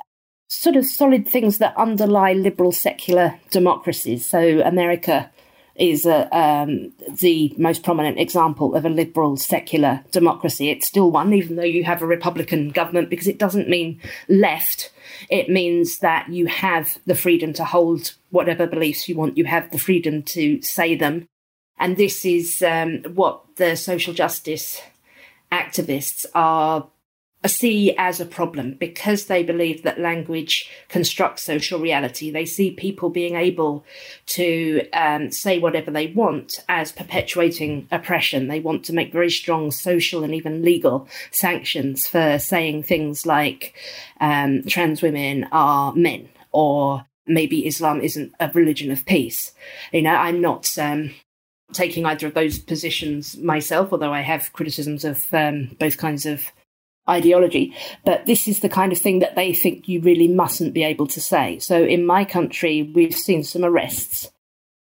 sort 0.49 0.76
of 0.76 0.86
solid 0.86 1.28
things 1.28 1.59
that 1.59 1.76
underlie 1.76 2.32
liberal 2.32 2.72
secular 2.72 3.38
democracies. 3.51 4.26
So 4.26 4.61
America 4.62 5.30
is 5.78 6.07
a, 6.07 6.28
um, 6.36 6.92
the 7.09 7.55
most 7.57 7.84
prominent 7.84 8.18
example 8.18 8.74
of 8.74 8.84
a 8.84 8.88
liberal 8.88 9.36
secular 9.36 10.03
democracy. 10.11 10.70
It's 10.70 10.88
still 10.88 11.11
one, 11.11 11.32
even 11.32 11.57
though 11.57 11.62
you 11.62 11.84
have 11.84 12.03
a 12.03 12.07
Republican 12.07 12.70
government, 12.70 13.11
because 13.11 13.28
it 13.28 13.38
doesn't 13.38 13.68
mean 13.68 14.01
left. 14.28 14.92
It 15.30 15.49
means 15.49 16.01
that 16.01 16.28
you 16.30 16.46
have 16.46 16.99
the 17.07 17.14
freedom 17.14 17.53
to 17.55 17.64
hold 17.64 18.14
whatever 18.30 18.66
beliefs 18.66 19.09
you 19.09 19.14
want. 19.14 19.38
You 19.38 19.44
have 19.44 19.70
the 19.70 19.78
freedom 19.78 20.22
to 20.24 20.61
say 20.62 20.96
them. 20.96 21.28
And 21.78 21.96
this 21.96 22.24
is 22.24 22.61
um, 22.62 23.05
what 23.14 23.57
the 23.57 23.76
social 23.76 24.12
justice 24.12 24.82
activists 25.53 26.26
are 26.34 26.88
see 27.47 27.95
as 27.97 28.20
a 28.20 28.26
problem 28.26 28.74
because 28.74 29.26
they 29.26 29.45
believe 29.45 29.82
that 29.84 30.01
language 30.01 30.68
constructs 30.89 31.43
social 31.43 31.78
reality. 31.78 32.30
They 32.30 32.45
see 32.45 32.72
people 32.72 33.11
being 33.11 33.36
able 33.36 33.84
to 34.26 34.89
um, 34.93 35.30
say 35.30 35.59
whatever 35.59 35.91
they 35.91 36.09
want 36.09 36.64
as 36.68 36.91
perpetuating 36.91 37.86
oppression. 37.93 38.49
They 38.49 38.61
want 38.61 38.84
to 38.86 38.93
make 38.93 39.12
very 39.12 39.30
strong 39.30 39.70
social 39.70 40.24
and 40.24 40.34
even 40.34 40.62
legal 40.62 41.09
sanctions 41.30 42.09
for 42.09 42.39
saying 42.39 42.82
things 42.82 43.24
like 43.24 43.74
um, 44.20 44.64
trans 44.64 45.01
women 45.01 45.47
are 45.53 45.95
men 45.95 46.28
or 46.51 47.07
maybe 47.26 47.66
Islam 47.66 48.01
isn't 48.01 48.32
a 48.41 48.51
religion 48.53 48.91
of 48.91 49.07
peace. 49.07 49.53
You 49.93 50.03
know, 50.03 50.14
I'm 50.14 50.41
not 50.41 50.76
um, 50.78 51.14
taking 51.72 52.05
either 52.05 52.26
of 52.26 52.34
those 52.34 52.59
positions 52.59 53.36
myself, 53.36 53.93
although 53.93 54.12
I 54.12 54.22
have 54.22 54.53
criticisms 54.53 55.05
of 55.05 55.26
um, 55.32 55.76
both 55.78 55.99
kinds 55.99 56.26
of 56.26 56.51
ideology. 57.09 57.74
But 58.04 58.26
this 58.26 58.48
is 58.48 58.61
the 58.61 58.68
kind 58.68 58.92
of 58.92 58.98
thing 58.98 59.20
that 59.20 59.36
they 59.36 59.52
think 59.52 59.88
you 59.88 60.00
really 60.00 60.28
mustn't 60.28 60.74
be 60.74 60.82
able 60.82 61.06
to 61.09 61.20
say. 61.20 61.59
So 61.59 61.84
in 61.84 62.06
my 62.06 62.24
country, 62.24 62.82
we've 62.94 63.14
seen 63.14 63.44
some 63.44 63.64
arrests 63.64 64.30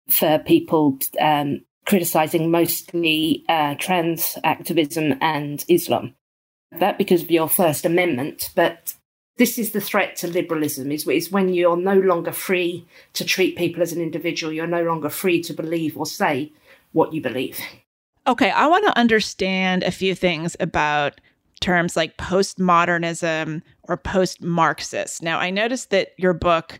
for 0.09 0.39
people 0.39 0.97
um, 1.19 1.61
criticizing 1.85 2.51
mostly 2.51 3.43
uh, 3.49 3.75
trans 3.75 4.37
activism 4.43 5.15
and 5.21 5.63
Islam. 5.67 6.15
That 6.71 6.97
because 6.97 7.23
of 7.23 7.31
your 7.31 7.49
First 7.49 7.85
Amendment, 7.85 8.49
but 8.55 8.93
this 9.37 9.57
is 9.57 9.71
the 9.71 9.81
threat 9.81 10.15
to 10.17 10.27
liberalism 10.27 10.91
is, 10.91 11.07
is 11.07 11.31
when 11.31 11.49
you're 11.49 11.75
no 11.77 11.95
longer 11.95 12.31
free 12.31 12.85
to 13.13 13.25
treat 13.25 13.57
people 13.57 13.81
as 13.81 13.91
an 13.91 14.01
individual 14.01 14.53
you're 14.53 14.67
no 14.67 14.83
longer 14.83 15.09
free 15.09 15.41
to 15.41 15.53
believe 15.53 15.97
or 15.97 16.05
say 16.05 16.51
what 16.91 17.11
you 17.13 17.21
believe 17.21 17.59
okay 18.27 18.51
i 18.51 18.67
want 18.67 18.85
to 18.85 18.97
understand 18.97 19.81
a 19.81 19.89
few 19.89 20.13
things 20.13 20.55
about 20.59 21.19
terms 21.61 21.95
like 21.95 22.17
postmodernism 22.17 23.61
or 23.83 23.97
post 23.97 24.41
Marxist. 24.41 25.23
Now, 25.23 25.39
I 25.39 25.49
noticed 25.49 25.89
that 25.91 26.09
your 26.17 26.33
book, 26.33 26.79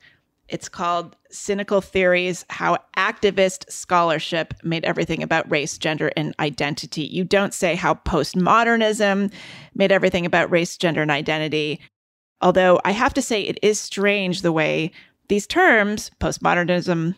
it's 0.50 0.68
called 0.68 1.16
Cynical 1.30 1.80
Theories 1.80 2.44
How 2.50 2.78
Activist 2.98 3.72
Scholarship 3.72 4.54
Made 4.64 4.84
Everything 4.84 5.24
About 5.24 5.50
Race, 5.50 5.78
Gender, 5.78 6.12
and 6.18 6.36
Identity. 6.40 7.04
You 7.04 7.24
don't 7.24 7.54
say 7.54 7.76
how 7.76 7.94
postmodernism 7.94 9.32
made 9.74 9.92
everything 9.92 10.26
about 10.26 10.52
race, 10.52 10.76
gender, 10.76 11.02
and 11.02 11.12
identity. 11.12 11.80
Although 12.42 12.82
I 12.84 12.92
have 12.92 13.14
to 13.14 13.22
say, 13.22 13.42
it 13.42 13.60
is 13.62 13.80
strange 13.80 14.42
the 14.42 14.52
way 14.52 14.92
these 15.30 15.48
terms, 15.48 16.12
postmodernism, 16.20 17.16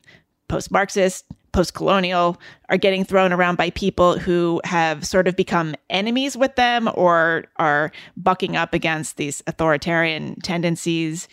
post 0.53 0.69
Marxist, 0.69 1.25
post 1.51 1.73
colonial 1.73 2.39
are 2.69 2.77
getting 2.77 3.03
thrown 3.03 3.33
around 3.33 3.55
by 3.55 3.71
people 3.71 4.19
who 4.19 4.61
have 4.65 5.03
sort 5.03 5.27
of 5.27 5.35
become 5.35 5.73
enemies 5.89 6.37
with 6.37 6.55
them 6.57 6.87
or 6.93 7.45
are 7.55 7.91
bucking 8.15 8.55
up 8.55 8.71
against 8.71 9.17
these 9.17 9.41
authoritarian 9.47 10.39
tendencies 10.41 11.27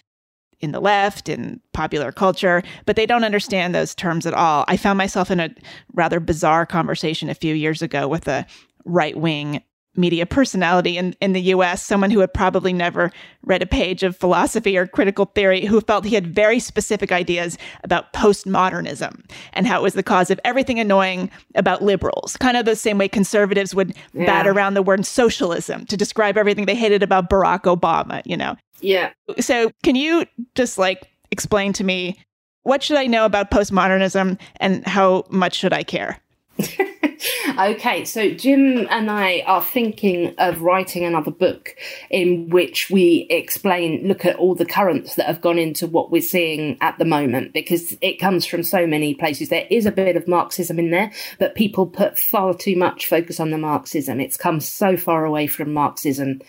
in 0.60 0.72
the 0.72 0.80
left 0.80 1.28
in 1.28 1.60
popular 1.74 2.12
culture, 2.12 2.62
but 2.86 2.96
they 2.96 3.04
don't 3.04 3.24
understand 3.24 3.74
those 3.74 3.94
terms 3.94 4.24
at 4.24 4.32
all. 4.32 4.64
I 4.68 4.78
found 4.78 4.96
myself 4.96 5.30
in 5.30 5.38
a 5.38 5.54
rather 5.92 6.18
bizarre 6.18 6.64
conversation 6.64 7.28
a 7.28 7.34
few 7.34 7.54
years 7.54 7.82
ago 7.82 8.08
with 8.08 8.26
a 8.26 8.46
right 8.86 9.18
wing 9.18 9.62
media 9.96 10.24
personality 10.24 10.96
in, 10.96 11.14
in 11.20 11.32
the 11.32 11.40
US, 11.54 11.82
someone 11.82 12.10
who 12.10 12.20
had 12.20 12.32
probably 12.32 12.72
never 12.72 13.10
read 13.42 13.62
a 13.62 13.66
page 13.66 14.02
of 14.02 14.16
philosophy 14.16 14.76
or 14.76 14.86
critical 14.86 15.26
theory, 15.26 15.64
who 15.64 15.80
felt 15.80 16.04
he 16.04 16.14
had 16.14 16.34
very 16.34 16.60
specific 16.60 17.10
ideas 17.10 17.58
about 17.82 18.12
postmodernism 18.12 19.24
and 19.52 19.66
how 19.66 19.80
it 19.80 19.82
was 19.82 19.94
the 19.94 20.02
cause 20.02 20.30
of 20.30 20.40
everything 20.44 20.78
annoying 20.78 21.30
about 21.54 21.82
liberals. 21.82 22.36
Kind 22.36 22.56
of 22.56 22.64
the 22.64 22.76
same 22.76 22.98
way 22.98 23.08
conservatives 23.08 23.74
would 23.74 23.94
yeah. 24.12 24.26
bat 24.26 24.46
around 24.46 24.74
the 24.74 24.82
word 24.82 25.04
socialism 25.04 25.86
to 25.86 25.96
describe 25.96 26.36
everything 26.36 26.66
they 26.66 26.74
hated 26.74 27.02
about 27.02 27.28
Barack 27.28 27.62
Obama, 27.62 28.22
you 28.24 28.36
know? 28.36 28.56
Yeah. 28.80 29.10
So 29.40 29.70
can 29.82 29.96
you 29.96 30.24
just 30.54 30.78
like 30.78 31.08
explain 31.30 31.72
to 31.74 31.84
me 31.84 32.18
what 32.62 32.82
should 32.82 32.96
I 32.96 33.06
know 33.06 33.24
about 33.24 33.50
postmodernism 33.50 34.38
and 34.58 34.86
how 34.86 35.24
much 35.30 35.54
should 35.54 35.72
I 35.72 35.82
care? 35.82 36.20
okay, 37.58 38.04
so 38.04 38.30
Jim 38.30 38.86
and 38.90 39.10
I 39.10 39.42
are 39.46 39.62
thinking 39.62 40.34
of 40.38 40.62
writing 40.62 41.04
another 41.04 41.30
book 41.30 41.74
in 42.10 42.48
which 42.50 42.90
we 42.90 43.26
explain, 43.30 44.06
look 44.06 44.24
at 44.24 44.36
all 44.36 44.54
the 44.54 44.66
currents 44.66 45.14
that 45.14 45.26
have 45.26 45.40
gone 45.40 45.58
into 45.58 45.86
what 45.86 46.10
we're 46.10 46.20
seeing 46.20 46.76
at 46.80 46.98
the 46.98 47.04
moment, 47.04 47.52
because 47.52 47.96
it 48.00 48.20
comes 48.20 48.44
from 48.44 48.62
so 48.62 48.86
many 48.86 49.14
places. 49.14 49.48
There 49.48 49.66
is 49.70 49.86
a 49.86 49.92
bit 49.92 50.16
of 50.16 50.28
Marxism 50.28 50.78
in 50.78 50.90
there, 50.90 51.10
but 51.38 51.54
people 51.54 51.86
put 51.86 52.18
far 52.18 52.54
too 52.54 52.76
much 52.76 53.06
focus 53.06 53.40
on 53.40 53.50
the 53.50 53.58
Marxism. 53.58 54.20
It's 54.20 54.36
come 54.36 54.60
so 54.60 54.96
far 54.96 55.24
away 55.24 55.46
from 55.46 55.72
Marxism 55.72 56.40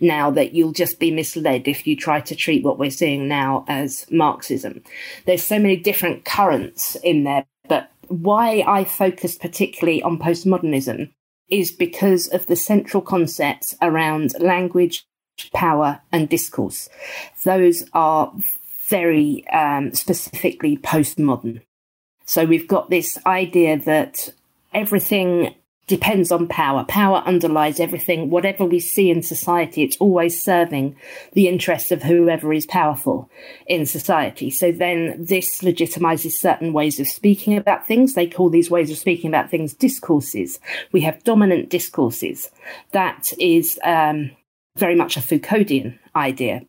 now 0.00 0.30
that 0.30 0.54
you'll 0.54 0.72
just 0.72 0.98
be 0.98 1.10
misled 1.10 1.68
if 1.68 1.86
you 1.86 1.94
try 1.94 2.20
to 2.20 2.34
treat 2.34 2.64
what 2.64 2.78
we're 2.78 2.90
seeing 2.90 3.28
now 3.28 3.64
as 3.68 4.06
Marxism. 4.10 4.82
There's 5.26 5.44
so 5.44 5.58
many 5.58 5.76
different 5.76 6.24
currents 6.24 6.96
in 6.96 7.24
there, 7.24 7.44
why 8.10 8.64
I 8.66 8.84
focused 8.84 9.40
particularly 9.40 10.02
on 10.02 10.18
postmodernism 10.18 11.10
is 11.48 11.72
because 11.72 12.26
of 12.28 12.46
the 12.46 12.56
central 12.56 13.02
concepts 13.02 13.74
around 13.80 14.34
language, 14.40 15.04
power, 15.54 16.00
and 16.12 16.28
discourse. 16.28 16.88
Those 17.44 17.84
are 17.92 18.32
very 18.88 19.46
um, 19.48 19.94
specifically 19.94 20.76
postmodern. 20.76 21.62
So 22.24 22.44
we've 22.44 22.68
got 22.68 22.90
this 22.90 23.18
idea 23.26 23.78
that 23.78 24.28
everything 24.74 25.54
depends 25.90 26.30
on 26.30 26.46
power. 26.46 26.84
Power 26.84 27.18
underlies 27.26 27.80
everything. 27.80 28.30
Whatever 28.30 28.64
we 28.64 28.78
see 28.78 29.10
in 29.10 29.22
society, 29.22 29.82
it's 29.82 29.96
always 29.96 30.40
serving 30.40 30.94
the 31.32 31.48
interests 31.48 31.90
of 31.90 32.04
whoever 32.04 32.52
is 32.52 32.64
powerful 32.64 33.28
in 33.66 33.84
society. 33.86 34.50
So 34.50 34.70
then 34.70 35.16
this 35.18 35.62
legitimizes 35.62 36.30
certain 36.30 36.72
ways 36.72 37.00
of 37.00 37.08
speaking 37.08 37.56
about 37.56 37.88
things. 37.88 38.14
They 38.14 38.28
call 38.28 38.50
these 38.50 38.70
ways 38.70 38.88
of 38.92 38.98
speaking 38.98 39.28
about 39.28 39.50
things 39.50 39.74
discourses. 39.74 40.60
We 40.92 41.00
have 41.00 41.24
dominant 41.24 41.70
discourses. 41.70 42.52
That 42.92 43.32
is 43.40 43.76
um, 43.82 44.30
very 44.76 44.94
much 44.94 45.16
a 45.16 45.20
Foucauldian 45.20 45.98
idea. 46.14 46.62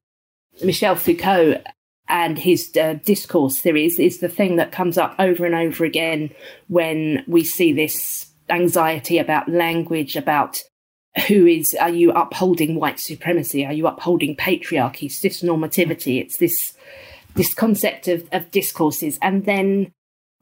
Michel 0.63 0.95
Foucault 0.95 1.61
and 2.09 2.39
his 2.39 2.75
uh, 2.75 2.95
discourse 3.05 3.59
theories 3.59 3.99
is 3.99 4.17
the 4.17 4.27
thing 4.27 4.55
that 4.55 4.71
comes 4.71 4.97
up 4.97 5.13
over 5.19 5.45
and 5.45 5.53
over 5.53 5.85
again 5.85 6.31
when 6.69 7.23
we 7.27 7.43
see 7.43 7.71
this 7.71 8.30
anxiety 8.51 9.17
about 9.17 9.49
language, 9.49 10.15
about 10.15 10.61
who 11.27 11.45
is, 11.45 11.75
are 11.79 11.89
you 11.89 12.11
upholding 12.11 12.75
white 12.75 12.99
supremacy? 12.99 13.65
Are 13.65 13.73
you 13.73 13.87
upholding 13.87 14.35
patriarchy, 14.35 15.09
cisnormativity? 15.09 16.21
It's 16.21 16.37
this, 16.37 16.73
this 17.35 17.53
concept 17.53 18.07
of, 18.07 18.27
of 18.31 18.51
discourses. 18.51 19.19
And 19.21 19.45
then 19.45 19.91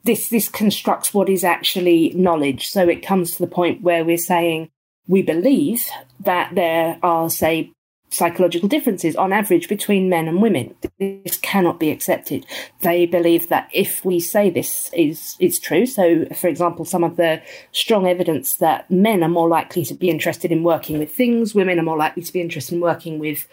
this, 0.04 0.30
this 0.30 0.48
constructs 0.48 1.14
what 1.14 1.30
is 1.30 1.44
actually 1.44 2.12
knowledge. 2.12 2.68
So 2.68 2.88
it 2.88 3.06
comes 3.06 3.32
to 3.32 3.40
the 3.40 3.48
point 3.48 3.82
where 3.82 4.06
we're 4.06 4.18
saying, 4.18 4.70
we 5.08 5.24
believe 5.24 5.90
that 6.20 6.54
there 6.54 7.00
are, 7.02 7.30
say, 7.30 7.72
psychological 8.10 8.68
differences 8.68 9.16
on 9.16 9.32
average 9.32 9.70
between 9.70 10.10
men 10.10 10.28
and 10.28 10.42
women. 10.42 10.76
This 11.00 11.38
cannot 11.38 11.80
be 11.80 11.92
accepted. 11.92 12.46
They 12.82 13.06
believe 13.06 13.50
that 13.50 13.70
if 13.74 14.04
we 14.04 14.20
say 14.20 14.50
this 14.50 14.90
is 14.94 15.36
is 15.40 15.60
true, 15.60 15.86
so 15.86 16.26
for 16.36 16.48
example, 16.48 16.86
some 16.86 17.04
of 17.04 17.16
the 17.16 17.42
strong 17.72 18.08
evidence 18.08 18.56
that 18.58 18.90
men 18.90 19.24
are 19.24 19.30
more 19.30 19.48
likely 19.48 19.86
to 19.86 19.94
be 19.94 20.10
interested 20.10 20.52
in 20.52 20.64
working 20.64 21.00
with 21.00 21.12
things, 21.12 21.56
women 21.56 21.80
are 21.80 21.84
more 21.84 21.98
likely 21.98 22.24
to 22.24 22.34
be 22.34 22.42
interested 22.42 22.76
in 22.76 22.82
working 22.82 23.20
with 23.20 23.48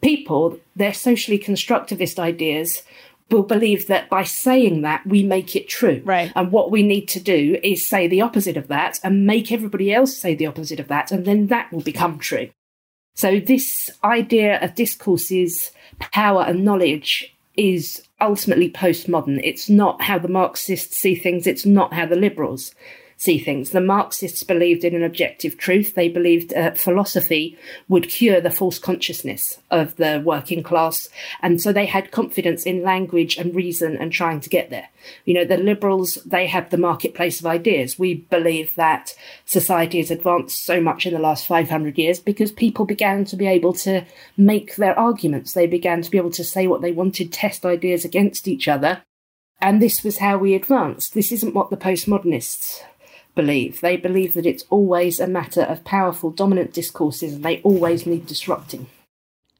people, 0.00 0.58
their 0.76 0.94
socially 0.94 1.38
constructivist 1.38 2.18
ideas 2.18 2.82
will 3.30 3.42
believe 3.42 3.88
that 3.88 4.08
by 4.08 4.22
saying 4.22 4.82
that 4.82 5.06
we 5.06 5.22
make 5.22 5.54
it 5.54 5.68
true. 5.68 6.00
Right. 6.04 6.32
And 6.34 6.50
what 6.50 6.70
we 6.70 6.82
need 6.82 7.08
to 7.08 7.20
do 7.20 7.58
is 7.62 7.86
say 7.86 8.08
the 8.08 8.22
opposite 8.22 8.56
of 8.56 8.68
that 8.68 8.98
and 9.04 9.26
make 9.26 9.52
everybody 9.52 9.92
else 9.92 10.16
say 10.16 10.34
the 10.34 10.46
opposite 10.46 10.80
of 10.80 10.88
that, 10.88 11.12
and 11.12 11.26
then 11.26 11.48
that 11.48 11.70
will 11.72 11.82
become 11.82 12.18
true. 12.18 12.48
So 13.18 13.40
this 13.40 13.90
idea 14.04 14.62
of 14.62 14.76
discourses, 14.76 15.72
power 15.98 16.44
and 16.44 16.64
knowledge 16.64 17.36
is 17.56 18.00
ultimately 18.20 18.70
postmodern. 18.70 19.40
It's 19.42 19.68
not 19.68 20.00
how 20.02 20.20
the 20.20 20.28
Marxists 20.28 20.96
see 20.96 21.16
things. 21.16 21.44
It's 21.44 21.66
not 21.66 21.92
how 21.92 22.06
the 22.06 22.14
liberals 22.14 22.76
see 23.18 23.36
things. 23.36 23.70
The 23.70 23.80
Marxists 23.80 24.44
believed 24.44 24.84
in 24.84 24.94
an 24.94 25.02
objective 25.02 25.58
truth. 25.58 25.94
They 25.94 26.08
believed 26.08 26.54
uh, 26.54 26.70
philosophy 26.74 27.58
would 27.88 28.08
cure 28.08 28.40
the 28.40 28.50
false 28.50 28.78
consciousness 28.78 29.58
of 29.72 29.96
the 29.96 30.22
working 30.24 30.62
class. 30.62 31.08
And 31.42 31.60
so 31.60 31.72
they 31.72 31.86
had 31.86 32.12
confidence 32.12 32.62
in 32.62 32.84
language 32.84 33.36
and 33.36 33.56
reason 33.56 33.96
and 33.96 34.12
trying 34.12 34.38
to 34.40 34.48
get 34.48 34.70
there. 34.70 34.88
You 35.24 35.34
know, 35.34 35.44
the 35.44 35.56
liberals, 35.56 36.14
they 36.24 36.46
have 36.46 36.70
the 36.70 36.76
marketplace 36.78 37.40
of 37.40 37.46
ideas. 37.46 37.98
We 37.98 38.14
believe 38.14 38.76
that 38.76 39.16
society 39.44 39.98
has 39.98 40.12
advanced 40.12 40.64
so 40.64 40.80
much 40.80 41.04
in 41.04 41.12
the 41.12 41.18
last 41.18 41.44
500 41.44 41.98
years 41.98 42.20
because 42.20 42.52
people 42.52 42.84
began 42.84 43.24
to 43.26 43.36
be 43.36 43.48
able 43.48 43.72
to 43.74 44.04
make 44.36 44.76
their 44.76 44.96
arguments. 44.96 45.54
They 45.54 45.66
began 45.66 46.02
to 46.02 46.10
be 46.10 46.18
able 46.18 46.30
to 46.30 46.44
say 46.44 46.68
what 46.68 46.82
they 46.82 46.92
wanted, 46.92 47.32
test 47.32 47.66
ideas 47.66 48.04
against 48.04 48.46
each 48.46 48.68
other. 48.68 49.02
And 49.60 49.82
this 49.82 50.04
was 50.04 50.18
how 50.18 50.38
we 50.38 50.54
advanced. 50.54 51.14
This 51.14 51.32
isn't 51.32 51.54
what 51.54 51.70
the 51.70 51.76
postmodernists 51.76 52.80
believe. 53.38 53.80
They 53.80 53.96
believe 53.96 54.34
that 54.34 54.46
it's 54.46 54.64
always 54.68 55.20
a 55.20 55.28
matter 55.28 55.62
of 55.62 55.84
powerful, 55.84 56.30
dominant 56.30 56.72
discourses 56.72 57.34
and 57.34 57.44
they 57.44 57.60
always 57.62 58.04
need 58.04 58.26
disrupting. 58.26 58.88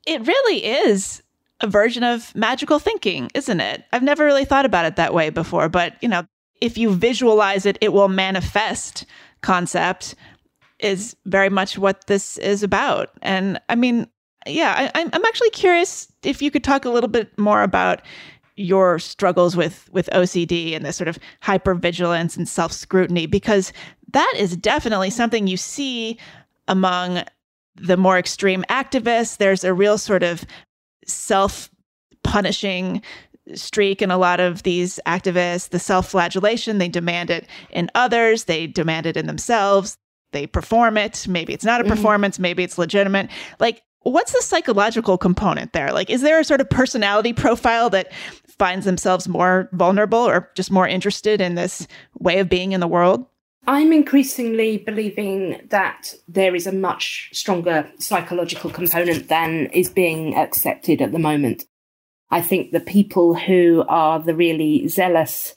It 0.05 0.27
really 0.27 0.65
is 0.65 1.23
a 1.61 1.69
version 1.69 2.03
of 2.03 2.35
magical 2.35 2.81
thinking, 2.81 3.31
isn't 3.35 3.61
it? 3.61 3.85
I've 3.93 4.03
never 4.03 4.25
really 4.25 4.45
thought 4.45 4.67
about 4.67 4.85
it 4.85 4.97
that 4.97 5.15
way 5.15 5.31
before, 5.31 5.69
but 5.69 5.95
you 6.03 6.09
know, 6.09 6.27
if 6.61 6.77
you 6.77 6.93
visualize 6.93 7.67
it, 7.67 7.79
it 7.81 7.93
will 7.93 8.09
manifest 8.09 9.07
concept 9.43 10.17
is 10.81 11.15
very 11.25 11.49
much 11.49 11.79
what 11.79 12.09
this 12.09 12.37
is 12.39 12.65
about. 12.65 13.11
And 13.23 13.61
I 13.69 13.77
mean, 13.77 14.09
yeah, 14.45 14.91
I, 14.93 15.03
I'm 15.13 15.25
actually 15.25 15.51
curious 15.51 16.13
if 16.25 16.43
you 16.43 16.51
could 16.51 16.65
talk 16.65 16.85
a 16.85 16.91
little 16.91 17.09
bit 17.09 17.39
more 17.39 17.63
about 17.63 18.03
your 18.59 18.99
struggles 18.99 19.57
with 19.57 19.89
with 19.93 20.09
OCD 20.13 20.75
and 20.75 20.85
this 20.85 20.97
sort 20.97 21.09
of 21.09 21.19
hypervigilance 21.43 22.37
and 22.37 22.49
self 22.49 22.73
scrutiny 22.73 23.27
because 23.27 23.73
that 24.13 24.33
is 24.37 24.57
definitely 24.57 25.11
something 25.11 25.47
you 25.47 25.57
see 25.57 26.19
among 26.67 27.23
the 27.77 27.97
more 27.97 28.19
extreme 28.19 28.65
activists. 28.69 29.37
There's 29.37 29.65
a 29.65 29.75
real 29.75 29.99
sort 29.99 30.23
of 30.23 30.45
self 31.07 31.71
punishing 32.25 33.03
streak 33.55 34.03
in 34.03 34.11
a 34.11 34.19
lot 34.19 34.41
of 34.41 34.63
these 34.63 35.01
activists. 35.07 35.71
The 35.71 35.79
self 35.79 36.09
flagellation, 36.09 36.79
they 36.79 36.89
demand 36.89 37.31
it 37.31 37.47
in 37.71 37.91
others, 37.95 38.45
they 38.45 38.67
demand 38.67 39.07
it 39.07 39.17
in 39.17 39.27
themselves. 39.27 39.97
They 40.33 40.47
perform 40.47 40.99
it. 40.99 41.27
Maybe 41.27 41.55
it's 41.55 41.65
not 41.65 41.81
a 41.81 41.85
mm-hmm. 41.85 41.95
performance, 41.95 42.37
mm-hmm. 42.37 42.43
maybe 42.43 42.63
it's 42.63 42.77
legitimate. 42.77 43.31
Like, 43.61 43.83
what's 44.03 44.33
the 44.33 44.43
psychological 44.43 45.17
component 45.17 45.73
there? 45.73 45.93
Like, 45.93 46.11
is 46.11 46.21
there 46.21 46.39
a 46.39 46.45
sort 46.45 46.61
of 46.61 46.69
personality 46.69 47.33
profile 47.33 47.91
that 47.91 48.13
finds 48.59 48.85
themselves 48.85 49.29
more 49.29 49.69
vulnerable 49.73 50.19
or 50.19 50.51
just 50.55 50.71
more 50.71 50.87
interested 50.87 51.41
in 51.41 51.55
this 51.55 51.87
way 52.19 52.39
of 52.39 52.49
being 52.49 52.73
in 52.73 52.81
the 52.81 52.89
world? 52.89 53.27
I'm 53.67 53.93
increasingly 53.93 54.79
believing 54.79 55.61
that 55.69 56.15
there 56.27 56.55
is 56.55 56.67
a 56.67 56.73
much 56.73 57.29
stronger 57.33 57.91
psychological 57.99 58.71
component 58.71 59.29
than 59.29 59.67
is 59.67 59.91
being 59.91 60.35
accepted 60.35 61.03
at 61.03 61.13
the 61.13 61.19
moment. 61.19 61.65
I 62.31 62.41
think 62.41 62.71
the 62.71 62.81
people 62.81 63.35
who 63.35 63.85
are 63.89 64.21
the 64.21 64.35
really 64.35 64.89
zealous 64.89 65.55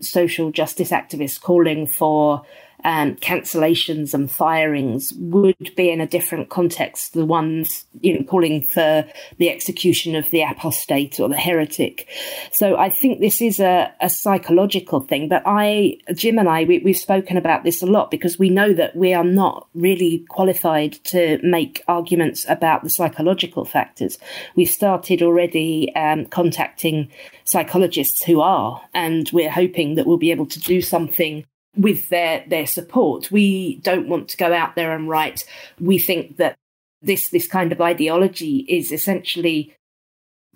social 0.00 0.52
justice 0.52 0.90
activists 0.90 1.40
calling 1.40 1.86
for 1.86 2.42
um, 2.84 3.16
cancellations 3.16 4.14
and 4.14 4.30
firings 4.30 5.12
would 5.16 5.74
be 5.76 5.90
in 5.90 6.00
a 6.00 6.06
different 6.06 6.48
context. 6.48 7.14
The 7.14 7.26
ones 7.26 7.86
you 8.00 8.18
know 8.18 8.24
calling 8.24 8.62
for 8.62 9.04
the 9.38 9.50
execution 9.50 10.14
of 10.14 10.30
the 10.30 10.42
apostate 10.42 11.18
or 11.20 11.28
the 11.28 11.36
heretic. 11.36 12.08
So 12.52 12.76
I 12.76 12.90
think 12.90 13.20
this 13.20 13.40
is 13.40 13.60
a, 13.60 13.92
a 14.00 14.08
psychological 14.08 15.00
thing. 15.00 15.28
But 15.28 15.42
I, 15.44 15.98
Jim 16.14 16.38
and 16.38 16.48
I, 16.48 16.64
we, 16.64 16.78
we've 16.80 16.96
spoken 16.96 17.36
about 17.36 17.64
this 17.64 17.82
a 17.82 17.86
lot 17.86 18.10
because 18.10 18.38
we 18.38 18.50
know 18.50 18.72
that 18.72 18.96
we 18.96 19.14
are 19.14 19.24
not 19.24 19.66
really 19.74 20.24
qualified 20.28 20.92
to 21.04 21.38
make 21.42 21.82
arguments 21.88 22.46
about 22.48 22.82
the 22.82 22.90
psychological 22.90 23.64
factors. 23.64 24.18
We've 24.56 24.68
started 24.68 25.22
already 25.22 25.94
um, 25.94 26.26
contacting 26.26 27.10
psychologists 27.44 28.22
who 28.22 28.40
are, 28.40 28.82
and 28.94 29.28
we're 29.32 29.50
hoping 29.50 29.94
that 29.94 30.06
we'll 30.06 30.18
be 30.18 30.30
able 30.30 30.46
to 30.46 30.60
do 30.60 30.80
something 30.82 31.44
with 31.76 32.08
their 32.08 32.44
their 32.48 32.66
support. 32.66 33.30
We 33.30 33.76
don't 33.78 34.08
want 34.08 34.28
to 34.30 34.36
go 34.36 34.52
out 34.52 34.74
there 34.74 34.94
and 34.94 35.08
write. 35.08 35.44
We 35.80 35.98
think 35.98 36.36
that 36.36 36.56
this 37.02 37.30
this 37.30 37.46
kind 37.46 37.72
of 37.72 37.80
ideology 37.80 38.66
is 38.68 38.92
essentially 38.92 39.74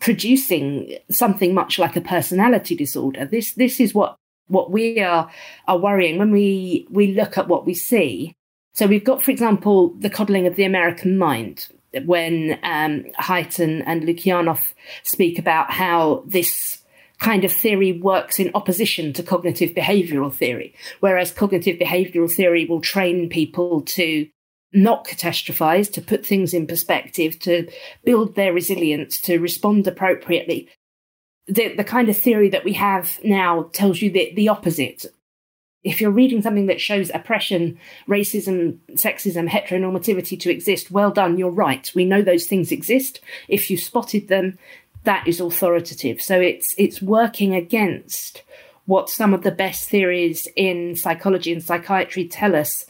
producing 0.01 0.99
something 1.11 1.55
much 1.55 1.79
like 1.79 1.97
a 1.97 2.01
personality 2.01 2.75
disorder. 2.75 3.25
This 3.25 3.53
this 3.55 3.81
is 3.81 3.95
what 3.95 4.17
what 4.49 4.71
we 4.71 5.01
are 5.01 5.31
are 5.69 5.79
worrying 5.79 6.19
when 6.19 6.31
we 6.31 6.87
we 6.91 7.15
look 7.15 7.39
at 7.39 7.49
what 7.49 7.67
we 7.67 7.75
see. 7.75 8.35
So 8.75 8.87
we've 8.87 9.05
got, 9.05 9.23
for 9.23 9.31
example, 9.31 9.91
the 9.99 10.09
coddling 10.09 10.47
of 10.47 10.57
the 10.57 10.65
American 10.65 11.19
mind. 11.19 11.69
When 12.07 12.59
um, 12.63 13.05
Haidt 13.21 13.59
and, 13.59 14.03
Lukianoff 14.03 14.73
speak 15.03 15.39
about 15.39 15.71
how 15.71 16.25
this 16.27 16.72
kind 17.23 17.45
of 17.45 17.53
theory 17.53 17.93
works 17.93 18.41
in 18.41 18.51
opposition 18.53 19.13
to 19.13 19.23
cognitive 19.23 19.71
behavioral 19.71 20.33
theory, 20.33 20.75
whereas 20.99 21.31
cognitive 21.31 21.79
behavioral 21.79 22.31
theory 22.31 22.65
will 22.65 22.81
train 22.81 23.29
people 23.29 23.81
to 23.83 24.29
not 24.73 25.07
catastrophize, 25.07 25.91
to 25.93 26.01
put 26.01 26.27
things 26.27 26.53
in 26.53 26.67
perspective, 26.67 27.39
to 27.39 27.71
build 28.05 28.35
their 28.35 28.53
resilience, 28.53 29.21
to 29.21 29.39
respond 29.39 29.87
appropriately. 29.87 30.69
The, 31.47 31.77
the 31.77 31.85
kind 31.85 32.09
of 32.09 32.17
theory 32.17 32.49
that 32.49 32.65
we 32.65 32.73
have 32.73 33.21
now 33.23 33.71
tells 33.73 34.03
you 34.03 34.11
the, 34.11 34.33
the 34.35 34.49
opposite. 34.49 35.07
If 35.85 36.01
you're 36.01 36.11
reading 36.11 36.43
something 36.43 36.67
that 36.67 36.81
shows 36.81 37.11
oppression, 37.15 37.79
racism, 38.09 38.79
sexism, 38.95 39.49
heteronormativity 39.49 40.39
to 40.41 40.51
exist, 40.51 40.91
well 40.91 41.13
done, 41.13 41.39
you're 41.39 41.51
right. 41.51 41.89
We 41.95 42.05
know 42.05 42.23
those 42.23 42.47
things 42.47 42.73
exist. 42.73 43.21
If 43.49 43.71
you 43.71 43.77
spotted 43.77 44.27
them, 44.27 44.59
that 45.05 45.27
is 45.27 45.41
authoritative. 45.41 46.21
So 46.21 46.41
it's 46.41 46.75
it's 46.79 47.03
working 47.03 47.55
against 47.55 48.43
what 48.87 49.09
some 49.09 49.33
of 49.33 49.43
the 49.43 49.51
best 49.51 49.89
theories 49.89 50.49
in 50.57 50.97
psychology 50.97 51.53
and 51.53 51.63
psychiatry 51.63 52.27
tell 52.27 52.55
us 52.55 52.87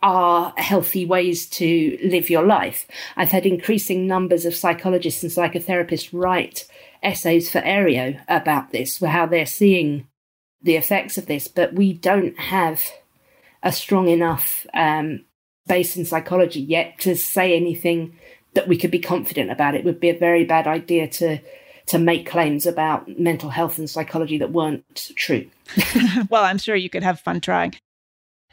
are 0.00 0.52
healthy 0.56 1.04
ways 1.04 1.48
to 1.48 1.98
live 2.04 2.30
your 2.30 2.44
life. 2.44 2.86
I've 3.16 3.30
had 3.30 3.46
increasing 3.46 4.06
numbers 4.06 4.44
of 4.44 4.54
psychologists 4.54 5.22
and 5.22 5.32
psychotherapists 5.32 6.10
write 6.12 6.66
essays 7.02 7.50
for 7.50 7.60
Areo 7.60 8.20
about 8.28 8.70
this, 8.70 8.98
how 8.98 9.26
they're 9.26 9.46
seeing 9.46 10.06
the 10.62 10.76
effects 10.76 11.18
of 11.18 11.26
this, 11.26 11.48
but 11.48 11.72
we 11.72 11.92
don't 11.92 12.38
have 12.38 12.82
a 13.62 13.72
strong 13.72 14.08
enough 14.08 14.66
um, 14.74 15.24
base 15.66 15.96
in 15.96 16.04
psychology 16.04 16.60
yet 16.60 16.98
to 17.00 17.16
say 17.16 17.56
anything 17.56 18.16
that 18.54 18.68
we 18.68 18.76
could 18.76 18.90
be 18.90 18.98
confident 18.98 19.50
about. 19.50 19.74
It 19.74 19.84
would 19.84 20.00
be 20.00 20.10
a 20.10 20.18
very 20.18 20.44
bad 20.44 20.66
idea 20.66 21.08
to 21.08 21.38
to 21.86 21.98
make 21.98 22.28
claims 22.28 22.66
about 22.66 23.18
mental 23.18 23.48
health 23.48 23.78
and 23.78 23.88
psychology 23.88 24.36
that 24.36 24.52
weren't 24.52 25.10
true. 25.16 25.46
well, 26.30 26.44
I'm 26.44 26.58
sure 26.58 26.76
you 26.76 26.90
could 26.90 27.02
have 27.02 27.18
fun 27.18 27.40
trying. 27.40 27.74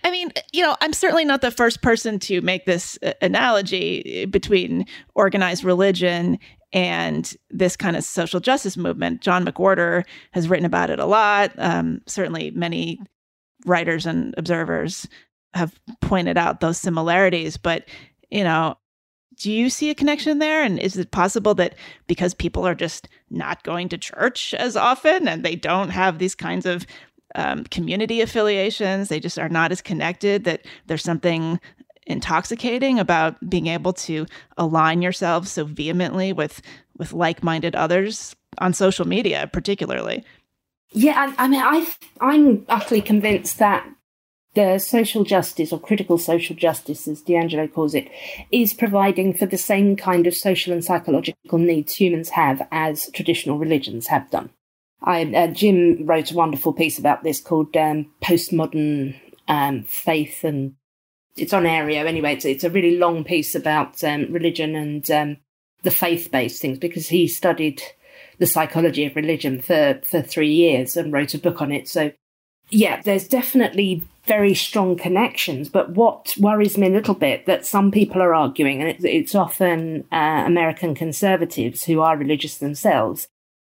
I 0.05 0.11
mean, 0.11 0.31
you 0.53 0.61
know, 0.61 0.77
I'm 0.81 0.93
certainly 0.93 1.25
not 1.25 1.41
the 1.41 1.51
first 1.51 1.81
person 1.81 2.17
to 2.19 2.39
make 2.41 2.65
this 2.65 2.97
uh, 3.03 3.13
analogy 3.21 4.25
between 4.25 4.85
organized 5.15 5.63
religion 5.63 6.39
and 6.71 7.35
this 7.49 7.75
kind 7.75 7.95
of 7.95 8.03
social 8.03 8.39
justice 8.39 8.77
movement. 8.77 9.21
John 9.21 9.45
McWhorter 9.45 10.03
has 10.31 10.47
written 10.47 10.65
about 10.65 10.89
it 10.89 10.99
a 10.99 11.05
lot. 11.05 11.51
Um, 11.57 12.01
certainly, 12.05 12.51
many 12.51 12.99
writers 13.65 14.05
and 14.05 14.33
observers 14.37 15.07
have 15.55 15.77
pointed 16.01 16.37
out 16.37 16.59
those 16.59 16.77
similarities. 16.77 17.57
But, 17.57 17.85
you 18.29 18.43
know, 18.43 18.77
do 19.37 19.51
you 19.51 19.69
see 19.69 19.89
a 19.89 19.95
connection 19.95 20.39
there? 20.39 20.63
And 20.63 20.79
is 20.79 20.97
it 20.97 21.11
possible 21.11 21.53
that 21.55 21.75
because 22.07 22.33
people 22.33 22.65
are 22.65 22.75
just 22.75 23.07
not 23.29 23.63
going 23.63 23.89
to 23.89 23.97
church 23.97 24.53
as 24.53 24.75
often 24.75 25.27
and 25.27 25.43
they 25.43 25.55
don't 25.55 25.89
have 25.89 26.19
these 26.19 26.35
kinds 26.35 26.65
of 26.65 26.85
um, 27.35 27.65
community 27.65 28.21
affiliations, 28.21 29.09
they 29.09 29.19
just 29.19 29.37
are 29.37 29.49
not 29.49 29.71
as 29.71 29.81
connected, 29.81 30.45
that 30.45 30.65
there's 30.87 31.03
something 31.03 31.59
intoxicating 32.07 32.99
about 32.99 33.49
being 33.49 33.67
able 33.67 33.93
to 33.93 34.25
align 34.57 35.01
yourself 35.01 35.47
so 35.47 35.65
vehemently 35.65 36.31
with 36.31 36.61
with 36.97 37.13
like-minded 37.13 37.75
others 37.75 38.35
on 38.59 38.73
social 38.73 39.07
media 39.07 39.49
particularly 39.51 40.23
yeah 40.91 41.33
i, 41.37 41.45
I 41.45 41.47
mean 41.47 41.61
i 41.61 41.87
i'm 42.21 42.65
utterly 42.69 43.01
convinced 43.01 43.57
that 43.57 43.87
the 44.55 44.79
social 44.79 45.23
justice 45.23 45.71
or 45.71 45.79
critical 45.79 46.17
social 46.17 46.55
justice, 46.55 47.07
as 47.07 47.21
DiAngelo 47.21 47.71
calls 47.71 47.93
it, 47.93 48.09
is 48.51 48.73
providing 48.73 49.33
for 49.33 49.45
the 49.45 49.57
same 49.57 49.95
kind 49.95 50.25
of 50.25 50.35
social 50.35 50.73
and 50.73 50.83
psychological 50.83 51.59
needs 51.59 51.93
humans 51.93 52.29
have 52.29 52.65
as 52.71 53.09
traditional 53.11 53.59
religions 53.59 54.07
have 54.07 54.29
done. 54.31 54.49
I, 55.03 55.25
uh, 55.25 55.47
Jim 55.47 56.05
wrote 56.05 56.31
a 56.31 56.35
wonderful 56.35 56.73
piece 56.73 56.97
about 56.97 57.23
this 57.23 57.41
called 57.41 57.75
um, 57.75 58.11
Postmodern 58.23 59.15
um, 59.47 59.83
Faith, 59.83 60.43
and 60.43 60.75
it's 61.35 61.53
on 61.53 61.63
Areo 61.63 62.05
anyway. 62.05 62.33
It's, 62.33 62.45
it's 62.45 62.63
a 62.63 62.69
really 62.69 62.97
long 62.97 63.23
piece 63.23 63.55
about 63.55 64.03
um, 64.03 64.31
religion 64.31 64.75
and 64.75 65.11
um, 65.11 65.37
the 65.83 65.91
faith 65.91 66.31
based 66.31 66.61
things 66.61 66.79
because 66.79 67.09
he 67.09 67.27
studied 67.27 67.81
the 68.39 68.47
psychology 68.47 69.05
of 69.05 69.15
religion 69.15 69.61
for, 69.61 70.01
for 70.09 70.21
three 70.21 70.51
years 70.51 70.95
and 70.95 71.11
wrote 71.13 71.33
a 71.33 71.39
book 71.39 71.61
on 71.61 71.71
it. 71.71 71.87
So, 71.87 72.11
yeah, 72.69 73.01
there's 73.01 73.27
definitely 73.27 74.03
very 74.27 74.53
strong 74.53 74.95
connections. 74.95 75.69
But 75.69 75.91
what 75.91 76.35
worries 76.39 76.77
me 76.77 76.87
a 76.87 76.91
little 76.91 77.13
bit 77.13 77.45
that 77.45 77.65
some 77.65 77.91
people 77.91 78.21
are 78.21 78.33
arguing, 78.33 78.81
and 78.81 79.05
it's 79.05 79.35
often 79.35 80.05
uh, 80.11 80.43
American 80.45 80.95
conservatives 80.95 81.83
who 81.83 82.01
are 82.01 82.17
religious 82.17 82.57
themselves, 82.57 83.27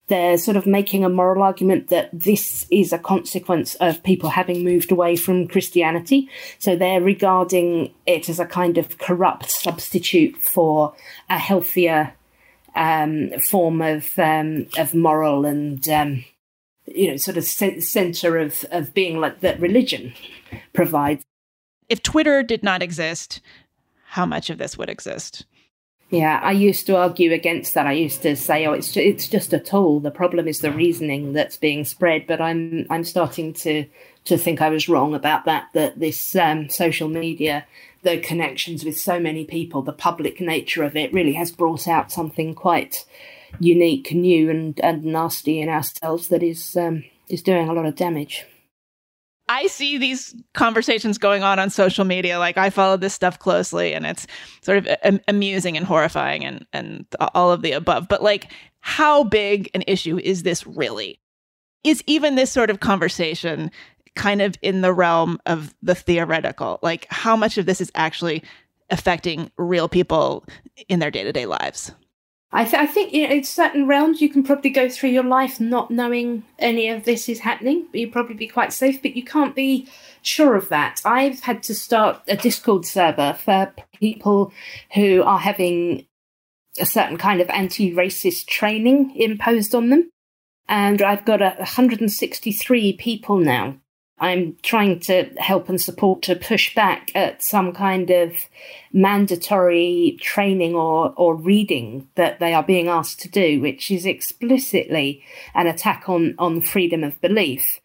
they're 0.07 0.37
sort 0.37 0.57
of 0.57 0.65
making 0.65 1.05
a 1.05 1.09
moral 1.09 1.43
argument 1.43 1.87
that 1.89 2.09
this 2.11 2.65
is 2.71 2.91
a 2.91 2.97
consequence 2.97 3.75
of 3.75 4.03
people 4.03 4.29
having 4.29 4.63
moved 4.63 4.91
away 4.91 5.15
from 5.15 5.47
Christianity. 5.47 6.27
So 6.57 6.75
they're 6.75 7.01
regarding 7.01 7.93
it 8.05 8.27
as 8.27 8.39
a 8.39 8.45
kind 8.45 8.77
of 8.77 8.97
corrupt 8.97 9.49
substitute 9.49 10.35
for 10.37 10.95
a 11.29 11.37
healthier 11.37 12.13
um, 12.75 13.31
form 13.39 13.81
of 13.81 14.17
um, 14.17 14.67
of 14.77 14.93
moral 14.93 15.45
and 15.45 15.87
um, 15.89 16.25
you 16.95 17.09
know 17.11 17.17
sort 17.17 17.37
of 17.37 17.43
center 17.43 18.37
of 18.37 18.65
of 18.71 18.93
being 18.93 19.19
like 19.19 19.41
that 19.41 19.59
religion 19.59 20.13
provides. 20.73 21.23
If 21.87 22.03
Twitter 22.03 22.43
did 22.43 22.63
not 22.63 22.83
exist, 22.83 23.41
how 24.09 24.25
much 24.25 24.49
of 24.49 24.57
this 24.57 24.77
would 24.77 24.89
exist? 24.89 25.45
Yeah, 26.09 26.39
I 26.41 26.53
used 26.53 26.87
to 26.87 26.97
argue 26.97 27.31
against 27.31 27.75
that. 27.75 27.85
I 27.85 27.91
used 27.91 28.23
to 28.23 28.35
say, 28.35 28.65
"Oh, 28.65 28.73
it's 28.73 28.97
it's 28.97 29.27
just 29.27 29.53
a 29.53 29.59
tool. 29.59 29.99
The 29.99 30.09
problem 30.09 30.47
is 30.47 30.59
the 30.59 30.71
reasoning 30.71 31.33
that's 31.33 31.57
being 31.57 31.85
spread." 31.85 32.25
But 32.25 32.41
I'm 32.41 32.87
I'm 32.89 33.03
starting 33.03 33.53
to 33.53 33.85
to 34.25 34.37
think 34.37 34.61
I 34.61 34.69
was 34.69 34.89
wrong 34.89 35.13
about 35.13 35.45
that. 35.45 35.67
That 35.73 35.99
this 35.99 36.35
um, 36.35 36.69
social 36.69 37.09
media, 37.09 37.67
the 38.01 38.17
connections 38.17 38.83
with 38.83 38.97
so 38.97 39.19
many 39.19 39.45
people, 39.45 39.83
the 39.83 39.93
public 39.93 40.41
nature 40.41 40.83
of 40.83 40.95
it, 40.95 41.13
really 41.13 41.33
has 41.33 41.51
brought 41.51 41.87
out 41.87 42.11
something 42.11 42.55
quite 42.55 43.05
unique, 43.59 44.11
new, 44.13 44.49
and 44.49 44.79
and 44.81 45.03
nasty 45.03 45.59
in 45.59 45.69
ourselves 45.69 46.27
that 46.29 46.43
is 46.43 46.75
um, 46.75 47.03
is 47.29 47.41
doing 47.41 47.67
a 47.69 47.73
lot 47.73 47.85
of 47.85 47.95
damage. 47.95 48.45
I 49.49 49.65
see 49.65 49.97
these 49.97 50.35
conversations 50.53 51.17
going 51.17 51.41
on 51.41 51.57
on 51.57 51.71
social 51.71 52.05
media. 52.05 52.37
Like 52.37 52.57
I 52.57 52.69
follow 52.69 52.97
this 52.97 53.15
stuff 53.15 53.39
closely, 53.39 53.93
and 53.93 54.05
it's 54.05 54.27
sort 54.61 54.77
of 54.77 54.87
a- 54.87 55.19
amusing 55.27 55.75
and 55.75 55.85
horrifying, 55.85 56.45
and 56.45 56.65
and 56.71 57.05
all 57.33 57.51
of 57.51 57.63
the 57.63 57.71
above. 57.71 58.07
But 58.07 58.21
like, 58.21 58.51
how 58.81 59.23
big 59.23 59.69
an 59.73 59.83
issue 59.87 60.19
is 60.19 60.43
this 60.43 60.65
really? 60.67 61.19
Is 61.83 62.03
even 62.05 62.35
this 62.35 62.51
sort 62.51 62.69
of 62.69 62.79
conversation 62.79 63.71
kind 64.15 64.41
of 64.41 64.55
in 64.61 64.81
the 64.81 64.93
realm 64.93 65.39
of 65.45 65.73
the 65.81 65.95
theoretical? 65.95 66.79
Like, 66.83 67.07
how 67.09 67.35
much 67.35 67.57
of 67.57 67.65
this 67.65 67.81
is 67.81 67.91
actually 67.95 68.43
affecting 68.91 69.51
real 69.57 69.89
people 69.89 70.45
in 70.87 70.99
their 70.99 71.11
day 71.11 71.23
to 71.23 71.33
day 71.33 71.47
lives? 71.47 71.91
I, 72.51 72.63
th- 72.63 72.81
I 72.81 72.87
think 72.87 73.13
you 73.13 73.27
know, 73.27 73.35
in 73.35 73.43
certain 73.43 73.85
realms 73.85 74.21
you 74.21 74.29
can 74.29 74.43
probably 74.43 74.71
go 74.71 74.89
through 74.89 75.09
your 75.09 75.23
life 75.23 75.59
not 75.59 75.91
knowing 75.91 76.43
any 76.57 76.89
of 76.89 77.03
this 77.03 77.29
is 77.29 77.39
happening. 77.39 77.85
You'd 77.93 78.11
probably 78.11 78.35
be 78.35 78.47
quite 78.47 78.73
safe, 78.73 79.01
but 79.01 79.15
you 79.15 79.23
can't 79.23 79.55
be 79.55 79.87
sure 80.23 80.55
of 80.55 80.69
that. 80.69 81.01
I've 81.05 81.41
had 81.41 81.61
to 81.63 81.75
start 81.75 82.21
a 82.27 82.35
Discord 82.35 82.85
server 82.85 83.33
for 83.33 83.71
people 83.99 84.51
who 84.95 85.21
are 85.23 85.37
having 85.37 86.07
a 86.79 86.85
certain 86.85 87.17
kind 87.17 87.39
of 87.39 87.49
anti-racist 87.49 88.47
training 88.47 89.15
imposed 89.15 89.75
on 89.75 89.89
them, 89.89 90.09
and 90.67 91.03
I've 91.03 91.25
got 91.25 91.41
a 91.43 91.55
163 91.57 92.93
people 92.93 93.37
now 93.37 93.77
I'm 94.19 94.57
trying 94.63 94.99
to 95.01 95.29
help 95.37 95.69
and 95.69 95.79
support 95.79 96.21
to 96.23 96.35
push 96.35 96.75
back 96.75 97.11
at 97.15 97.43
some 97.43 97.73
kind 97.73 98.09
of 98.09 98.33
mandatory 98.91 100.17
training 100.19 100.75
or, 100.75 101.13
or 101.15 101.35
reading 101.35 102.09
that 102.15 102.39
they 102.39 102.53
are 102.53 102.63
being 102.63 102.87
asked 102.87 103.19
to 103.21 103.29
do, 103.29 103.61
which 103.61 103.89
is 103.91 104.05
explicitly 104.05 105.23
an 105.53 105.67
attack 105.67 106.09
on, 106.09 106.35
on 106.37 106.61
freedom 106.61 107.03
of 107.03 107.19
belief. 107.21 107.79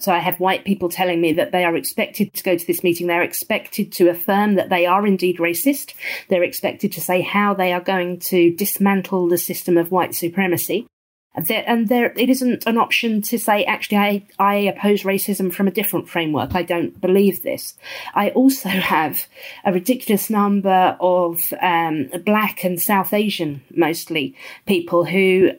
So 0.00 0.12
I 0.12 0.18
have 0.18 0.40
white 0.40 0.64
people 0.64 0.88
telling 0.88 1.20
me 1.20 1.34
that 1.34 1.52
they 1.52 1.64
are 1.64 1.76
expected 1.76 2.32
to 2.34 2.42
go 2.42 2.56
to 2.56 2.66
this 2.66 2.82
meeting. 2.82 3.06
They're 3.06 3.22
expected 3.22 3.92
to 3.92 4.08
affirm 4.08 4.54
that 4.54 4.70
they 4.70 4.86
are 4.86 5.06
indeed 5.06 5.38
racist. 5.38 5.94
They're 6.28 6.42
expected 6.42 6.92
to 6.92 7.00
say 7.00 7.20
how 7.20 7.52
they 7.52 7.72
are 7.72 7.82
going 7.82 8.20
to 8.20 8.54
dismantle 8.54 9.28
the 9.28 9.38
system 9.38 9.76
of 9.76 9.90
white 9.90 10.14
supremacy. 10.14 10.86
And 11.34 11.88
there, 11.88 12.12
it 12.16 12.28
isn't 12.28 12.66
an 12.66 12.76
option 12.76 13.22
to 13.22 13.38
say, 13.38 13.64
actually, 13.64 13.98
I, 13.98 14.26
I 14.38 14.54
oppose 14.56 15.02
racism 15.02 15.52
from 15.52 15.68
a 15.68 15.70
different 15.70 16.08
framework. 16.08 16.54
I 16.54 16.62
don't 16.62 17.00
believe 17.00 17.42
this. 17.42 17.76
I 18.14 18.30
also 18.30 18.68
have 18.68 19.26
a 19.64 19.72
ridiculous 19.72 20.28
number 20.28 20.96
of 21.00 21.52
um, 21.62 22.10
Black 22.26 22.64
and 22.64 22.80
South 22.80 23.12
Asian, 23.12 23.62
mostly, 23.74 24.34
people 24.66 25.04
who 25.04 25.52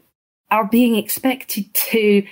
are 0.49 0.67
being 0.67 0.97
expected 0.97 1.73
to 1.73 2.27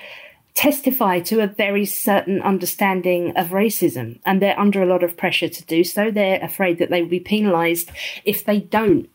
testify 0.53 1.21
to 1.21 1.39
a 1.39 1.47
very 1.47 1.85
certain 1.85 2.41
understanding 2.41 3.31
of 3.37 3.49
racism. 3.49 4.19
And 4.25 4.41
they're 4.41 4.59
under 4.59 4.83
a 4.83 4.85
lot 4.85 5.03
of 5.03 5.15
pressure 5.15 5.47
to 5.47 5.65
do 5.65 5.85
so. 5.85 6.11
They're 6.11 6.43
afraid 6.43 6.79
that 6.79 6.89
they 6.89 7.01
will 7.01 7.09
be 7.09 7.21
penalized 7.21 7.89
if 8.25 8.43
they 8.43 8.59
don't 8.59 9.09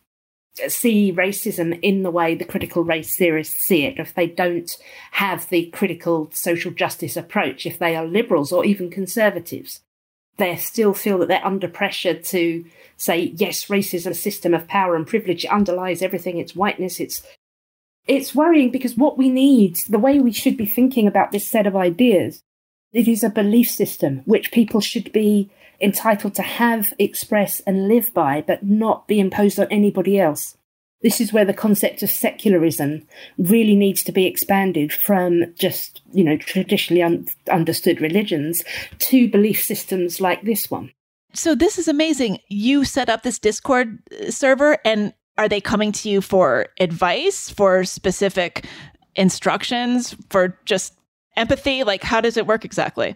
see 0.68 1.12
racism 1.12 1.78
in 1.82 2.02
the 2.02 2.10
way 2.10 2.34
the 2.34 2.44
critical 2.44 2.84
race 2.84 3.16
theorists 3.16 3.64
see 3.64 3.84
it, 3.84 3.98
if 3.98 4.14
they 4.14 4.26
don't 4.26 4.76
have 5.12 5.48
the 5.48 5.66
critical 5.66 6.30
social 6.32 6.70
justice 6.70 7.16
approach, 7.16 7.66
if 7.66 7.78
they 7.78 7.96
are 7.96 8.06
liberals 8.06 8.52
or 8.52 8.64
even 8.64 8.90
conservatives, 8.90 9.80
they 10.36 10.56
still 10.56 10.94
feel 10.94 11.18
that 11.18 11.28
they're 11.28 11.44
under 11.44 11.68
pressure 11.68 12.14
to 12.14 12.64
say, 12.96 13.32
yes, 13.36 13.66
racism, 13.66 13.94
is 13.94 14.06
a 14.06 14.14
system 14.14 14.54
of 14.54 14.68
power 14.68 14.96
and 14.96 15.06
privilege. 15.06 15.44
Underlies 15.46 16.02
everything. 16.02 16.38
It's 16.38 16.56
whiteness. 16.56 17.00
It's, 17.00 17.22
it's 18.06 18.34
worrying 18.34 18.70
because 18.70 18.96
what 18.96 19.16
we 19.16 19.28
need, 19.28 19.78
the 19.88 19.98
way 19.98 20.18
we 20.18 20.32
should 20.32 20.56
be 20.56 20.66
thinking 20.66 21.06
about 21.06 21.32
this 21.32 21.48
set 21.48 21.66
of 21.66 21.76
ideas, 21.76 22.42
it 22.92 23.08
is 23.08 23.24
a 23.24 23.30
belief 23.30 23.70
system 23.70 24.22
which 24.24 24.52
people 24.52 24.80
should 24.80 25.12
be 25.12 25.50
entitled 25.80 26.34
to 26.34 26.42
have, 26.42 26.92
express, 26.98 27.60
and 27.60 27.88
live 27.88 28.12
by, 28.14 28.42
but 28.46 28.62
not 28.62 29.08
be 29.08 29.20
imposed 29.20 29.58
on 29.58 29.66
anybody 29.70 30.18
else. 30.18 30.56
This 31.02 31.20
is 31.20 31.34
where 31.34 31.44
the 31.44 31.52
concept 31.52 32.02
of 32.02 32.08
secularism 32.08 33.06
really 33.36 33.76
needs 33.76 34.02
to 34.04 34.12
be 34.12 34.24
expanded 34.24 34.90
from 34.90 35.54
just, 35.54 36.00
you 36.12 36.24
know, 36.24 36.38
traditionally 36.38 37.02
un- 37.02 37.26
understood 37.50 38.00
religions 38.00 38.62
to 39.00 39.28
belief 39.28 39.62
systems 39.62 40.18
like 40.18 40.42
this 40.44 40.70
one. 40.70 40.92
So 41.34 41.54
this 41.54 41.78
is 41.78 41.88
amazing. 41.88 42.38
You 42.48 42.84
set 42.84 43.10
up 43.10 43.22
this 43.22 43.38
Discord 43.38 43.98
uh, 44.12 44.30
server 44.30 44.78
and 44.84 45.12
are 45.36 45.48
they 45.48 45.60
coming 45.60 45.92
to 45.92 46.08
you 46.08 46.20
for 46.22 46.68
advice, 46.80 47.50
for 47.50 47.84
specific 47.84 48.66
instructions, 49.14 50.16
for 50.30 50.58
just 50.64 50.94
empathy? 51.36 51.84
Like 51.84 52.02
how 52.02 52.20
does 52.22 52.38
it 52.38 52.46
work 52.46 52.64
exactly? 52.64 53.14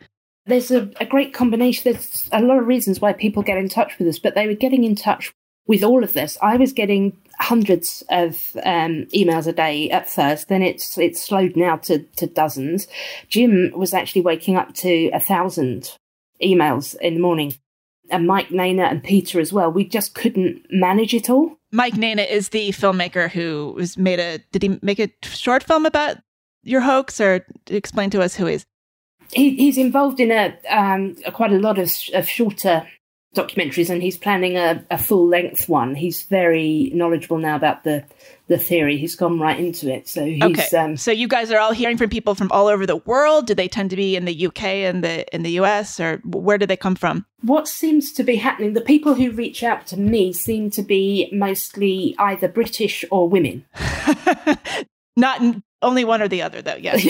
There's 0.48 0.70
a, 0.70 0.90
a 1.00 1.06
great 1.06 1.34
combination. 1.34 1.92
There's 1.92 2.28
a 2.32 2.42
lot 2.42 2.58
of 2.58 2.66
reasons 2.66 3.00
why 3.00 3.12
people 3.12 3.42
get 3.42 3.58
in 3.58 3.68
touch 3.68 3.98
with 3.98 4.08
us, 4.08 4.18
but 4.18 4.34
they 4.34 4.46
were 4.46 4.54
getting 4.54 4.82
in 4.82 4.96
touch 4.96 5.32
with 5.66 5.84
all 5.84 6.02
of 6.02 6.14
this. 6.14 6.38
I 6.42 6.56
was 6.56 6.72
getting 6.72 7.16
hundreds 7.38 8.02
of 8.08 8.56
um, 8.64 9.06
emails 9.14 9.46
a 9.46 9.52
day 9.52 9.90
at 9.90 10.10
first. 10.10 10.48
Then 10.48 10.62
it's 10.62 10.98
it's 10.98 11.22
slowed 11.22 11.54
now 11.54 11.76
to, 11.76 12.00
to 12.16 12.26
dozens. 12.26 12.88
Jim 13.28 13.72
was 13.76 13.94
actually 13.94 14.22
waking 14.22 14.56
up 14.56 14.74
to 14.76 15.10
a 15.12 15.20
thousand 15.20 15.92
emails 16.42 16.98
in 17.00 17.14
the 17.14 17.20
morning, 17.20 17.54
and 18.10 18.26
Mike 18.26 18.48
Nayna 18.48 18.90
and 18.90 19.04
Peter 19.04 19.38
as 19.38 19.52
well. 19.52 19.70
We 19.70 19.84
just 19.84 20.14
couldn't 20.14 20.66
manage 20.70 21.14
it 21.14 21.30
all. 21.30 21.56
Mike 21.70 21.94
Nayna 21.94 22.28
is 22.28 22.48
the 22.48 22.70
filmmaker 22.70 23.30
who 23.30 23.74
was 23.76 23.98
made 23.98 24.18
a. 24.18 24.38
Did 24.50 24.62
he 24.62 24.78
make 24.82 24.98
a 24.98 25.10
short 25.22 25.62
film 25.62 25.84
about 25.84 26.16
your 26.62 26.80
hoax, 26.80 27.20
or 27.20 27.44
explain 27.68 28.08
to 28.10 28.22
us 28.22 28.34
who 28.34 28.46
he 28.46 28.54
is? 28.54 28.66
He, 29.32 29.56
he's 29.56 29.78
involved 29.78 30.20
in 30.20 30.30
a, 30.30 30.56
um, 30.70 31.16
a, 31.24 31.32
quite 31.32 31.52
a 31.52 31.58
lot 31.58 31.78
of, 31.78 31.90
of 32.14 32.28
shorter 32.28 32.86
documentaries, 33.34 33.90
and 33.90 34.02
he's 34.02 34.16
planning 34.16 34.56
a, 34.56 34.84
a 34.90 34.98
full 34.98 35.26
length 35.26 35.68
one. 35.68 35.94
He's 35.94 36.22
very 36.22 36.90
knowledgeable 36.94 37.38
now 37.38 37.56
about 37.56 37.84
the 37.84 38.04
the 38.48 38.58
theory. 38.58 38.96
He's 38.96 39.14
gone 39.14 39.38
right 39.38 39.58
into 39.58 39.92
it. 39.92 40.08
So 40.08 40.24
he's, 40.24 40.42
okay. 40.42 40.76
Um, 40.76 40.96
so 40.96 41.10
you 41.10 41.28
guys 41.28 41.50
are 41.50 41.58
all 41.58 41.72
hearing 41.72 41.98
from 41.98 42.08
people 42.08 42.34
from 42.34 42.50
all 42.50 42.66
over 42.66 42.86
the 42.86 42.96
world. 42.96 43.46
Do 43.46 43.54
they 43.54 43.68
tend 43.68 43.90
to 43.90 43.96
be 43.96 44.16
in 44.16 44.24
the 44.24 44.46
UK 44.46 44.64
and 44.64 45.04
the 45.04 45.32
in 45.34 45.42
the 45.42 45.52
US, 45.60 46.00
or 46.00 46.16
where 46.24 46.58
do 46.58 46.66
they 46.66 46.76
come 46.76 46.94
from? 46.94 47.26
What 47.42 47.68
seems 47.68 48.12
to 48.12 48.24
be 48.24 48.36
happening? 48.36 48.72
The 48.72 48.80
people 48.80 49.14
who 49.14 49.30
reach 49.30 49.62
out 49.62 49.86
to 49.88 49.98
me 49.98 50.32
seem 50.32 50.70
to 50.70 50.82
be 50.82 51.28
mostly 51.32 52.14
either 52.18 52.48
British 52.48 53.04
or 53.10 53.28
women. 53.28 53.64
Not 55.16 55.42
only 55.82 56.04
one 56.04 56.22
or 56.22 56.28
the 56.28 56.42
other, 56.42 56.62
though. 56.62 56.76
Yes. 56.76 57.04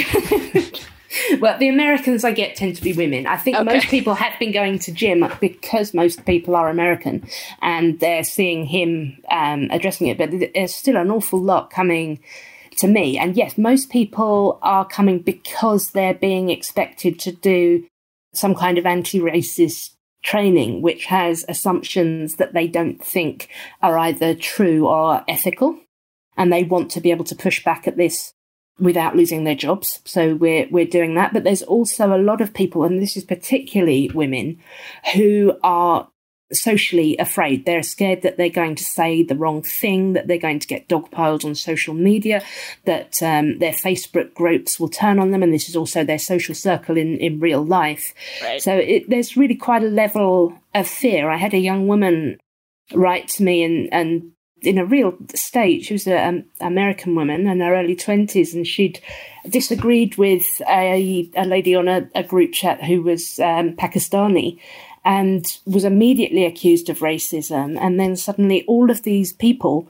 well, 1.40 1.59
the 1.59 1.68
Americans 1.68 2.24
I 2.24 2.32
get 2.32 2.56
tend 2.56 2.76
to 2.76 2.82
be 2.82 2.92
women. 2.92 3.26
I 3.26 3.36
think 3.36 3.56
okay. 3.56 3.64
most 3.64 3.88
people 3.88 4.14
have 4.14 4.38
been 4.38 4.52
going 4.52 4.78
to 4.80 4.92
Jim 4.92 5.24
because 5.40 5.94
most 5.94 6.24
people 6.24 6.54
are 6.54 6.68
American 6.68 7.26
and 7.62 7.98
they're 8.00 8.24
seeing 8.24 8.64
him 8.64 9.18
um, 9.30 9.68
addressing 9.70 10.09
it. 10.09 10.18
But 10.18 10.30
there's 10.54 10.74
still 10.74 10.96
an 10.96 11.11
awful 11.11 11.40
lot 11.40 11.70
coming 11.70 12.20
to 12.76 12.88
me. 12.88 13.18
And 13.18 13.36
yes, 13.36 13.59
most 13.59 13.90
people 13.90 14.59
are 14.62 14.86
coming 14.86 15.20
because 15.20 15.90
they're 15.90 16.14
being 16.14 16.50
expected 16.50 17.18
to 17.20 17.32
do 17.32 17.86
some 18.34 18.54
kind 18.54 18.78
of 18.78 18.86
anti 18.86 19.20
racist 19.20 19.90
training, 20.22 20.82
which 20.82 21.06
has 21.06 21.44
assumptions 21.48 22.36
that 22.36 22.52
they 22.52 22.66
don't 22.66 23.02
think 23.02 23.48
are 23.82 23.98
either 23.98 24.34
true 24.34 24.86
or 24.86 25.24
ethical. 25.28 25.78
And 26.36 26.52
they 26.52 26.62
want 26.62 26.90
to 26.92 27.00
be 27.00 27.11
able 27.11 27.24
to 27.24 27.34
push 27.34 27.64
back 27.64 27.88
at 27.88 27.96
this 27.96 28.32
without 28.79 29.16
losing 29.16 29.45
their 29.45 29.55
jobs. 29.55 30.01
So 30.05 30.35
we're 30.35 30.68
we're 30.70 30.87
doing 30.87 31.14
that. 31.14 31.33
But 31.33 31.45
there's 31.45 31.62
also 31.62 32.14
a 32.14 32.22
lot 32.22 32.41
of 32.41 32.55
people, 32.55 32.85
and 32.85 33.01
this 33.01 33.16
is 33.16 33.24
particularly 33.24 34.11
women, 34.14 34.59
who 35.14 35.59
are 35.62 36.09
socially 36.53 37.16
afraid. 37.18 37.66
They're 37.66 37.83
scared 37.83 38.22
that 38.22 38.37
they're 38.37 38.49
going 38.49 38.74
to 38.76 38.85
say 38.85 39.22
the 39.22 39.37
wrong 39.37 39.62
thing, 39.62 40.14
that 40.14 40.26
they're 40.26 40.39
going 40.39 40.61
to 40.61 40.66
get 40.66 40.89
dogpiled 40.89 41.45
on 41.45 41.55
social 41.55 41.95
media, 41.95 42.43
that 42.85 43.22
um, 43.22 43.59
their 43.59 43.72
Facebook 43.72 44.33
groups 44.35 44.81
will 44.81 44.89
turn 44.89 45.18
on 45.18 45.31
them, 45.31 45.43
and 45.43 45.53
this 45.53 45.68
is 45.68 45.76
also 45.76 46.05
their 46.05 46.18
social 46.18 46.55
circle 46.55 46.97
in, 46.97 47.18
in 47.18 47.41
real 47.41 47.64
life. 47.64 48.14
Right. 48.43 48.62
So 48.62 48.74
it, 48.74 49.11
there's 49.11 49.37
really 49.37 49.57
quite 49.57 49.83
a 49.83 49.89
level 49.89 50.55
of 50.74 50.89
fear. 50.89 51.29
I 51.29 51.37
had 51.37 51.55
a 51.55 51.59
young 51.59 51.87
woman 51.87 52.39
write 52.95 53.29
to 53.29 53.43
me 53.43 53.62
and, 53.62 53.93
and 53.93 54.33
in 54.62 54.78
a 54.78 54.84
real 54.84 55.14
state. 55.34 55.84
She 55.84 55.94
was 55.94 56.06
an 56.06 56.46
um, 56.61 56.66
American 56.66 57.14
woman 57.14 57.46
in 57.46 57.61
her 57.61 57.74
early 57.74 57.96
20s, 57.96 58.54
and 58.54 58.66
she'd 58.66 59.00
disagreed 59.48 60.16
with 60.16 60.61
a, 60.68 61.28
a 61.36 61.44
lady 61.44 61.74
on 61.74 61.88
a, 61.88 62.09
a 62.14 62.22
group 62.22 62.52
chat 62.52 62.82
who 62.84 63.02
was 63.02 63.38
um, 63.40 63.74
Pakistani 63.74 64.59
and 65.04 65.59
was 65.64 65.84
immediately 65.84 66.44
accused 66.44 66.90
of 66.90 66.98
racism. 66.98 67.78
And 67.80 67.98
then 67.98 68.16
suddenly, 68.16 68.64
all 68.66 68.90
of 68.90 69.02
these 69.02 69.32
people 69.32 69.88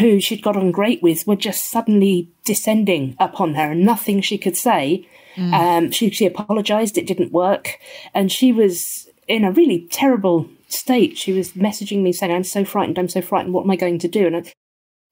who 0.00 0.20
she'd 0.20 0.42
got 0.42 0.56
on 0.56 0.70
great 0.70 1.02
with 1.02 1.26
were 1.26 1.36
just 1.36 1.70
suddenly 1.70 2.28
descending 2.44 3.16
upon 3.18 3.54
her, 3.54 3.72
and 3.72 3.84
nothing 3.84 4.20
she 4.20 4.38
could 4.38 4.56
say. 4.56 5.06
Mm. 5.36 5.52
Um, 5.52 5.90
she, 5.90 6.10
she 6.10 6.26
apologized, 6.26 6.98
it 6.98 7.06
didn't 7.06 7.32
work. 7.32 7.78
And 8.14 8.30
she 8.32 8.52
was 8.52 9.08
in 9.28 9.44
a 9.44 9.52
really 9.52 9.86
terrible 9.90 10.48
state. 10.72 11.18
She 11.18 11.32
was 11.32 11.52
messaging 11.52 12.02
me 12.02 12.12
saying, 12.12 12.32
I'm 12.32 12.44
so 12.44 12.64
frightened, 12.64 12.98
I'm 12.98 13.08
so 13.08 13.22
frightened, 13.22 13.54
what 13.54 13.64
am 13.64 13.70
I 13.70 13.76
going 13.76 13.98
to 14.00 14.08
do? 14.08 14.26
And 14.26 14.36
I, 14.36 14.52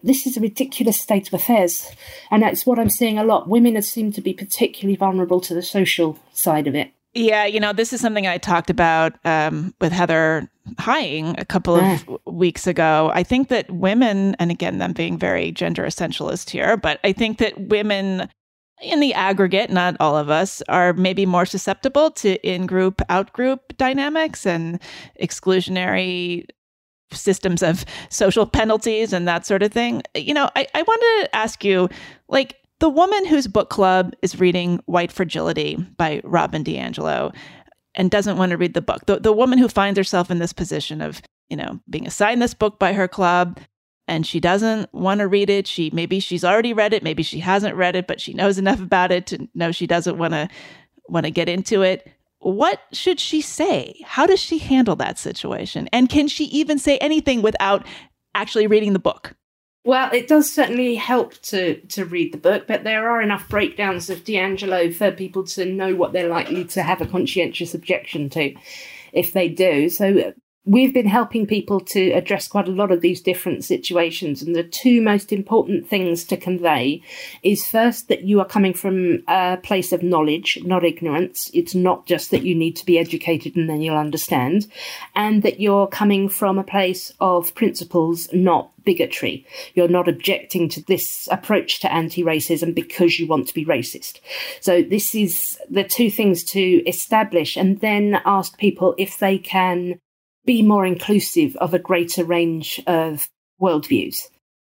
this 0.03 0.27
is 0.27 0.37
a 0.37 0.41
ridiculous 0.41 1.01
state 1.01 1.29
of 1.29 1.35
affairs. 1.35 1.91
And 2.31 2.43
that's 2.43 2.65
what 2.65 2.79
I'm 2.79 2.91
seeing 2.91 3.19
a 3.19 3.25
lot. 3.25 3.49
Women 3.49 3.81
seem 3.83 4.13
to 4.13 4.21
be 4.21 4.33
particularly 4.33 4.97
vulnerable 4.97 5.41
to 5.43 5.55
the 5.55 5.63
social 5.63 6.19
side 6.33 6.67
of 6.67 6.75
it. 6.75 6.93
Yeah, 7.15 7.47
you 7.47 7.59
know, 7.59 7.73
this 7.73 7.93
is 7.93 8.01
something 8.01 8.27
I 8.27 8.39
talked 8.39 8.71
about 8.71 9.15
um, 9.25 9.75
with 9.81 9.93
Heather 9.93 10.49
Heying 10.79 11.35
a 11.39 11.45
couple 11.45 11.77
of 11.77 11.83
yeah. 11.83 12.17
weeks 12.27 12.67
ago. 12.67 13.11
I 13.15 13.23
think 13.23 13.49
that 13.49 13.69
women, 13.71 14.37
and 14.39 14.51
again, 14.51 14.81
I'm 14.83 14.93
being 14.93 15.19
very 15.19 15.51
gender 15.51 15.85
essentialist 15.85 16.51
here, 16.51 16.77
but 16.77 17.01
I 17.03 17.13
think 17.13 17.39
that 17.39 17.59
women 17.59 18.29
in 18.83 19.01
the 19.01 19.14
aggregate, 19.14 19.70
not 19.70 19.97
all 20.01 20.16
of 20.16 20.31
us, 20.31 20.62
are 20.68 20.93
maybe 20.93 21.26
more 21.26 21.47
susceptible 21.47 22.11
to 22.12 22.37
in 22.47 22.66
group, 22.66 23.03
out 23.09 23.33
group 23.33 23.76
dynamics 23.76 24.47
and 24.47 24.81
exclusionary 25.20 26.47
systems 27.12 27.62
of 27.62 27.85
social 28.11 28.47
penalties 28.47 29.12
and 29.12 29.26
that 29.26 29.47
sort 29.47 29.62
of 29.62 29.72
thing. 29.72 30.03
You 30.14 30.35
know, 30.35 30.51
I, 30.55 30.66
I 30.74 30.83
wanted 30.83 31.24
to 31.24 31.37
ask 31.37 31.64
you 31.64 31.89
like, 32.29 32.57
the 32.81 32.89
woman 32.89 33.26
whose 33.26 33.49
book 33.49 33.70
club 33.70 34.14
is 34.22 34.39
reading 34.39 34.81
White 34.87 35.11
Fragility 35.11 35.74
by 35.97 36.20
Robin 36.22 36.62
DiAngelo 36.62 37.35
and 37.97 38.09
doesn't 38.09 38.37
want 38.37 38.51
to 38.51 38.57
read 38.57 38.74
the 38.74 38.81
book, 38.81 39.05
the, 39.07 39.18
the 39.18 39.33
woman 39.33 39.59
who 39.59 39.66
finds 39.66 39.99
herself 39.99 40.31
in 40.31 40.39
this 40.39 40.53
position 40.53 41.01
of, 41.01 41.20
you 41.49 41.57
know, 41.57 41.81
being 41.91 42.07
assigned 42.07 42.41
this 42.41 42.55
book 42.55 42.79
by 42.79 42.93
her 42.93 43.09
club, 43.09 43.59
and 44.09 44.27
she 44.27 44.41
doesn't 44.41 44.93
want 44.93 45.21
to 45.21 45.29
read 45.29 45.51
it. 45.51 45.67
She 45.67 45.91
maybe 45.93 46.19
she's 46.19 46.45
already 46.45 46.73
read 46.73 46.93
it, 46.93 47.03
maybe 47.03 47.23
she 47.23 47.39
hasn't 47.39 47.77
read 47.77 47.95
it, 47.95 48.07
but 48.07 48.21
she 48.21 48.33
knows 48.33 48.59
enough 48.59 48.81
about 48.81 49.13
it 49.13 49.27
to 49.29 49.49
know 49.55 49.71
she 49.71 49.87
doesn't 49.87 50.19
want 50.19 50.33
to 50.33 50.49
want 51.09 51.27
to 51.27 51.31
get 51.31 51.49
into 51.49 51.83
it. 51.83 52.11
What 52.41 52.81
should 52.93 53.21
she 53.21 53.41
say? 53.41 54.01
How 54.05 54.27
does 54.27 54.41
she 54.41 54.59
handle 54.59 54.97
that 54.97 55.19
situation? 55.19 55.89
And 55.93 56.09
can 56.09 56.29
she 56.29 56.45
even 56.47 56.79
say 56.79 56.99
anything 56.99 57.43
without 57.43 57.87
actually 58.35 58.67
reading 58.67 58.93
the 58.93 58.99
book? 58.99 59.35
Well, 59.85 60.11
it 60.13 60.29
does 60.29 60.53
certainly 60.53 60.97
help 60.97 61.35
to 61.43 61.81
to 61.89 62.05
read 62.05 62.33
the 62.33 62.39
book, 62.39 62.67
but 62.67 62.85
there 62.85 63.11
are 63.11 63.23
enough 63.23 63.49
breakdowns 63.49 64.11
of 64.11 64.25
DiAngelo 64.25 64.95
for 64.95 65.11
people 65.11 65.45
to 65.47 65.65
know 65.65 65.95
what 65.95 66.13
they're 66.13 66.29
likely 66.29 66.65
to 66.67 66.83
have 66.83 67.01
a 67.01 67.07
conscientious 67.07 67.75
objection 67.75 68.31
to 68.31 68.55
if 69.13 69.33
they 69.33 69.49
do. 69.49 69.89
So 69.89 70.35
we've 70.69 70.93
been 70.93 71.07
helping 71.07 71.47
people 71.47 71.81
to 71.81 72.11
address 72.11 72.47
quite 72.47 72.69
a 72.69 72.73
lot 72.73 72.93
of 72.93 73.01
these 73.01 73.23
different 73.23 73.64
situations. 73.64 74.43
And 74.43 74.55
the 74.55 74.62
two 74.62 75.01
most 75.01 75.33
important 75.33 75.89
things 75.89 76.25
to 76.25 76.37
convey 76.37 77.03
is 77.43 77.66
first 77.66 78.09
that 78.09 78.25
you 78.25 78.39
are 78.41 78.45
coming 78.45 78.75
from 78.75 79.23
a 79.29 79.57
place 79.62 79.93
of 79.93 80.03
knowledge, 80.03 80.59
not 80.64 80.85
ignorance. 80.85 81.51
It's 81.55 81.75
not 81.75 82.05
just 82.05 82.31
that 82.33 82.43
you 82.43 82.55
need 82.55 82.77
to 82.77 82.85
be 82.85 82.99
educated 82.99 83.57
and 83.57 83.69
then 83.69 83.81
you'll 83.81 83.97
understand. 83.97 84.66
And 85.14 85.43
that 85.43 85.59
you're 85.59 85.87
coming 85.87 86.29
from 86.29 86.59
a 86.59 86.64
place 86.64 87.14
of 87.19 87.55
principles, 87.55 88.29
not 88.35 88.71
bigotry. 88.85 89.47
You're 89.75 89.89
not 89.89 90.07
objecting 90.07 90.69
to 90.71 90.85
this 90.85 91.29
approach 91.31 91.81
to 91.81 91.93
anti 91.93 92.23
racism 92.23 92.75
because 92.75 93.19
you 93.19 93.27
want 93.27 93.49
to 93.49 93.55
be 93.55 93.64
racist. 93.64 94.21
So, 94.61 94.83
this 94.83 95.14
is 95.14 95.59
the 95.71 95.85
two 95.85 96.11
things 96.11 96.45
to 96.45 96.61
establish 96.87 97.57
and 97.57 97.81
then 97.81 98.21
ask 98.25 98.59
people 98.59 98.95
if 98.99 99.19
they 99.19 99.39
can 99.39 100.01
be 100.49 100.63
more 100.63 100.87
inclusive 100.87 101.55
of 101.57 101.75
a 101.75 101.79
greater 101.79 102.25
range 102.25 102.83
of 102.87 103.29
worldviews 103.61 104.29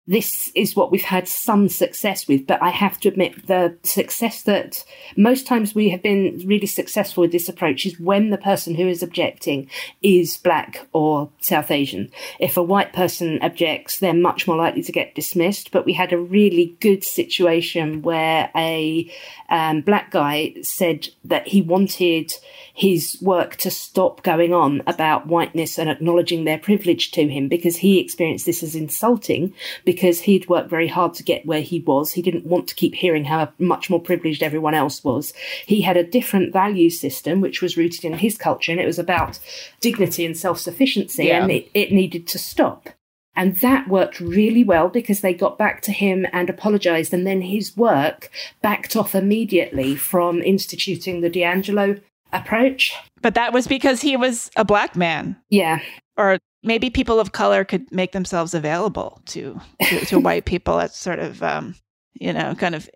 this 0.08 0.52
is 0.56 0.76
what 0.76 0.92
we've 0.92 1.04
had 1.04 1.28
some 1.28 1.70
success 1.70 2.28
with. 2.28 2.48
But 2.48 2.62
I 2.62 2.70
have 2.70 3.00
to 3.02 3.10
admit, 3.10 3.48
the 3.48 3.78
success 3.84 4.44
that 4.44 4.84
most 5.16 5.46
times 5.46 5.76
we 5.76 5.90
have 5.90 6.02
been 6.02 6.42
really 6.46 6.66
successful 6.66 7.22
with 7.22 7.32
this 7.32 7.48
approach 7.48 7.86
is 7.86 8.00
when 8.00 8.30
the 8.30 8.38
person 8.38 8.76
who 8.76 8.88
is 8.88 9.04
objecting 9.04 9.70
is 10.02 10.38
black 10.38 10.88
or 10.92 11.30
South 11.40 11.70
Asian. 11.70 12.12
If 12.40 12.58
a 12.58 12.64
white 12.64 12.94
person 12.94 13.40
objects, 13.42 14.00
they're 14.00 14.14
much 14.14 14.48
more 14.48 14.58
likely 14.58 14.84
to 14.84 14.92
get 14.92 15.16
dismissed. 15.16 15.72
But 15.72 15.86
we 15.86 15.94
had 15.94 16.14
a 16.14 16.18
really 16.18 16.76
good 16.80 17.04
situation 17.04 18.02
where 18.02 18.50
a 18.56 19.10
um, 19.50 19.82
black 19.82 20.12
guy 20.12 20.56
said 20.62 21.10
that 21.24 21.48
he 21.48 21.62
wanted 21.62 22.34
his 22.74 23.18
work 23.22 23.56
to 23.58 23.70
stop 23.70 24.24
going 24.24 24.54
on 24.54 24.82
about 24.88 25.28
whiteness 25.28 25.78
and 25.78 25.90
acknowledging 25.90 26.46
their 26.46 26.58
privilege 26.58 27.12
to 27.12 27.28
him 27.28 27.48
because 27.48 27.78
he 27.78 28.00
experienced 28.00 28.46
this 28.46 28.64
as 28.64 28.76
insulting 28.76 29.54
because 29.92 30.22
he'd 30.22 30.48
worked 30.48 30.70
very 30.70 30.88
hard 30.88 31.14
to 31.14 31.22
get 31.22 31.46
where 31.46 31.60
he 31.60 31.82
was. 31.82 32.14
He 32.14 32.22
didn't 32.22 32.46
want 32.46 32.70
to 32.70 32.76
keep 32.76 32.96
hearing 32.96 33.26
how 33.26 33.52
much 33.60 33.90
more 33.90 34.00
privileged 34.00 34.42
everyone 34.42 34.74
else 34.74 35.04
was. 35.04 35.34
He 35.66 35.82
had 35.82 35.98
a 35.98 36.04
different 36.04 36.54
value 36.54 36.90
system, 36.90 37.42
which 37.42 37.62
was 37.62 37.76
rooted 37.76 38.06
in 38.06 38.14
his 38.14 38.38
culture, 38.38 38.72
and 38.72 38.80
it 38.80 38.86
was 38.86 38.98
about 38.98 39.38
dignity 39.82 40.26
and 40.26 40.38
self 40.38 40.60
sufficiency, 40.60 41.26
yeah. 41.26 41.44
and 41.44 41.52
it, 41.52 41.70
it 41.74 41.92
needed 41.92 42.26
to 42.28 42.40
stop. 42.40 42.88
And 43.36 43.58
that 43.58 43.90
worked 43.90 44.22
really 44.22 44.64
well 44.64 44.88
because 44.88 45.20
they 45.20 45.34
got 45.34 45.58
back 45.58 45.82
to 45.82 45.92
him 45.92 46.26
and 46.32 46.50
apologized. 46.50 47.14
And 47.14 47.28
then 47.28 47.42
his 47.42 47.76
work 47.76 48.30
backed 48.62 48.96
off 48.96 49.14
immediately 49.14 49.98
from 49.98 50.42
instituting 50.42 51.20
the 51.20 51.30
DiAngelo 51.30 52.02
approach. 52.32 52.96
But 53.22 53.36
that 53.36 53.52
was 53.52 53.68
because 53.68 54.02
he 54.02 54.16
was 54.16 54.52
a 54.56 54.64
black 54.64 54.96
man. 54.96 55.36
Yeah. 55.50 55.82
Or 56.18 56.40
maybe 56.64 56.90
people 56.90 57.20
of 57.20 57.32
color 57.32 57.64
could 57.64 57.92
make 57.92 58.12
themselves 58.12 58.54
available 58.54 59.22
to 59.28 59.60
to, 59.84 60.06
to 60.06 60.20
white 60.28 60.46
people 60.46 60.80
as 60.80 60.96
sort 60.96 61.20
of 61.20 61.42
um, 61.44 61.76
you 62.14 62.34
know 62.34 62.56
kind 62.56 62.76
of 62.76 62.90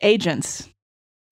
agents. 0.00 0.68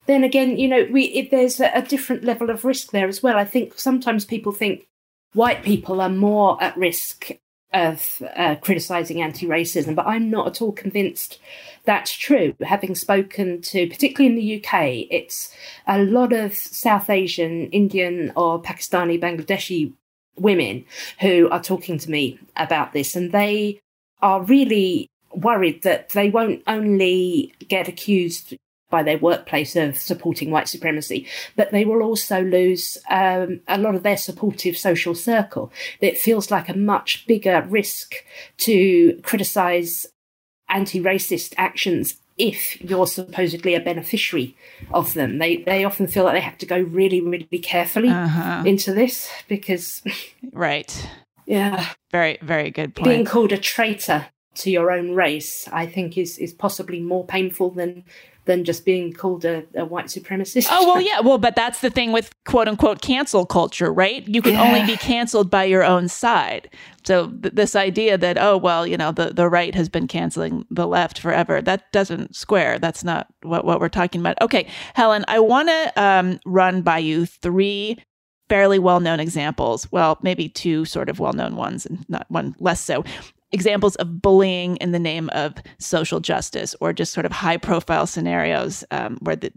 Then 0.06 0.24
again 0.24 0.56
you 0.58 0.68
know 0.68 0.86
we 0.90 1.04
if 1.04 1.30
there's 1.30 1.60
a, 1.60 1.70
a 1.74 1.82
different 1.82 2.24
level 2.24 2.50
of 2.50 2.64
risk 2.64 2.90
there 2.90 3.08
as 3.08 3.22
well. 3.22 3.36
I 3.36 3.44
think 3.44 3.78
sometimes 3.78 4.24
people 4.24 4.52
think 4.52 4.86
white 5.34 5.62
people 5.62 6.00
are 6.00 6.08
more 6.08 6.62
at 6.62 6.76
risk 6.76 7.30
of 7.72 8.22
uh, 8.36 8.54
criticizing 8.56 9.22
anti-racism 9.22 9.94
but 9.94 10.06
i'm 10.06 10.30
not 10.30 10.46
at 10.46 10.60
all 10.60 10.72
convinced 10.72 11.38
that's 11.84 12.12
true. 12.12 12.54
Having 12.60 12.94
spoken 12.94 13.60
to 13.62 13.88
particularly 13.88 14.26
in 14.26 14.38
the 14.38 14.56
uk 14.56 14.72
it's 15.10 15.52
a 15.86 15.98
lot 15.98 16.32
of 16.32 16.54
south 16.54 17.10
asian 17.10 17.68
indian 17.70 18.32
or 18.36 18.62
pakistani 18.62 19.18
bangladeshi 19.18 19.92
women 20.36 20.84
who 21.20 21.48
are 21.50 21.62
talking 21.62 21.98
to 21.98 22.10
me 22.10 22.38
about 22.56 22.92
this, 22.92 23.16
and 23.16 23.32
they 23.32 23.80
are 24.20 24.42
really 24.42 25.08
worried 25.34 25.82
that 25.82 26.10
they 26.10 26.30
won't 26.30 26.62
only 26.66 27.54
get 27.68 27.88
accused 27.88 28.54
by 28.92 29.02
their 29.02 29.18
workplace 29.18 29.74
of 29.74 29.96
supporting 29.96 30.50
white 30.50 30.68
supremacy, 30.68 31.26
but 31.56 31.72
they 31.72 31.84
will 31.84 32.02
also 32.02 32.42
lose 32.42 32.98
um, 33.10 33.60
a 33.66 33.78
lot 33.78 33.94
of 33.94 34.02
their 34.02 34.18
supportive 34.18 34.76
social 34.76 35.14
circle. 35.14 35.72
It 36.00 36.18
feels 36.18 36.50
like 36.50 36.68
a 36.68 36.76
much 36.76 37.26
bigger 37.26 37.66
risk 37.68 38.14
to 38.58 39.18
criticise 39.22 40.06
anti 40.68 41.00
racist 41.00 41.54
actions 41.56 42.18
if 42.38 42.80
you're 42.80 43.06
supposedly 43.06 43.74
a 43.74 43.80
beneficiary 43.80 44.56
of 44.92 45.14
them. 45.14 45.38
They 45.38 45.58
they 45.58 45.84
often 45.84 46.06
feel 46.06 46.24
like 46.24 46.34
they 46.34 46.40
have 46.40 46.58
to 46.58 46.66
go 46.66 46.78
really 46.78 47.20
really 47.20 47.58
carefully 47.58 48.08
uh-huh. 48.08 48.64
into 48.66 48.92
this 48.92 49.30
because 49.48 50.02
right. 50.52 51.08
Yeah. 51.46 51.86
Very 52.10 52.38
very 52.42 52.70
good 52.70 52.94
point. 52.94 53.08
Being 53.08 53.24
called 53.24 53.52
a 53.52 53.58
traitor 53.58 54.26
to 54.54 54.70
your 54.70 54.90
own 54.90 55.14
race, 55.14 55.68
I 55.72 55.86
think 55.86 56.18
is 56.18 56.38
is 56.38 56.52
possibly 56.52 57.00
more 57.00 57.26
painful 57.26 57.70
than 57.70 58.04
than 58.44 58.64
just 58.64 58.84
being 58.84 59.12
called 59.12 59.44
a, 59.44 59.64
a 59.74 59.84
white 59.84 60.06
supremacist. 60.06 60.66
Oh, 60.70 60.86
well, 60.86 61.00
yeah. 61.00 61.20
Well, 61.20 61.38
but 61.38 61.54
that's 61.54 61.80
the 61.80 61.90
thing 61.90 62.12
with 62.12 62.32
quote 62.44 62.68
unquote 62.68 63.00
cancel 63.00 63.46
culture, 63.46 63.92
right? 63.92 64.26
You 64.26 64.42
can 64.42 64.54
yeah. 64.54 64.62
only 64.62 64.84
be 64.86 64.96
canceled 64.96 65.50
by 65.50 65.64
your 65.64 65.84
own 65.84 66.08
side. 66.08 66.68
So 67.04 67.28
th- 67.28 67.54
this 67.54 67.76
idea 67.76 68.18
that, 68.18 68.38
oh, 68.38 68.56
well, 68.56 68.86
you 68.86 68.96
know, 68.96 69.12
the, 69.12 69.32
the 69.32 69.48
right 69.48 69.74
has 69.74 69.88
been 69.88 70.08
canceling 70.08 70.64
the 70.70 70.86
left 70.86 71.18
forever, 71.18 71.60
that 71.62 71.90
doesn't 71.92 72.34
square. 72.34 72.78
That's 72.78 73.04
not 73.04 73.28
what, 73.42 73.64
what 73.64 73.80
we're 73.80 73.88
talking 73.88 74.20
about. 74.20 74.40
Okay, 74.40 74.66
Helen, 74.94 75.24
I 75.28 75.38
want 75.38 75.68
to 75.68 75.92
um, 75.96 76.40
run 76.44 76.82
by 76.82 76.98
you 76.98 77.26
three 77.26 77.98
fairly 78.48 78.78
well 78.78 79.00
known 79.00 79.20
examples. 79.20 79.90
Well, 79.90 80.18
maybe 80.22 80.48
two 80.48 80.84
sort 80.84 81.08
of 81.08 81.18
well 81.18 81.32
known 81.32 81.56
ones 81.56 81.86
and 81.86 82.04
not 82.08 82.26
one 82.28 82.54
less 82.58 82.80
so 82.80 83.04
examples 83.52 83.96
of 83.96 84.22
bullying 84.22 84.76
in 84.76 84.92
the 84.92 84.98
name 84.98 85.28
of 85.32 85.54
social 85.78 86.20
justice 86.20 86.74
or 86.80 86.92
just 86.92 87.12
sort 87.12 87.26
of 87.26 87.32
high 87.32 87.56
profile 87.56 88.06
scenarios 88.06 88.84
um, 88.90 89.18
where 89.20 89.36
the, 89.36 89.52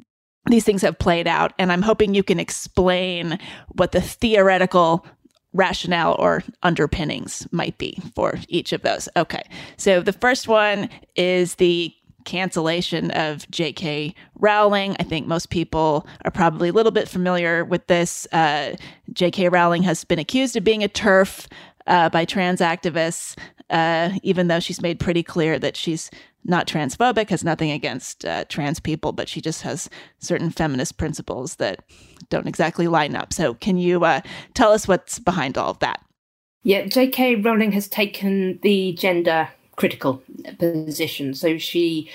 these 0.50 0.64
things 0.64 0.82
have 0.82 1.00
played 1.00 1.28
out. 1.28 1.54
And 1.58 1.72
I'm 1.72 1.82
hoping 1.82 2.14
you 2.14 2.24
can 2.24 2.40
explain 2.40 3.40
what 3.70 3.92
the 3.92 4.02
theoretical 4.02 5.06
rationale 5.54 6.16
or 6.20 6.44
underpinnings 6.64 7.48
might 7.52 7.78
be 7.78 7.98
for 8.14 8.38
each 8.50 8.74
of 8.74 8.82
those. 8.82 9.08
Okay. 9.16 9.44
So 9.78 10.02
the 10.02 10.14
first 10.14 10.48
one 10.48 10.90
is 11.16 11.56
the 11.56 11.94
cancellation 12.26 13.12
of 13.12 13.50
J.K. 13.52 14.14
Rowling. 14.40 14.96
I 15.00 15.04
think 15.04 15.28
most 15.28 15.50
people 15.50 16.06
are 16.26 16.32
probably 16.32 16.70
a 16.70 16.74
little 16.74 16.92
bit 16.92 17.08
familiar 17.08 17.64
with 17.64 17.88
this. 17.88 18.28
Uh, 18.34 18.76
J.K. 19.14 19.50
Rowling 19.50 19.84
has 19.84 20.04
been 20.04 20.20
accused 20.20 20.56
of 20.56 20.64
being 20.64 20.84
a 20.84 20.90
TERF. 20.90 21.48
uh, 21.88 22.10
by 22.10 22.26
trans 22.26 22.62
activists 22.62 23.38
uh, 23.70 24.12
even 24.24 24.48
though 24.48 24.60
she's 24.60 24.82
made 24.82 25.00
pretty 25.00 25.24
clear 25.24 25.58
that 25.60 25.76
she's 25.76 26.12
not 26.44 26.68
transphobic, 26.68 27.30
has 27.30 27.44
nothing 27.44 27.72
against 27.72 28.24
uh, 28.26 28.46
trans 28.46 28.80
people, 28.80 29.12
but 29.12 29.28
she 29.28 29.42
just 29.42 29.64
has 29.64 29.90
certain 30.20 30.52
feminist 30.52 30.98
principles 30.98 31.56
that 31.56 31.84
don't 32.30 32.48
exactly 32.48 32.88
line 32.88 33.16
up. 33.16 33.34
So, 33.34 33.54
can 33.56 33.78
you 33.78 34.06
uh, 34.06 34.22
tell 34.54 34.72
us 34.72 34.88
what's 34.88 35.20
behind 35.20 35.58
all 35.58 35.72
of 35.72 35.80
that? 35.80 36.02
Yeah, 36.64 36.86
J.K. 36.86 37.36
Rowling 37.36 37.72
has 37.74 37.88
taken 37.88 38.60
the 38.64 38.94
gender 38.94 39.50
critical 39.76 40.24
position. 40.58 41.34
So 41.34 41.58
she 41.58 42.10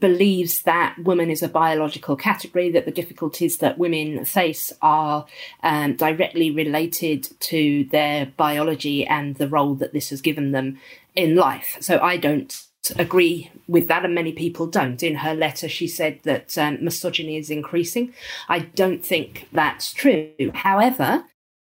believes 0.00 0.62
that 0.62 0.96
woman 0.98 1.30
is 1.30 1.42
a 1.42 1.48
biological 1.48 2.16
category, 2.16 2.70
that 2.70 2.84
the 2.84 2.90
difficulties 2.90 3.58
that 3.58 3.78
women 3.78 4.24
face 4.24 4.72
are 4.82 5.26
um, 5.62 5.96
directly 5.96 6.50
related 6.50 7.28
to 7.40 7.84
their 7.84 8.26
biology 8.36 9.06
and 9.06 9.36
the 9.36 9.48
role 9.48 9.74
that 9.74 9.92
this 9.92 10.10
has 10.10 10.20
given 10.20 10.52
them 10.52 10.78
in 11.14 11.34
life. 11.34 11.76
So 11.80 11.98
I 11.98 12.16
don't 12.16 12.66
agree 12.98 13.50
with 13.66 13.88
that, 13.88 14.04
and 14.04 14.14
many 14.14 14.32
people 14.32 14.66
don't. 14.66 15.02
In 15.02 15.16
her 15.16 15.34
letter, 15.34 15.68
she 15.68 15.88
said 15.88 16.20
that 16.22 16.56
um, 16.56 16.78
misogyny 16.84 17.36
is 17.36 17.50
increasing. 17.50 18.12
I 18.48 18.60
don't 18.60 19.04
think 19.04 19.48
that's 19.52 19.92
true. 19.92 20.52
However, 20.54 21.24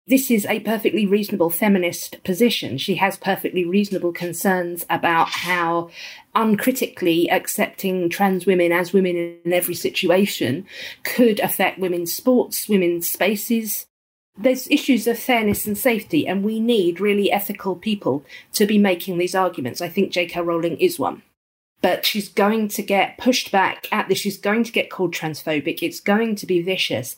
this 0.08 0.30
is 0.30 0.46
a 0.46 0.60
perfectly 0.60 1.06
reasonable 1.06 1.50
feminist 1.50 2.24
position. 2.24 2.78
She 2.78 2.96
has 2.96 3.18
perfectly 3.18 3.66
reasonable 3.66 4.12
concerns 4.12 4.86
about 4.88 5.30
how 5.30 5.90
uncritically 6.36 7.30
accepting 7.32 8.10
trans 8.10 8.46
women 8.46 8.72
as 8.72 8.94
women 8.94 9.40
in 9.44 9.52
every 9.52 9.74
situation 9.74 10.68
could 11.04 11.40
affect 11.40 11.80
women's 11.80 12.14
sports, 12.14 12.70
women's 12.70 13.10
spaces. 13.10 13.88
There's 14.38 14.70
issues 14.70 15.08
of 15.08 15.18
fairness 15.18 15.66
and 15.66 15.78
safety, 15.78 16.28
and 16.28 16.44
we 16.44 16.60
need 16.60 17.00
really 17.00 17.32
ethical 17.32 17.76
people 17.76 18.24
to 18.54 18.68
be 18.68 18.78
making 18.78 19.18
these 19.18 19.34
arguments. 19.34 19.82
I 19.82 19.90
think 19.90 20.12
J.K. 20.12 20.42
Rowling 20.42 20.78
is 20.78 21.00
one 21.00 21.24
but 21.82 22.04
she's 22.04 22.30
going 22.30 22.68
to 22.68 22.82
get 22.82 23.16
pushed 23.20 23.52
back 23.52 23.88
at 23.92 24.08
this. 24.08 24.18
She's 24.18 24.40
going 24.40 24.64
to 24.64 24.72
get 24.72 24.90
called 24.90 25.14
transphobic. 25.14 25.84
It's 25.84 26.00
going 26.00 26.36
to 26.38 26.48
be 26.48 26.60
vicious 26.64 27.16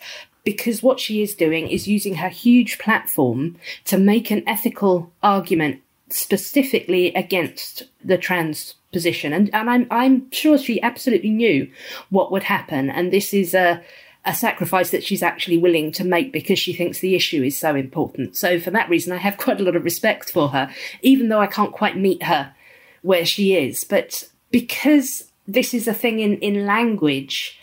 because 0.47 0.81
what 0.81 0.97
she 0.97 1.21
is 1.21 1.35
doing 1.35 1.67
is 1.67 1.89
using 1.89 2.15
her 2.15 2.29
huge 2.29 2.79
platform 2.79 3.57
to 3.83 3.97
make 3.97 4.31
an 4.31 4.47
ethical 4.47 5.11
argument 5.21 5.81
specifically 6.07 7.13
against 7.15 7.83
the 8.01 8.17
trans 8.17 8.75
position. 8.93 9.33
And, 9.33 9.53
and 9.53 9.69
I'm, 9.69 9.87
I'm 9.91 10.31
sure 10.31 10.57
she 10.57 10.81
absolutely 10.81 11.31
knew 11.31 11.69
what 12.11 12.31
would 12.31 12.43
happen. 12.43 12.89
And 12.89 13.11
this 13.11 13.33
is 13.33 13.53
a, 13.53 13.83
a 14.23 14.33
sacrifice 14.33 14.91
that 14.91 15.03
she's 15.03 15.21
actually 15.21 15.57
willing 15.57 15.91
to 15.91 16.05
make 16.05 16.31
because 16.31 16.59
she 16.59 16.71
thinks 16.71 16.99
the 16.99 17.15
issue 17.15 17.43
is 17.43 17.59
so 17.59 17.75
important. 17.75 18.37
So 18.37 18.57
for 18.57 18.71
that 18.71 18.89
reason, 18.89 19.11
I 19.11 19.17
have 19.17 19.35
quite 19.45 19.59
a 19.59 19.63
lot 19.65 19.75
of 19.75 19.83
respect 19.83 20.31
for 20.31 20.47
her, 20.47 20.73
even 21.01 21.27
though 21.27 21.41
I 21.41 21.47
can't 21.47 21.73
quite 21.73 21.97
meet 21.97 22.23
her 22.23 22.53
where 23.01 23.25
she 23.25 23.53
is. 23.53 23.83
But 23.83 24.23
because 24.49 25.25
this 25.45 25.73
is 25.73 25.89
a 25.89 25.93
thing 25.93 26.21
in, 26.21 26.37
in 26.37 26.65
language, 26.65 27.56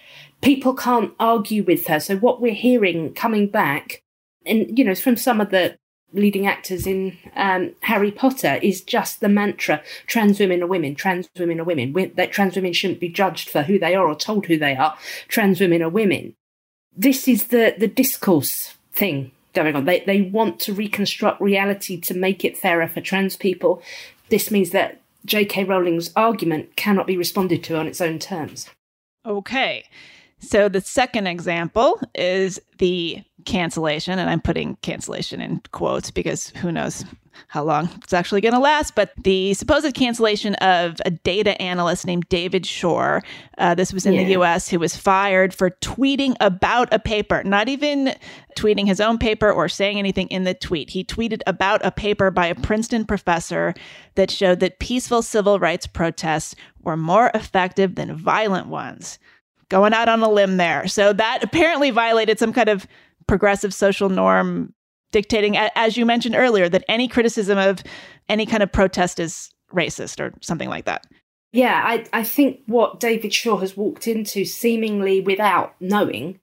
people 0.44 0.74
can't 0.74 1.12
argue 1.18 1.64
with 1.64 1.86
her. 1.86 1.98
So 1.98 2.16
what 2.16 2.40
we're 2.40 2.54
hearing 2.54 3.14
coming 3.14 3.48
back, 3.48 4.02
and 4.46 4.78
you 4.78 4.84
know, 4.84 4.94
from 4.94 5.16
some 5.16 5.40
of 5.40 5.50
the 5.50 5.76
leading 6.12 6.46
actors 6.46 6.86
in 6.86 7.18
um, 7.34 7.72
Harry 7.80 8.12
Potter 8.12 8.60
is 8.62 8.82
just 8.82 9.20
the 9.20 9.28
mantra: 9.28 9.82
trans 10.06 10.38
women 10.38 10.62
are 10.62 10.66
women, 10.66 10.94
trans 10.94 11.28
women 11.36 11.60
are 11.60 11.64
women. 11.64 11.92
We, 11.92 12.06
that 12.06 12.32
trans 12.32 12.54
women 12.54 12.72
shouldn't 12.72 13.00
be 13.00 13.08
judged 13.08 13.48
for 13.48 13.62
who 13.62 13.78
they 13.78 13.94
are 13.94 14.06
or 14.06 14.14
told 14.14 14.46
who 14.46 14.58
they 14.58 14.76
are. 14.76 14.96
Trans 15.28 15.60
women 15.60 15.82
are 15.82 15.88
women. 15.88 16.34
This 16.96 17.26
is 17.26 17.48
the 17.48 17.74
the 17.76 17.88
discourse 17.88 18.74
thing 18.92 19.32
going 19.54 19.74
on. 19.74 19.86
They 19.86 20.00
they 20.00 20.20
want 20.20 20.60
to 20.60 20.74
reconstruct 20.74 21.40
reality 21.40 21.98
to 22.02 22.14
make 22.14 22.44
it 22.44 22.56
fairer 22.56 22.86
for 22.86 23.00
trans 23.00 23.36
people. 23.36 23.82
This 24.28 24.50
means 24.50 24.70
that 24.70 25.00
J.K. 25.24 25.64
Rowling's 25.64 26.10
argument 26.16 26.76
cannot 26.76 27.06
be 27.06 27.16
responded 27.16 27.64
to 27.64 27.78
on 27.78 27.86
its 27.86 28.00
own 28.00 28.18
terms. 28.18 28.68
Okay. 29.24 29.84
So 30.40 30.68
the 30.68 30.80
second 30.80 31.26
example 31.26 32.00
is 32.14 32.60
the 32.78 33.22
cancellation, 33.44 34.18
and 34.18 34.28
I'm 34.28 34.40
putting 34.40 34.76
cancellation 34.76 35.40
in 35.40 35.60
quotes 35.72 36.10
because 36.10 36.48
who 36.56 36.72
knows 36.72 37.04
how 37.48 37.64
long 37.64 37.88
it's 38.02 38.12
actually 38.12 38.40
going 38.40 38.54
to 38.54 38.60
last. 38.60 38.94
But 38.94 39.12
the 39.22 39.54
supposed 39.54 39.92
cancellation 39.94 40.54
of 40.56 41.00
a 41.04 41.10
data 41.10 41.60
analyst 41.60 42.06
named 42.06 42.28
David 42.28 42.64
Shor, 42.66 43.22
uh, 43.58 43.74
this 43.74 43.92
was 43.92 44.06
in 44.06 44.14
yeah. 44.14 44.24
the 44.24 44.32
US, 44.42 44.68
who 44.68 44.78
was 44.78 44.96
fired 44.96 45.52
for 45.52 45.70
tweeting 45.70 46.36
about 46.40 46.92
a 46.92 46.98
paper, 46.98 47.42
not 47.44 47.68
even 47.68 48.14
tweeting 48.56 48.86
his 48.86 49.00
own 49.00 49.18
paper 49.18 49.50
or 49.50 49.68
saying 49.68 49.98
anything 49.98 50.28
in 50.28 50.44
the 50.44 50.54
tweet. 50.54 50.90
He 50.90 51.04
tweeted 51.04 51.42
about 51.46 51.84
a 51.84 51.90
paper 51.90 52.30
by 52.30 52.46
a 52.46 52.54
Princeton 52.54 53.04
professor 53.04 53.74
that 54.14 54.30
showed 54.30 54.60
that 54.60 54.78
peaceful 54.78 55.22
civil 55.22 55.58
rights 55.58 55.86
protests 55.86 56.54
were 56.82 56.96
more 56.96 57.30
effective 57.34 57.94
than 57.96 58.14
violent 58.14 58.68
ones 58.68 59.18
going 59.74 59.92
out 59.92 60.08
on 60.08 60.22
a 60.22 60.30
limb 60.30 60.56
there. 60.56 60.86
So 60.86 61.12
that 61.12 61.42
apparently 61.42 61.90
violated 61.90 62.38
some 62.38 62.52
kind 62.52 62.68
of 62.68 62.86
progressive 63.26 63.74
social 63.74 64.08
norm 64.08 64.72
dictating, 65.10 65.56
as 65.56 65.96
you 65.96 66.06
mentioned 66.06 66.36
earlier, 66.36 66.68
that 66.68 66.84
any 66.86 67.08
criticism 67.08 67.58
of 67.58 67.82
any 68.28 68.46
kind 68.46 68.62
of 68.62 68.70
protest 68.70 69.18
is 69.18 69.50
racist 69.74 70.20
or 70.20 70.32
something 70.42 70.68
like 70.68 70.84
that. 70.84 71.08
Yeah, 71.52 71.82
I, 71.84 72.06
I 72.12 72.22
think 72.22 72.60
what 72.66 73.00
David 73.00 73.34
Shor 73.34 73.58
has 73.58 73.76
walked 73.76 74.06
into 74.06 74.44
seemingly 74.44 75.20
without 75.20 75.74
knowing 75.80 76.38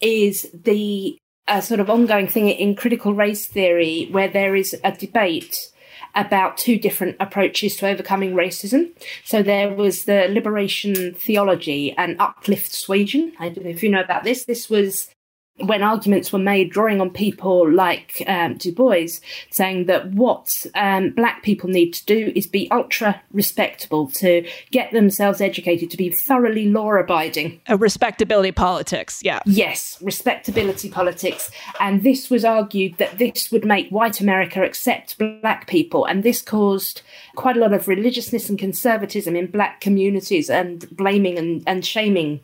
is 0.00 0.48
the 0.54 1.18
uh, 1.48 1.60
sort 1.60 1.80
of 1.80 1.90
ongoing 1.90 2.28
thing 2.28 2.48
in 2.48 2.76
critical 2.76 3.14
race 3.14 3.46
theory 3.46 4.06
where 4.12 4.28
there 4.28 4.54
is 4.54 4.76
a 4.84 4.92
debate 4.92 5.72
about 6.16 6.56
two 6.56 6.78
different 6.78 7.16
approaches 7.20 7.76
to 7.76 7.86
overcoming 7.86 8.32
racism. 8.34 8.90
So 9.24 9.42
there 9.42 9.72
was 9.72 10.04
the 10.04 10.28
liberation 10.28 11.14
theology 11.14 11.94
and 11.96 12.20
uplift 12.20 12.72
suasion. 12.72 13.32
I 13.38 13.50
don't 13.50 13.64
know 13.64 13.70
if 13.70 13.82
you 13.82 13.90
know 13.90 14.00
about 14.00 14.24
this. 14.24 14.44
This 14.44 14.68
was 14.68 15.10
when 15.58 15.82
arguments 15.82 16.32
were 16.32 16.38
made 16.38 16.70
drawing 16.70 17.00
on 17.00 17.10
people 17.10 17.70
like 17.70 18.22
um, 18.26 18.56
Du 18.56 18.72
Bois, 18.72 19.06
saying 19.50 19.86
that 19.86 20.10
what 20.12 20.66
um, 20.74 21.10
black 21.10 21.42
people 21.42 21.70
need 21.70 21.92
to 21.92 22.04
do 22.04 22.32
is 22.34 22.46
be 22.46 22.70
ultra 22.70 23.22
respectable, 23.32 24.08
to 24.08 24.46
get 24.70 24.92
themselves 24.92 25.40
educated, 25.40 25.90
to 25.90 25.96
be 25.96 26.10
thoroughly 26.10 26.68
law 26.68 26.92
abiding. 26.92 27.60
A 27.68 27.76
respectability 27.76 28.52
politics, 28.52 29.20
yeah. 29.24 29.40
Yes, 29.46 29.98
respectability 30.02 30.90
politics. 30.90 31.50
And 31.80 32.02
this 32.02 32.28
was 32.28 32.44
argued 32.44 32.98
that 32.98 33.18
this 33.18 33.50
would 33.50 33.64
make 33.64 33.88
white 33.88 34.20
America 34.20 34.62
accept 34.62 35.18
black 35.18 35.66
people. 35.66 36.04
And 36.04 36.22
this 36.22 36.42
caused 36.42 37.00
quite 37.34 37.56
a 37.56 37.60
lot 37.60 37.72
of 37.72 37.88
religiousness 37.88 38.50
and 38.50 38.58
conservatism 38.58 39.34
in 39.34 39.46
black 39.46 39.80
communities 39.80 40.50
and 40.50 40.88
blaming 40.94 41.38
and, 41.38 41.62
and 41.66 41.84
shaming 41.84 42.40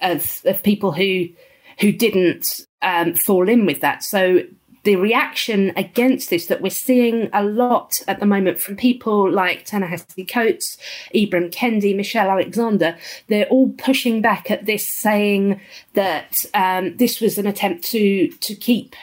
of, 0.00 0.40
of 0.44 0.62
people 0.62 0.92
who 0.92 1.28
who 1.80 1.92
didn't 1.92 2.60
um, 2.82 3.14
fall 3.14 3.48
in 3.48 3.66
with 3.66 3.80
that. 3.80 4.02
So 4.02 4.42
the 4.84 4.96
reaction 4.96 5.72
against 5.76 6.30
this 6.30 6.46
that 6.46 6.60
we're 6.60 6.70
seeing 6.70 7.30
a 7.32 7.42
lot 7.42 8.02
at 8.06 8.20
the 8.20 8.26
moment 8.26 8.58
from 8.58 8.76
people 8.76 9.30
like 9.30 9.64
Ta-Nehisi 9.64 10.30
Coates, 10.30 10.76
Ibram 11.14 11.50
Kendi, 11.50 11.96
Michelle 11.96 12.30
Alexander, 12.30 12.96
they're 13.28 13.46
all 13.46 13.70
pushing 13.70 14.20
back 14.20 14.50
at 14.50 14.66
this, 14.66 14.86
saying 14.86 15.60
that 15.94 16.44
um, 16.52 16.96
this 16.98 17.20
was 17.20 17.38
an 17.38 17.46
attempt 17.46 17.84
to 17.84 18.28
to 18.28 18.54
keep 18.54 18.94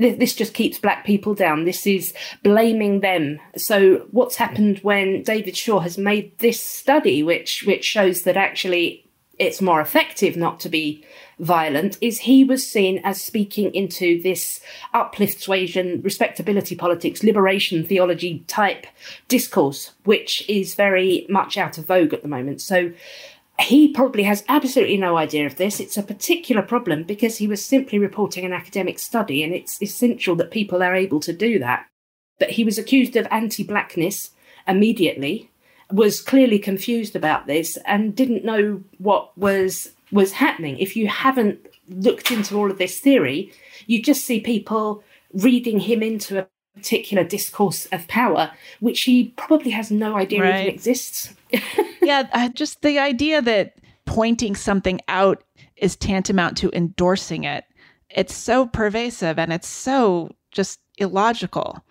this 0.00 0.34
just 0.34 0.54
keeps 0.54 0.78
black 0.78 1.04
people 1.04 1.34
down. 1.34 1.64
This 1.64 1.86
is 1.86 2.14
blaming 2.42 3.00
them. 3.00 3.38
So 3.56 4.06
what's 4.12 4.36
happened 4.36 4.78
when 4.78 5.22
David 5.22 5.54
Shor 5.54 5.82
has 5.82 5.98
made 5.98 6.38
this 6.38 6.58
study, 6.58 7.22
which 7.22 7.64
which 7.66 7.84
shows 7.84 8.22
that 8.22 8.36
actually 8.36 9.04
it's 9.40 9.62
more 9.62 9.80
effective 9.80 10.36
not 10.36 10.60
to 10.60 10.68
be 10.68 11.02
violent 11.38 11.96
is 12.02 12.20
he 12.20 12.44
was 12.44 12.70
seen 12.70 13.00
as 13.02 13.20
speaking 13.20 13.74
into 13.74 14.20
this 14.22 14.60
uplift 14.92 15.40
suasion, 15.40 16.02
respectability 16.02 16.76
politics, 16.76 17.22
liberation 17.22 17.82
theology 17.82 18.44
type 18.46 18.86
discourse, 19.28 19.92
which 20.04 20.46
is 20.48 20.74
very 20.74 21.26
much 21.30 21.56
out 21.56 21.78
of 21.78 21.86
vogue 21.86 22.12
at 22.12 22.20
the 22.22 22.28
moment. 22.28 22.60
So 22.60 22.92
he 23.58 23.88
probably 23.88 24.24
has 24.24 24.44
absolutely 24.46 24.98
no 24.98 25.16
idea 25.16 25.46
of 25.46 25.56
this. 25.56 25.80
It's 25.80 25.96
a 25.96 26.02
particular 26.02 26.60
problem 26.60 27.04
because 27.04 27.38
he 27.38 27.48
was 27.48 27.64
simply 27.64 27.98
reporting 27.98 28.44
an 28.44 28.52
academic 28.52 28.98
study, 28.98 29.42
and 29.42 29.54
it's 29.54 29.82
essential 29.82 30.36
that 30.36 30.50
people 30.50 30.82
are 30.82 30.94
able 30.94 31.20
to 31.20 31.32
do 31.32 31.58
that. 31.58 31.86
But 32.38 32.50
he 32.50 32.64
was 32.64 32.76
accused 32.78 33.16
of 33.16 33.26
anti 33.30 33.64
blackness 33.64 34.32
immediately, 34.68 35.50
was 35.92 36.20
clearly 36.20 36.58
confused 36.58 37.16
about 37.16 37.46
this, 37.46 37.76
and 37.86 38.14
didn't 38.14 38.44
know 38.44 38.82
what 38.98 39.36
was 39.36 39.92
was 40.12 40.32
happening. 40.32 40.78
If 40.78 40.96
you 40.96 41.08
haven't 41.08 41.66
looked 41.88 42.30
into 42.30 42.56
all 42.56 42.70
of 42.70 42.78
this 42.78 42.98
theory, 42.98 43.52
you 43.86 44.02
just 44.02 44.24
see 44.24 44.40
people 44.40 45.02
reading 45.32 45.80
him 45.80 46.02
into 46.02 46.38
a 46.38 46.46
particular 46.74 47.24
discourse 47.24 47.86
of 47.86 48.06
power, 48.08 48.50
which 48.80 49.02
he 49.02 49.28
probably 49.36 49.70
has 49.70 49.90
no 49.90 50.16
idea 50.16 50.42
right. 50.42 50.62
even 50.62 50.74
exists. 50.74 51.34
yeah, 52.02 52.28
uh, 52.32 52.48
just 52.50 52.82
the 52.82 52.98
idea 52.98 53.42
that 53.42 53.74
pointing 54.06 54.54
something 54.54 55.00
out 55.08 55.42
is 55.76 55.96
tantamount 55.96 56.56
to 56.58 56.70
endorsing 56.74 57.44
it. 57.44 57.64
It's 58.08 58.34
so 58.34 58.66
pervasive 58.66 59.38
and 59.38 59.52
it's 59.52 59.68
so 59.68 60.30
just 60.50 60.80
illogical, 60.98 61.84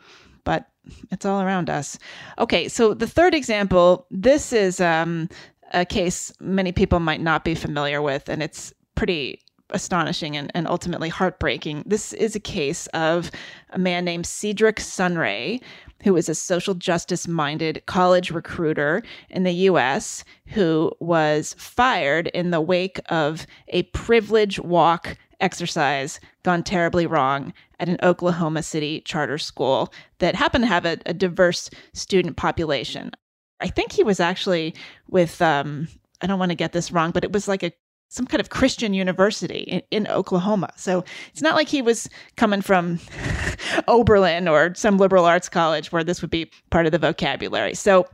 but 0.44 0.68
it's 1.12 1.26
all 1.26 1.42
around 1.42 1.70
us. 1.70 1.98
Okay, 2.38 2.68
so 2.68 2.94
the 2.94 3.08
third 3.08 3.34
example 3.34 4.06
this 4.12 4.54
is 4.54 4.80
um, 4.80 5.30
a 5.74 5.86
case 5.86 6.32
many 6.40 6.72
people 6.72 7.00
might 7.00 7.22
not 7.22 7.44
be 7.44 7.56
familiar 7.56 8.02
with, 8.02 8.30
and 8.30 8.42
it's 8.42 8.74
pretty 8.96 9.42
astonishing 9.72 10.36
and, 10.36 10.52
and 10.56 10.68
ultimately 10.68 11.10
heartbreaking. 11.10 11.84
This 11.86 12.14
is 12.14 12.36
a 12.36 12.40
case 12.40 12.88
of 12.88 13.30
a 13.70 13.78
man 13.78 14.04
named 14.04 14.26
Cedric 14.26 14.80
Sunray, 14.80 15.62
who 16.04 16.16
is 16.16 16.30
a 16.30 16.36
social 16.36 16.74
justice 16.74 17.28
minded 17.28 17.84
college 17.86 18.32
recruiter 18.32 19.04
in 19.30 19.44
the 19.44 19.52
US 19.52 20.24
who 20.48 20.92
was 21.00 21.56
fired 21.58 22.28
in 22.28 22.52
the 22.52 22.62
wake 22.62 23.00
of 23.10 23.46
a 23.68 23.84
privilege 23.84 24.60
walk 24.60 25.18
exercise 25.40 26.20
gone 26.44 26.64
terribly 26.64 27.06
wrong 27.06 27.54
at 27.80 27.90
an 27.90 27.98
Oklahoma 28.04 28.64
City 28.64 29.02
charter 29.02 29.38
school 29.38 29.94
that 30.20 30.36
happened 30.36 30.64
to 30.64 30.68
have 30.68 30.86
a, 30.86 30.98
a 31.06 31.14
diverse 31.14 31.70
student 31.94 32.38
population. 32.38 33.12
I 33.60 33.68
think 33.68 33.92
he 33.92 34.04
was 34.04 34.20
actually 34.20 34.74
with 35.08 35.42
um, 35.42 35.88
I 36.22 36.28
don't 36.28 36.40
want 36.40 36.52
to 36.52 36.56
get 36.56 36.72
this 36.72 36.92
wrong, 36.92 37.12
but 37.12 37.24
it 37.24 37.32
was 37.32 37.48
like 37.48 37.64
a 37.64 37.72
some 38.12 38.26
kind 38.26 38.42
of 38.42 38.50
Christian 38.50 38.94
university 38.94 39.60
in, 39.60 39.82
in 39.92 40.08
Oklahoma. 40.08 40.72
So 40.76 41.04
it's 41.32 41.44
not 41.44 41.56
like 41.56 41.68
he 41.68 41.82
was 41.82 42.10
coming 42.38 42.62
from 42.62 43.00
Oberlin 43.88 44.48
or 44.48 44.74
some 44.74 44.98
liberal 44.98 45.26
arts 45.26 45.48
college 45.48 45.92
where 45.92 46.04
this 46.04 46.22
would 46.22 46.32
be 46.32 46.52
part 46.72 46.88
of 46.88 46.92
the 46.92 46.98
vocabulary. 46.98 47.76
So 47.76 48.08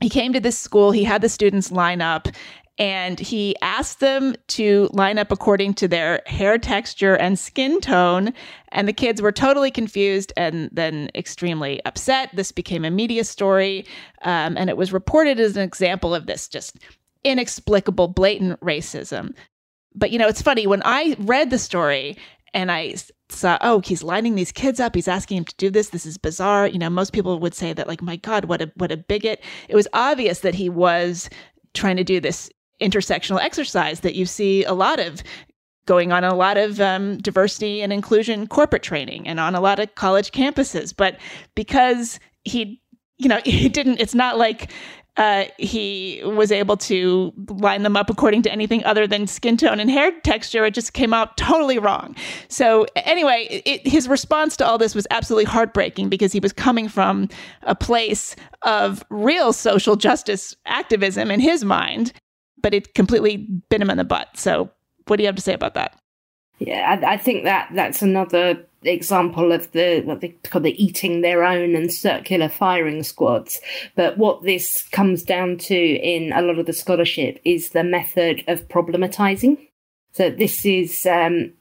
he 0.00 0.08
came 0.08 0.32
to 0.32 0.40
this 0.40 0.56
school, 0.56 0.92
he 0.92 1.02
had 1.02 1.20
the 1.20 1.28
students 1.28 1.72
line 1.72 2.00
up, 2.00 2.28
and 2.80 3.20
he 3.20 3.54
asked 3.60 4.00
them 4.00 4.34
to 4.48 4.88
line 4.94 5.18
up 5.18 5.30
according 5.30 5.74
to 5.74 5.86
their 5.86 6.22
hair 6.24 6.56
texture 6.56 7.14
and 7.14 7.38
skin 7.38 7.78
tone. 7.78 8.32
And 8.72 8.88
the 8.88 8.94
kids 8.94 9.20
were 9.20 9.32
totally 9.32 9.70
confused 9.70 10.32
and 10.34 10.70
then 10.72 11.10
extremely 11.14 11.84
upset. 11.84 12.30
This 12.34 12.50
became 12.50 12.86
a 12.86 12.90
media 12.90 13.24
story, 13.24 13.84
um, 14.22 14.56
and 14.56 14.70
it 14.70 14.78
was 14.78 14.94
reported 14.94 15.38
as 15.38 15.56
an 15.56 15.62
example 15.62 16.14
of 16.14 16.26
this 16.26 16.48
just 16.48 16.78
inexplicable, 17.22 18.08
blatant 18.08 18.58
racism. 18.60 19.34
But 19.94 20.10
you 20.10 20.18
know, 20.18 20.28
it's 20.28 20.42
funny 20.42 20.66
when 20.66 20.82
I 20.84 21.16
read 21.18 21.50
the 21.50 21.58
story 21.58 22.16
and 22.54 22.72
I 22.72 22.94
saw, 23.28 23.58
oh, 23.60 23.80
he's 23.84 24.02
lining 24.02 24.36
these 24.36 24.52
kids 24.52 24.80
up. 24.80 24.94
He's 24.94 25.06
asking 25.06 25.38
him 25.38 25.44
to 25.44 25.54
do 25.56 25.68
this. 25.70 25.90
This 25.90 26.06
is 26.06 26.16
bizarre. 26.16 26.66
You 26.66 26.78
know, 26.78 26.90
most 26.90 27.12
people 27.12 27.38
would 27.40 27.54
say 27.54 27.72
that, 27.74 27.88
like, 27.88 28.00
my 28.00 28.16
God, 28.16 28.46
what 28.46 28.62
a 28.62 28.72
what 28.76 28.90
a 28.90 28.96
bigot. 28.96 29.42
It 29.68 29.76
was 29.76 29.86
obvious 29.92 30.40
that 30.40 30.54
he 30.54 30.70
was 30.70 31.28
trying 31.74 31.96
to 31.96 32.04
do 32.04 32.20
this 32.20 32.50
intersectional 32.80 33.40
exercise 33.40 34.00
that 34.00 34.14
you 34.14 34.26
see 34.26 34.64
a 34.64 34.72
lot 34.72 35.00
of 35.00 35.22
going 35.86 36.12
on 36.12 36.22
a 36.22 36.34
lot 36.34 36.56
of 36.56 36.80
um, 36.80 37.18
diversity 37.18 37.82
and 37.82 37.92
inclusion 37.92 38.46
corporate 38.46 38.82
training 38.82 39.26
and 39.26 39.40
on 39.40 39.54
a 39.54 39.60
lot 39.60 39.80
of 39.80 39.94
college 39.94 40.30
campuses. 40.30 40.94
But 40.96 41.18
because 41.54 42.20
he, 42.44 42.80
you 43.18 43.28
know, 43.28 43.40
he 43.44 43.68
didn't, 43.68 44.00
it's 44.00 44.14
not 44.14 44.38
like 44.38 44.70
uh, 45.16 45.44
he 45.58 46.22
was 46.24 46.52
able 46.52 46.76
to 46.76 47.32
line 47.48 47.82
them 47.82 47.96
up 47.96 48.08
according 48.08 48.42
to 48.42 48.52
anything 48.52 48.84
other 48.84 49.06
than 49.06 49.26
skin 49.26 49.56
tone 49.56 49.80
and 49.80 49.90
hair 49.90 50.12
texture. 50.20 50.64
It 50.64 50.74
just 50.74 50.92
came 50.92 51.12
out 51.12 51.36
totally 51.36 51.78
wrong. 51.78 52.14
So, 52.48 52.86
anyway, 52.94 53.62
it, 53.66 53.86
his 53.86 54.08
response 54.08 54.56
to 54.58 54.66
all 54.66 54.78
this 54.78 54.94
was 54.94 55.06
absolutely 55.10 55.44
heartbreaking 55.44 56.08
because 56.08 56.32
he 56.32 56.40
was 56.40 56.52
coming 56.52 56.88
from 56.88 57.28
a 57.62 57.74
place 57.74 58.36
of 58.62 59.04
real 59.10 59.52
social 59.52 59.96
justice 59.96 60.54
activism 60.66 61.30
in 61.30 61.40
his 61.40 61.64
mind, 61.64 62.12
but 62.62 62.74
it 62.74 62.94
completely 62.94 63.48
bit 63.68 63.80
him 63.80 63.90
in 63.90 63.98
the 63.98 64.04
butt. 64.04 64.28
So, 64.36 64.70
what 65.06 65.16
do 65.16 65.22
you 65.22 65.28
have 65.28 65.36
to 65.36 65.42
say 65.42 65.54
about 65.54 65.74
that? 65.74 65.98
Yeah, 66.58 66.98
I, 67.02 67.14
I 67.14 67.16
think 67.16 67.44
that 67.44 67.70
that's 67.74 68.02
another 68.02 68.64
example 68.82 69.52
of 69.52 69.70
the 69.72 70.00
what 70.04 70.20
they 70.20 70.28
call 70.28 70.62
the 70.62 70.82
eating 70.82 71.20
their 71.20 71.44
own 71.44 71.74
and 71.74 71.92
circular 71.92 72.48
firing 72.48 73.02
squads. 73.02 73.60
But 73.96 74.18
what 74.18 74.42
this 74.42 74.86
comes 74.92 75.22
down 75.22 75.58
to 75.58 75.74
in 75.74 76.32
a 76.32 76.42
lot 76.42 76.58
of 76.58 76.66
the 76.66 76.72
scholarship 76.72 77.40
is 77.44 77.70
the 77.70 77.84
method 77.84 78.44
of 78.46 78.68
problematizing. 78.68 79.68
So 80.12 80.30
this 80.30 80.64
is 80.64 81.06
um, 81.06 81.52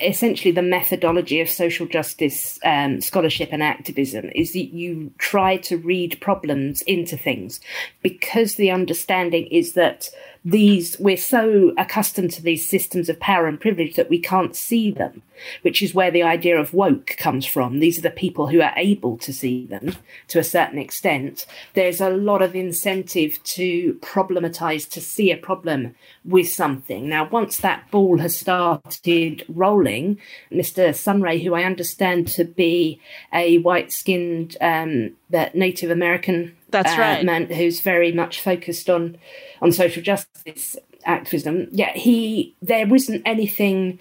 essentially 0.00 0.52
the 0.52 0.62
methodology 0.62 1.40
of 1.40 1.48
social 1.48 1.86
justice 1.86 2.58
um, 2.64 3.00
scholarship 3.00 3.50
and 3.52 3.62
activism 3.62 4.30
is 4.34 4.52
that 4.52 4.74
you 4.74 5.12
try 5.18 5.56
to 5.58 5.78
read 5.78 6.20
problems 6.20 6.82
into 6.82 7.16
things 7.16 7.60
because 8.02 8.56
the 8.56 8.70
understanding 8.70 9.46
is 9.46 9.72
that 9.72 10.08
these 10.44 10.96
we're 10.98 11.16
so 11.16 11.72
accustomed 11.78 12.32
to 12.32 12.42
these 12.42 12.68
systems 12.68 13.08
of 13.08 13.20
power 13.20 13.46
and 13.46 13.60
privilege 13.60 13.94
that 13.94 14.10
we 14.10 14.18
can't 14.18 14.56
see 14.56 14.90
them 14.90 15.22
which 15.62 15.82
is 15.82 15.94
where 15.94 16.10
the 16.10 16.22
idea 16.22 16.58
of 16.58 16.74
woke 16.74 17.16
comes 17.18 17.46
from. 17.46 17.78
These 17.78 17.98
are 17.98 18.02
the 18.02 18.10
people 18.10 18.48
who 18.48 18.60
are 18.60 18.72
able 18.76 19.18
to 19.18 19.32
see 19.32 19.66
them 19.66 19.96
to 20.28 20.38
a 20.38 20.44
certain 20.44 20.78
extent. 20.78 21.46
There's 21.74 22.00
a 22.00 22.10
lot 22.10 22.42
of 22.42 22.54
incentive 22.54 23.42
to 23.44 23.94
problematize 23.94 24.88
to 24.90 25.00
see 25.00 25.30
a 25.30 25.36
problem 25.36 25.94
with 26.24 26.48
something. 26.48 27.08
Now 27.08 27.28
once 27.28 27.58
that 27.58 27.90
ball 27.90 28.18
has 28.18 28.36
started 28.38 29.44
rolling 29.48 30.18
mr 30.50 30.94
sunray 30.94 31.38
who 31.38 31.54
i 31.54 31.62
understand 31.64 32.28
to 32.28 32.44
be 32.44 33.00
a 33.32 33.58
white 33.58 33.92
skinned 33.92 34.56
um, 34.60 35.10
native 35.54 35.90
american 35.90 36.56
that's 36.70 36.92
uh, 36.92 37.00
right. 37.00 37.24
man 37.24 37.46
who's 37.46 37.80
very 37.80 38.12
much 38.12 38.40
focused 38.40 38.88
on 38.90 39.16
on 39.60 39.72
social 39.72 40.02
justice 40.02 40.76
activism. 41.04 41.68
Yeah, 41.70 41.92
he 41.92 42.54
there 42.62 42.86
wasn't 42.86 43.22
anything 43.24 43.98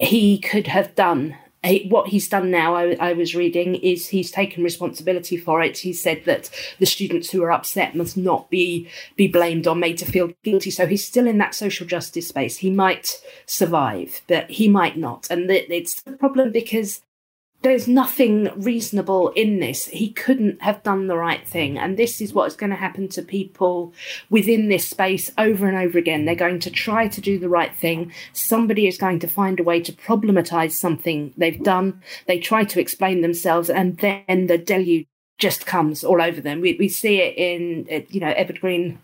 he 0.00 0.38
could 0.38 0.66
have 0.66 0.94
done. 0.94 1.36
What 1.88 2.08
he's 2.08 2.26
done 2.26 2.50
now, 2.50 2.74
I, 2.74 2.96
I, 2.98 3.12
was 3.12 3.34
reading, 3.34 3.74
is 3.74 4.08
he's 4.08 4.30
taken 4.30 4.64
responsibility 4.64 5.36
for 5.36 5.60
it. 5.60 5.76
He 5.76 5.92
said 5.92 6.22
that 6.24 6.48
the 6.78 6.86
students 6.86 7.30
who 7.30 7.42
are 7.42 7.52
upset 7.52 7.94
must 7.94 8.16
not 8.16 8.48
be 8.48 8.88
be 9.14 9.28
blamed 9.28 9.66
or 9.66 9.76
made 9.76 9.98
to 9.98 10.06
feel 10.06 10.32
guilty. 10.42 10.70
So 10.70 10.86
he's 10.86 11.06
still 11.06 11.26
in 11.26 11.36
that 11.36 11.54
social 11.54 11.86
justice 11.86 12.28
space. 12.28 12.56
He 12.56 12.70
might 12.70 13.20
survive, 13.44 14.22
but 14.26 14.50
he 14.50 14.68
might 14.68 14.96
not, 14.96 15.26
and 15.30 15.50
it's 15.50 16.02
a 16.06 16.12
problem 16.12 16.50
because 16.50 17.02
there's 17.62 17.86
nothing 17.86 18.50
reasonable 18.56 19.28
in 19.30 19.60
this. 19.60 19.86
He 19.86 20.10
couldn't 20.10 20.62
have 20.62 20.82
done 20.82 21.08
the 21.08 21.16
right 21.16 21.46
thing. 21.46 21.78
And 21.78 21.98
this 21.98 22.20
is 22.20 22.32
what's 22.32 22.56
going 22.56 22.70
to 22.70 22.76
happen 22.76 23.08
to 23.08 23.22
people 23.22 23.92
within 24.30 24.68
this 24.68 24.88
space 24.88 25.30
over 25.36 25.68
and 25.68 25.76
over 25.76 25.98
again. 25.98 26.24
They're 26.24 26.34
going 26.34 26.60
to 26.60 26.70
try 26.70 27.08
to 27.08 27.20
do 27.20 27.38
the 27.38 27.50
right 27.50 27.76
thing. 27.76 28.12
Somebody 28.32 28.86
is 28.86 28.96
going 28.96 29.18
to 29.18 29.28
find 29.28 29.60
a 29.60 29.64
way 29.64 29.80
to 29.82 29.92
problematize 29.92 30.72
something 30.72 31.34
they've 31.36 31.62
done. 31.62 32.02
They 32.26 32.38
try 32.38 32.64
to 32.64 32.80
explain 32.80 33.20
themselves, 33.20 33.68
and 33.68 33.98
then 33.98 34.46
the 34.46 34.56
deluge 34.56 35.06
just 35.36 35.66
comes 35.66 36.02
all 36.02 36.22
over 36.22 36.40
them. 36.40 36.62
We, 36.62 36.76
we 36.78 36.88
see 36.88 37.20
it 37.20 37.36
in, 37.36 38.06
you 38.08 38.20
know, 38.20 38.32
Evergreen 38.36 38.98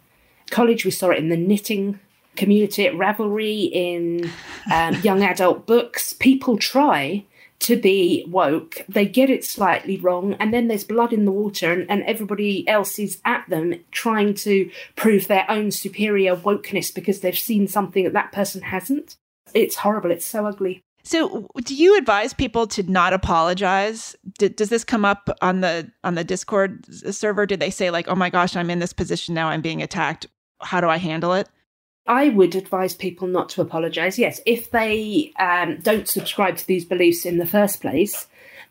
College. 0.51 0.85
We 0.85 0.91
saw 0.91 1.11
it 1.11 1.19
in 1.19 1.29
the 1.29 1.37
knitting 1.37 2.01
community 2.37 2.87
at 2.87 2.95
Ravelry, 2.95 3.71
in 3.71 4.31
um, 4.73 4.95
young 5.03 5.23
adult 5.23 5.67
books. 5.67 6.15
People 6.15 6.57
try 6.57 7.25
to 7.61 7.77
be 7.81 8.25
woke. 8.29 8.83
They 8.89 9.07
get 9.07 9.31
it 9.31 9.45
slightly 9.45 9.97
wrong, 9.99 10.35
and 10.35 10.53
then 10.53 10.69
there's 10.69 10.85
blood 10.85 11.13
in 11.13 11.25
the 11.25 11.33
water, 11.33 11.73
and, 11.73 11.91
and 11.91 12.03
everybody 12.05 12.67
else 12.69 12.99
is 12.99 13.21
at 13.25 13.49
them 13.49 13.75
trying 13.91 14.35
to 14.35 14.71
prove 14.95 15.27
their 15.27 15.51
own 15.51 15.71
superior 15.71 16.37
wokeness 16.37 16.95
because 16.95 17.21
they've 17.21 17.39
seen 17.39 17.69
something 17.69 18.05
that 18.05 18.13
that 18.13 18.33
person 18.33 18.63
hasn't. 18.63 19.17
It's 19.55 19.77
horrible. 19.77 20.11
It's 20.11 20.27
so 20.27 20.47
ugly. 20.47 20.83
So, 21.03 21.49
do 21.65 21.75
you 21.75 21.97
advise 21.97 22.35
people 22.35 22.67
to 22.67 22.83
not 22.83 23.13
apologize? 23.13 24.17
D- 24.39 24.49
does 24.49 24.71
this 24.71 24.83
come 24.83 25.05
up 25.05 25.31
on 25.41 25.61
the 25.61 25.91
on 26.03 26.17
the 26.17 26.25
Discord 26.25 26.85
server? 27.15 27.47
Did 27.47 27.61
they 27.61 27.71
say 27.71 27.91
like, 27.91 28.09
"Oh 28.09 28.17
my 28.17 28.29
gosh, 28.29 28.57
I'm 28.57 28.71
in 28.71 28.81
this 28.81 28.93
position 28.93 29.33
now. 29.33 29.49
I'm 29.49 29.63
being 29.63 29.83
attacked. 29.83 30.27
How 30.61 30.81
do 30.81 30.89
I 30.89 30.97
handle 30.97 31.33
it?" 31.33 31.49
I 32.07 32.29
would 32.29 32.55
advise 32.55 32.95
people 32.95 33.27
not 33.27 33.49
to 33.51 33.61
apologize. 33.61 34.19
Yes, 34.19 34.41
if 34.47 34.71
they 34.71 35.33
um, 35.39 35.79
don't 35.81 36.09
subscribe 36.09 36.57
to 36.59 36.67
these 36.67 36.85
beliefs 36.85 37.27
in 37.27 37.39
the 37.39 37.47
first 37.47 37.81
place, 37.81 38.27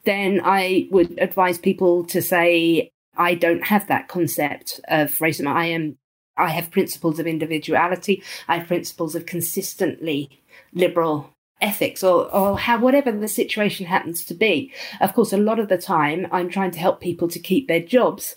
then 0.05 0.41
I 0.43 0.87
would 0.91 1.17
advise 1.19 1.57
people 1.57 2.05
to 2.05 2.21
say, 2.21 2.89
I 3.17 3.35
don't 3.35 3.65
have 3.65 3.87
that 3.87 4.07
concept 4.07 4.79
of 4.87 5.11
racism. 5.15 5.47
I 5.47 5.65
am, 5.67 5.97
I 6.37 6.49
have 6.49 6.71
principles 6.71 7.19
of 7.19 7.27
individuality. 7.27 8.23
I 8.47 8.57
have 8.57 8.67
principles 8.67 9.15
of 9.15 9.25
consistently 9.25 10.41
liberal 10.73 11.31
ethics 11.61 12.03
or, 12.03 12.33
or 12.33 12.59
how 12.59 12.77
whatever 12.77 13.11
the 13.11 13.27
situation 13.27 13.85
happens 13.85 14.25
to 14.25 14.33
be. 14.33 14.71
Of 14.99 15.13
course, 15.13 15.31
a 15.33 15.37
lot 15.37 15.59
of 15.59 15.69
the 15.69 15.77
time 15.77 16.27
I'm 16.31 16.49
trying 16.49 16.71
to 16.71 16.79
help 16.79 16.99
people 16.99 17.27
to 17.29 17.39
keep 17.39 17.67
their 17.67 17.79
jobs, 17.79 18.35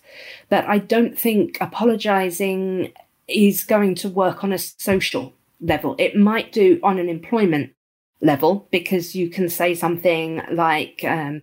but 0.48 0.64
I 0.66 0.78
don't 0.78 1.18
think 1.18 1.58
apologizing 1.60 2.92
is 3.28 3.64
going 3.64 3.94
to 3.96 4.08
work 4.08 4.42
on 4.42 4.52
a 4.52 4.58
social 4.58 5.34
level. 5.60 5.94
It 5.98 6.16
might 6.16 6.52
do 6.52 6.80
on 6.82 6.98
an 6.98 7.08
employment 7.08 7.72
level 8.20 8.66
because 8.70 9.14
you 9.14 9.28
can 9.28 9.48
say 9.48 9.74
something 9.74 10.42
like, 10.50 11.04
um, 11.04 11.42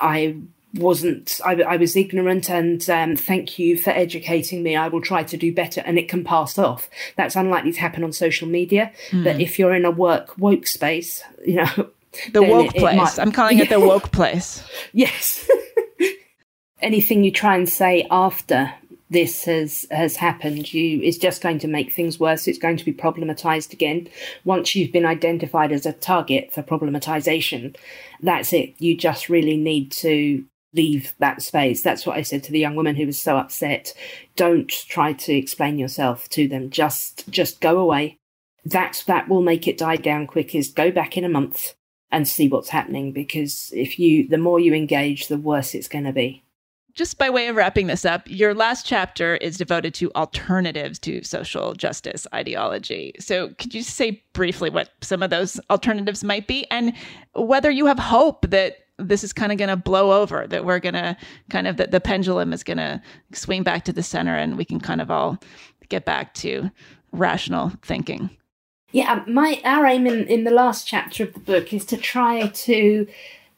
I 0.00 0.36
wasn't, 0.74 1.40
I, 1.44 1.62
I, 1.62 1.76
was 1.76 1.94
ignorant 1.94 2.50
and 2.50 2.88
um, 2.90 3.16
thank 3.16 3.58
you 3.58 3.78
for 3.78 3.90
educating 3.90 4.62
me. 4.62 4.74
I 4.74 4.88
will 4.88 5.00
try 5.00 5.22
to 5.22 5.36
do 5.36 5.54
better. 5.54 5.82
And 5.82 5.98
it 5.98 6.08
can 6.08 6.24
pass 6.24 6.58
off. 6.58 6.90
That's 7.16 7.36
unlikely 7.36 7.72
to 7.72 7.80
happen 7.80 8.02
on 8.02 8.12
social 8.12 8.48
media. 8.48 8.92
Mm. 9.10 9.24
But 9.24 9.40
if 9.40 9.58
you're 9.58 9.74
in 9.74 9.84
a 9.84 9.90
work 9.90 10.36
woke 10.36 10.66
space, 10.66 11.22
you 11.46 11.56
know, 11.56 11.90
the 12.32 12.42
woke 12.42 12.74
it, 12.74 12.80
place. 12.80 12.94
It 12.94 12.96
might, 12.96 13.18
I'm 13.18 13.32
calling 13.32 13.58
it 13.58 13.68
the 13.68 13.80
woke 13.88 14.10
place. 14.10 14.66
yes. 14.92 15.48
Anything 16.80 17.24
you 17.24 17.30
try 17.30 17.56
and 17.56 17.68
say 17.68 18.06
after 18.10 18.74
this 19.14 19.44
has 19.44 19.86
has 19.90 20.16
happened. 20.16 20.74
You 20.74 21.00
is 21.00 21.16
just 21.16 21.42
going 21.42 21.60
to 21.60 21.68
make 21.68 21.92
things 21.92 22.20
worse. 22.20 22.46
It's 22.46 22.58
going 22.58 22.76
to 22.76 22.84
be 22.84 22.92
problematized 22.92 23.72
again. 23.72 24.08
Once 24.44 24.74
you've 24.74 24.92
been 24.92 25.06
identified 25.06 25.72
as 25.72 25.86
a 25.86 25.92
target 25.92 26.52
for 26.52 26.62
problematization 26.62 27.74
that's 28.24 28.52
it. 28.52 28.74
You 28.78 28.96
just 28.96 29.28
really 29.28 29.56
need 29.56 29.92
to 29.92 30.44
leave 30.72 31.14
that 31.18 31.42
space. 31.42 31.82
That's 31.82 32.04
what 32.04 32.16
i 32.16 32.22
said 32.22 32.42
to 32.44 32.52
the 32.52 32.58
young 32.58 32.74
woman 32.74 32.96
who 32.96 33.06
was 33.06 33.20
so 33.20 33.36
upset. 33.36 33.94
Don't 34.34 34.68
try 34.68 35.12
to 35.12 35.32
explain 35.32 35.78
yourself 35.78 36.28
to 36.30 36.48
them. 36.48 36.70
Just 36.70 37.28
just 37.30 37.60
go 37.60 37.78
away. 37.78 38.18
That 38.64 39.04
that 39.06 39.28
will 39.28 39.42
make 39.42 39.68
it 39.68 39.78
die 39.78 39.96
down 39.96 40.26
quick 40.26 40.54
is 40.54 40.70
go 40.70 40.90
back 40.90 41.16
in 41.16 41.24
a 41.24 41.28
month 41.28 41.74
and 42.10 42.26
see 42.26 42.48
what's 42.48 42.70
happening 42.70 43.12
because 43.12 43.70
if 43.74 43.98
you 43.98 44.26
the 44.28 44.38
more 44.38 44.60
you 44.60 44.72
engage 44.72 45.28
the 45.28 45.38
worse 45.38 45.74
it's 45.74 45.88
going 45.88 46.04
to 46.04 46.12
be 46.12 46.43
just 46.94 47.18
by 47.18 47.28
way 47.28 47.48
of 47.48 47.56
wrapping 47.56 47.88
this 47.88 48.04
up, 48.04 48.22
your 48.26 48.54
last 48.54 48.86
chapter 48.86 49.36
is 49.36 49.56
devoted 49.56 49.94
to 49.94 50.12
alternatives 50.14 50.98
to 51.00 51.22
social 51.24 51.74
justice 51.74 52.26
ideology. 52.32 53.14
So, 53.18 53.48
could 53.58 53.74
you 53.74 53.82
say 53.82 54.22
briefly 54.32 54.70
what 54.70 54.90
some 55.00 55.22
of 55.22 55.30
those 55.30 55.60
alternatives 55.70 56.22
might 56.22 56.46
be 56.46 56.66
and 56.70 56.92
whether 57.34 57.70
you 57.70 57.86
have 57.86 57.98
hope 57.98 58.46
that 58.50 58.78
this 58.96 59.24
is 59.24 59.32
kind 59.32 59.50
of 59.50 59.58
going 59.58 59.68
to 59.68 59.76
blow 59.76 60.20
over, 60.20 60.46
that 60.46 60.64
we're 60.64 60.78
going 60.78 60.94
to 60.94 61.16
kind 61.50 61.66
of, 61.66 61.78
that 61.78 61.90
the 61.90 62.00
pendulum 62.00 62.52
is 62.52 62.62
going 62.62 62.76
to 62.76 63.02
swing 63.32 63.64
back 63.64 63.84
to 63.84 63.92
the 63.92 64.02
center 64.02 64.36
and 64.36 64.56
we 64.56 64.64
can 64.64 64.78
kind 64.78 65.00
of 65.00 65.10
all 65.10 65.38
get 65.88 66.04
back 66.04 66.32
to 66.34 66.70
rational 67.10 67.72
thinking? 67.82 68.30
Yeah, 68.92 69.24
my 69.26 69.60
our 69.64 69.86
aim 69.86 70.06
in, 70.06 70.28
in 70.28 70.44
the 70.44 70.52
last 70.52 70.86
chapter 70.86 71.24
of 71.24 71.34
the 71.34 71.40
book 71.40 71.72
is 71.72 71.84
to 71.86 71.96
try 71.96 72.46
to 72.46 73.08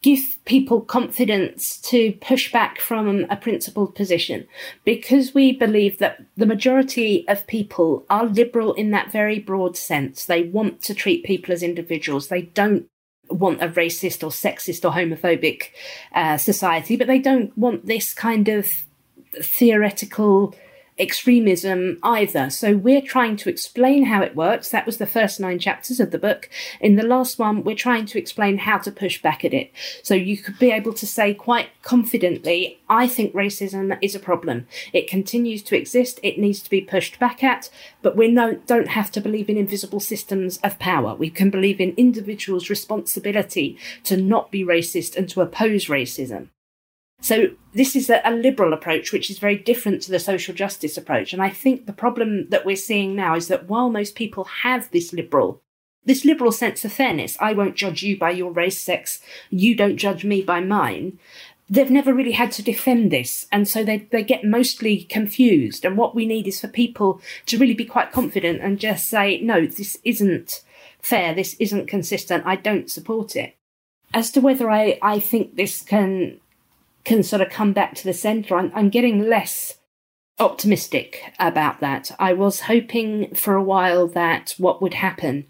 give 0.02 0.20
people 0.44 0.80
confidence 0.80 1.78
to 1.80 2.12
push 2.20 2.52
back 2.52 2.78
from 2.80 3.26
a 3.30 3.36
principled 3.36 3.94
position 3.94 4.46
because 4.84 5.34
we 5.34 5.52
believe 5.52 5.98
that 5.98 6.24
the 6.36 6.46
majority 6.46 7.26
of 7.28 7.46
people 7.46 8.04
are 8.08 8.26
liberal 8.26 8.72
in 8.74 8.90
that 8.90 9.10
very 9.10 9.38
broad 9.38 9.76
sense. 9.76 10.24
They 10.24 10.44
want 10.44 10.82
to 10.82 10.94
treat 10.94 11.24
people 11.24 11.52
as 11.52 11.62
individuals. 11.62 12.28
They 12.28 12.42
don't 12.42 12.86
want 13.28 13.62
a 13.62 13.68
racist 13.68 14.22
or 14.22 14.30
sexist 14.30 14.84
or 14.84 14.92
homophobic 14.92 15.70
uh, 16.14 16.36
society, 16.36 16.96
but 16.96 17.06
they 17.06 17.18
don't 17.18 17.56
want 17.58 17.86
this 17.86 18.14
kind 18.14 18.48
of 18.48 18.70
theoretical 19.42 20.54
extremism 20.98 21.98
either. 22.02 22.48
So 22.50 22.76
we're 22.76 23.02
trying 23.02 23.36
to 23.36 23.50
explain 23.50 24.06
how 24.06 24.22
it 24.22 24.34
works. 24.34 24.70
That 24.70 24.86
was 24.86 24.96
the 24.96 25.06
first 25.06 25.38
nine 25.38 25.58
chapters 25.58 26.00
of 26.00 26.10
the 26.10 26.18
book. 26.18 26.48
In 26.80 26.96
the 26.96 27.06
last 27.06 27.38
one, 27.38 27.64
we're 27.64 27.76
trying 27.76 28.06
to 28.06 28.18
explain 28.18 28.58
how 28.58 28.78
to 28.78 28.90
push 28.90 29.20
back 29.20 29.44
at 29.44 29.52
it. 29.52 29.72
So 30.02 30.14
you 30.14 30.38
could 30.38 30.58
be 30.58 30.70
able 30.70 30.94
to 30.94 31.06
say 31.06 31.34
quite 31.34 31.68
confidently, 31.82 32.80
I 32.88 33.08
think 33.08 33.34
racism 33.34 33.96
is 34.00 34.14
a 34.14 34.20
problem. 34.20 34.66
It 34.92 35.08
continues 35.08 35.62
to 35.64 35.76
exist. 35.76 36.18
It 36.22 36.38
needs 36.38 36.62
to 36.62 36.70
be 36.70 36.80
pushed 36.80 37.18
back 37.18 37.44
at, 37.44 37.68
but 38.02 38.16
we 38.16 38.28
no, 38.28 38.54
don't 38.66 38.88
have 38.88 39.10
to 39.12 39.20
believe 39.20 39.50
in 39.50 39.56
invisible 39.56 40.00
systems 40.00 40.58
of 40.58 40.78
power. 40.78 41.14
We 41.14 41.30
can 41.30 41.50
believe 41.50 41.80
in 41.80 41.94
individuals' 41.96 42.70
responsibility 42.70 43.78
to 44.04 44.16
not 44.16 44.50
be 44.50 44.64
racist 44.64 45.16
and 45.16 45.28
to 45.30 45.42
oppose 45.42 45.86
racism. 45.86 46.48
So 47.20 47.50
this 47.72 47.96
is 47.96 48.10
a, 48.10 48.20
a, 48.24 48.32
liberal 48.32 48.72
approach, 48.72 49.12
which 49.12 49.30
is 49.30 49.38
very 49.38 49.56
different 49.56 50.02
to 50.02 50.10
the 50.10 50.18
social 50.18 50.54
justice 50.54 50.96
approach. 50.96 51.32
And 51.32 51.42
I 51.42 51.50
think 51.50 51.86
the 51.86 51.92
problem 51.92 52.48
that 52.50 52.66
we're 52.66 52.76
seeing 52.76 53.16
now 53.16 53.34
is 53.34 53.48
that 53.48 53.68
while 53.68 53.90
most 53.90 54.14
people 54.14 54.44
have 54.62 54.90
this 54.90 55.12
liberal, 55.12 55.62
this 56.04 56.24
liberal 56.24 56.52
sense 56.52 56.84
of 56.84 56.92
fairness, 56.92 57.36
I 57.40 57.52
won't 57.52 57.74
judge 57.74 58.02
you 58.02 58.18
by 58.18 58.30
your 58.30 58.52
race, 58.52 58.78
sex, 58.78 59.20
you 59.50 59.74
don't 59.74 59.96
judge 59.96 60.24
me 60.24 60.42
by 60.42 60.60
mine. 60.60 61.18
They've 61.68 61.90
never 61.90 62.14
really 62.14 62.32
had 62.32 62.52
to 62.52 62.62
defend 62.62 63.10
this. 63.10 63.46
And 63.50 63.66
so 63.66 63.82
they, 63.82 64.06
they 64.12 64.22
get 64.22 64.44
mostly 64.44 65.02
confused. 65.02 65.84
And 65.84 65.96
what 65.96 66.14
we 66.14 66.26
need 66.26 66.46
is 66.46 66.60
for 66.60 66.68
people 66.68 67.20
to 67.46 67.58
really 67.58 67.74
be 67.74 67.84
quite 67.84 68.12
confident 68.12 68.60
and 68.60 68.78
just 68.78 69.08
say, 69.08 69.40
no, 69.40 69.66
this 69.66 69.98
isn't 70.04 70.62
fair. 71.00 71.34
This 71.34 71.56
isn't 71.58 71.88
consistent. 71.88 72.46
I 72.46 72.54
don't 72.54 72.90
support 72.90 73.34
it. 73.34 73.56
As 74.14 74.30
to 74.32 74.40
whether 74.40 74.70
I, 74.70 74.98
I 75.02 75.18
think 75.18 75.56
this 75.56 75.82
can 75.82 76.40
can 77.06 77.22
sort 77.22 77.40
of 77.40 77.48
come 77.48 77.72
back 77.72 77.94
to 77.94 78.04
the 78.04 78.12
centre. 78.12 78.56
I'm, 78.56 78.70
I'm 78.74 78.90
getting 78.90 79.28
less 79.28 79.78
optimistic 80.38 81.32
about 81.38 81.80
that. 81.80 82.10
I 82.18 82.34
was 82.34 82.60
hoping 82.60 83.34
for 83.34 83.54
a 83.54 83.62
while 83.62 84.06
that 84.08 84.54
what 84.58 84.82
would 84.82 84.94
happen 84.94 85.46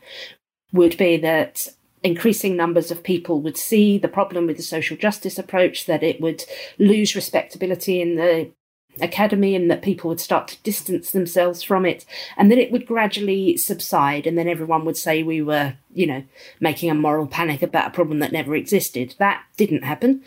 would 0.72 0.96
be 0.96 1.16
that 1.16 1.66
increasing 2.04 2.56
numbers 2.56 2.90
of 2.90 3.02
people 3.02 3.40
would 3.40 3.56
see 3.56 3.98
the 3.98 4.06
problem 4.06 4.46
with 4.46 4.58
the 4.58 4.62
social 4.62 4.96
justice 4.96 5.38
approach, 5.38 5.86
that 5.86 6.02
it 6.02 6.20
would 6.20 6.44
lose 6.78 7.16
respectability 7.16 8.00
in 8.00 8.16
the 8.16 8.52
academy 9.00 9.54
and 9.54 9.70
that 9.70 9.82
people 9.82 10.08
would 10.08 10.20
start 10.20 10.48
to 10.48 10.62
distance 10.62 11.12
themselves 11.12 11.62
from 11.62 11.84
it 11.84 12.04
and 12.36 12.50
then 12.50 12.58
it 12.58 12.72
would 12.72 12.86
gradually 12.86 13.56
subside 13.56 14.26
and 14.26 14.36
then 14.38 14.48
everyone 14.48 14.84
would 14.84 14.96
say 14.96 15.22
we 15.22 15.42
were 15.42 15.74
you 15.92 16.06
know 16.06 16.22
making 16.60 16.90
a 16.90 16.94
moral 16.94 17.26
panic 17.26 17.62
about 17.62 17.88
a 17.88 17.94
problem 17.94 18.18
that 18.20 18.32
never 18.32 18.54
existed. 18.54 19.14
That 19.18 19.42
didn't 19.56 19.84
happen. 19.84 20.22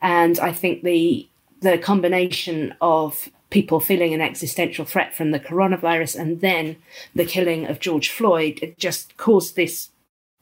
And 0.00 0.38
i 0.38 0.52
think 0.52 0.82
the 0.82 1.28
the 1.60 1.78
combination 1.78 2.74
of 2.80 3.30
people 3.50 3.80
feeling 3.80 4.12
an 4.12 4.20
existential 4.20 4.84
threat 4.84 5.14
from 5.14 5.30
the 5.30 5.40
coronavirus 5.40 6.18
and 6.18 6.40
then 6.40 6.76
the 7.14 7.24
killing 7.24 7.66
of 7.66 7.80
george 7.80 8.10
floyd 8.10 8.74
just 8.78 9.16
caused 9.16 9.56
this 9.56 9.90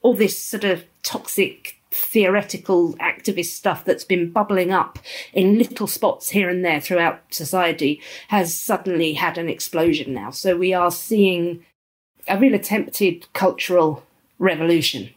all 0.01 0.13
this 0.13 0.37
sort 0.37 0.63
of 0.63 0.83
toxic 1.01 1.77
theoretical 1.93 2.93
activist 2.95 3.51
stuff 3.51 3.85
that's 3.85 4.03
been 4.03 4.31
bubbling 4.31 4.71
up 4.71 4.99
in 5.31 5.57
little 5.57 5.87
spots 5.87 6.29
here 6.29 6.49
and 6.49 6.65
there 6.65 6.81
throughout 6.81 7.21
society 7.33 8.01
has 8.29 8.57
suddenly 8.57 9.13
had 9.13 9.37
an 9.37 9.47
explosion 9.47 10.13
now. 10.13 10.31
So 10.31 10.57
we 10.57 10.73
are 10.73 10.91
seeing 10.91 11.63
a 12.27 12.37
real 12.37 12.55
attempted 12.55 13.31
cultural 13.33 14.03
revolution. 14.39 15.09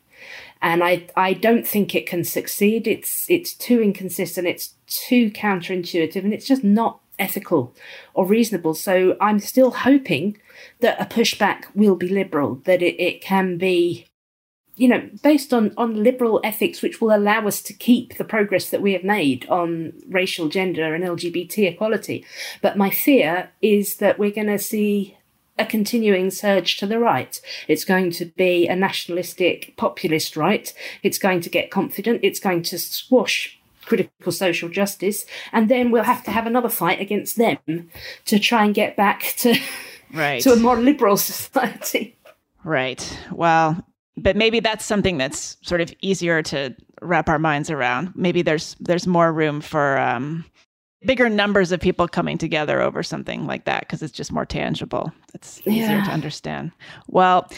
And 0.60 0.82
I, 0.82 1.06
I 1.16 1.32
don't 1.32 1.66
think 1.66 1.94
it 1.94 2.06
can 2.06 2.24
succeed. 2.24 2.86
It's, 2.86 3.26
it's 3.28 3.54
too 3.54 3.80
inconsistent. 3.80 4.46
It's 4.46 4.74
too 4.86 5.30
counterintuitive 5.30 6.24
and 6.24 6.34
it's 6.34 6.46
just 6.46 6.64
not 6.64 7.00
ethical 7.18 7.74
or 8.14 8.26
reasonable. 8.26 8.74
So 8.74 9.16
I'm 9.20 9.38
still 9.38 9.70
hoping 9.70 10.36
that 10.80 11.00
a 11.00 11.04
pushback 11.06 11.64
will 11.74 11.96
be 11.96 12.08
liberal, 12.08 12.56
that 12.64 12.82
it, 12.82 13.00
it 13.00 13.20
can 13.20 13.56
be 13.56 14.06
you 14.76 14.88
know, 14.88 15.08
based 15.22 15.54
on, 15.54 15.72
on 15.76 16.02
liberal 16.02 16.40
ethics, 16.44 16.82
which 16.82 17.00
will 17.00 17.14
allow 17.14 17.46
us 17.46 17.62
to 17.62 17.72
keep 17.72 18.16
the 18.16 18.24
progress 18.24 18.70
that 18.70 18.82
we 18.82 18.92
have 18.92 19.04
made 19.04 19.46
on 19.48 19.92
racial, 20.08 20.48
gender, 20.48 20.94
and 20.94 21.02
LGBT 21.02 21.72
equality. 21.72 22.24
But 22.60 22.76
my 22.76 22.90
fear 22.90 23.50
is 23.62 23.96
that 23.96 24.18
we're 24.18 24.30
going 24.30 24.48
to 24.48 24.58
see 24.58 25.16
a 25.58 25.64
continuing 25.64 26.30
surge 26.30 26.76
to 26.76 26.86
the 26.86 26.98
right. 26.98 27.40
It's 27.68 27.84
going 27.84 28.10
to 28.12 28.26
be 28.26 28.68
a 28.68 28.76
nationalistic, 28.76 29.74
populist 29.78 30.36
right. 30.36 30.72
It's 31.02 31.18
going 31.18 31.40
to 31.40 31.50
get 31.50 31.70
confident. 31.70 32.20
It's 32.22 32.40
going 32.40 32.62
to 32.64 32.78
squash 32.78 33.58
critical 33.86 34.32
social 34.32 34.68
justice. 34.68 35.24
And 35.52 35.70
then 35.70 35.90
we'll 35.90 36.02
have 36.02 36.24
to 36.24 36.30
have 36.30 36.46
another 36.46 36.68
fight 36.68 37.00
against 37.00 37.36
them 37.36 37.88
to 38.26 38.38
try 38.38 38.64
and 38.64 38.74
get 38.74 38.96
back 38.96 39.34
to, 39.38 39.58
right. 40.12 40.42
to 40.42 40.52
a 40.52 40.56
more 40.56 40.76
liberal 40.76 41.16
society. 41.16 42.16
Right. 42.62 43.18
Well, 43.32 43.82
but 44.16 44.36
maybe 44.36 44.60
that's 44.60 44.84
something 44.84 45.18
that's 45.18 45.56
sort 45.62 45.80
of 45.80 45.92
easier 46.00 46.42
to 46.42 46.74
wrap 47.02 47.28
our 47.28 47.38
minds 47.38 47.70
around. 47.70 48.12
Maybe 48.14 48.42
there's 48.42 48.76
there's 48.80 49.06
more 49.06 49.32
room 49.32 49.60
for 49.60 49.98
um, 49.98 50.44
bigger 51.04 51.28
numbers 51.28 51.72
of 51.72 51.80
people 51.80 52.08
coming 52.08 52.38
together 52.38 52.80
over 52.80 53.02
something 53.02 53.46
like 53.46 53.64
that 53.64 53.80
because 53.80 54.02
it's 54.02 54.12
just 54.12 54.32
more 54.32 54.46
tangible. 54.46 55.12
It's 55.34 55.60
easier 55.66 55.96
yeah. 55.96 56.04
to 56.04 56.10
understand. 56.10 56.72
Well, 57.06 57.50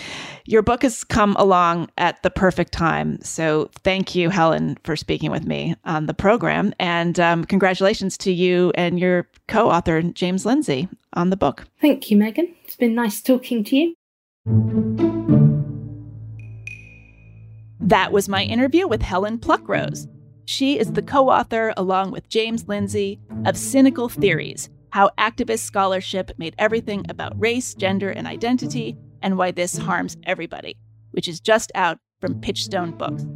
your 0.44 0.62
book 0.62 0.82
has 0.82 1.04
come 1.04 1.36
along 1.36 1.90
at 1.96 2.22
the 2.22 2.30
perfect 2.30 2.72
time. 2.72 3.20
So 3.22 3.70
thank 3.84 4.14
you, 4.14 4.28
Helen, 4.30 4.76
for 4.84 4.96
speaking 4.96 5.30
with 5.30 5.46
me 5.46 5.76
on 5.84 6.06
the 6.06 6.14
program. 6.14 6.74
And 6.78 7.18
um, 7.20 7.44
congratulations 7.44 8.18
to 8.18 8.32
you 8.32 8.72
and 8.74 8.98
your 8.98 9.28
co 9.46 9.70
author, 9.70 10.02
James 10.02 10.44
Lindsay, 10.44 10.88
on 11.14 11.30
the 11.30 11.36
book. 11.36 11.64
Thank 11.80 12.10
you, 12.10 12.16
Meghan. 12.16 12.54
It's 12.64 12.76
been 12.76 12.94
nice 12.94 13.20
talking 13.22 13.64
to 13.64 13.76
you. 13.76 15.26
That 17.80 18.12
was 18.12 18.28
my 18.28 18.42
interview 18.42 18.88
with 18.88 19.02
Helen 19.02 19.38
Pluckrose. 19.38 20.08
She 20.46 20.78
is 20.78 20.92
the 20.92 21.02
co 21.02 21.30
author, 21.30 21.72
along 21.76 22.10
with 22.10 22.28
James 22.28 22.66
Lindsay, 22.66 23.20
of 23.44 23.56
Cynical 23.56 24.08
Theories 24.08 24.68
How 24.90 25.10
Activist 25.18 25.60
Scholarship 25.60 26.32
Made 26.38 26.56
Everything 26.58 27.06
About 27.08 27.38
Race, 27.38 27.74
Gender, 27.74 28.10
and 28.10 28.26
Identity, 28.26 28.96
and 29.22 29.38
Why 29.38 29.52
This 29.52 29.78
Harms 29.78 30.16
Everybody, 30.24 30.76
which 31.12 31.28
is 31.28 31.38
just 31.38 31.70
out 31.74 31.98
from 32.20 32.40
Pitchstone 32.40 32.98
Books. 32.98 33.26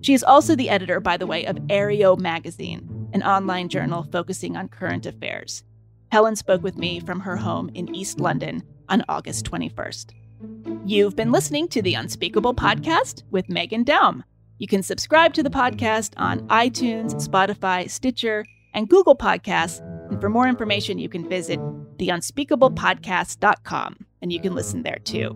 She 0.00 0.14
is 0.14 0.24
also 0.24 0.54
the 0.54 0.70
editor, 0.70 0.98
by 0.98 1.18
the 1.18 1.26
way, 1.26 1.44
of 1.44 1.56
Areo 1.68 2.18
Magazine, 2.18 3.08
an 3.12 3.22
online 3.22 3.68
journal 3.68 4.08
focusing 4.10 4.56
on 4.56 4.68
current 4.68 5.04
affairs. 5.04 5.62
Helen 6.10 6.36
spoke 6.36 6.62
with 6.62 6.78
me 6.78 7.00
from 7.00 7.20
her 7.20 7.36
home 7.36 7.70
in 7.74 7.94
East 7.94 8.18
London 8.18 8.62
on 8.88 9.04
August 9.08 9.44
21st. 9.44 10.19
You've 10.84 11.16
been 11.16 11.32
listening 11.32 11.68
to 11.68 11.82
the 11.82 11.94
Unspeakable 11.94 12.54
Podcast 12.54 13.22
with 13.30 13.48
Meghan 13.48 13.84
Daum. 13.84 14.22
You 14.58 14.66
can 14.66 14.82
subscribe 14.82 15.34
to 15.34 15.42
the 15.42 15.50
podcast 15.50 16.12
on 16.16 16.40
iTunes, 16.48 17.14
Spotify, 17.26 17.88
Stitcher, 17.90 18.44
and 18.74 18.88
Google 18.88 19.16
Podcasts. 19.16 19.80
And 20.10 20.20
for 20.20 20.28
more 20.28 20.46
information, 20.48 20.98
you 20.98 21.08
can 21.08 21.28
visit 21.28 21.58
theunspeakablepodcast.com 21.98 23.96
and 24.22 24.32
you 24.32 24.40
can 24.40 24.54
listen 24.54 24.82
there 24.82 24.98
too. 25.04 25.34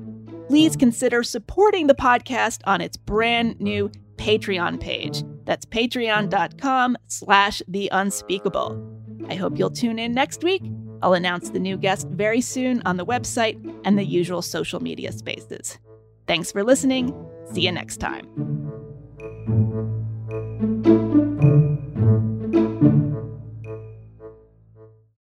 Please 0.49 0.77
consider 0.77 1.23
supporting 1.23 1.87
the 1.87 1.95
podcast 1.95 2.61
on 2.65 2.81
its 2.81 2.97
brand 2.97 3.61
new 3.61 3.91
Patreon 4.17 4.81
page. 4.81 5.23
That's 5.45 5.67
patreon.com 5.67 6.97
slash 7.09 7.63
the 7.67 7.89
unspeakable. 7.93 8.91
I 9.29 9.35
hope 9.37 9.59
you'll 9.59 9.71
tune 9.71 9.99
in 9.99 10.13
next 10.13 10.43
week. 10.43 10.63
I'll 11.05 11.13
announce 11.13 11.51
the 11.51 11.59
new 11.59 11.77
guest 11.77 12.09
very 12.09 12.41
soon 12.41 12.81
on 12.87 12.97
the 12.97 13.05
website 13.05 13.61
and 13.85 13.99
the 13.99 14.05
usual 14.05 14.41
social 14.41 14.83
media 14.83 15.13
spaces. 15.13 15.79
Thanks 16.27 16.51
for 16.51 16.65
listening. 16.65 17.15
See 17.53 17.61
you 17.61 17.73
next 17.73 17.99
time. 17.99 18.25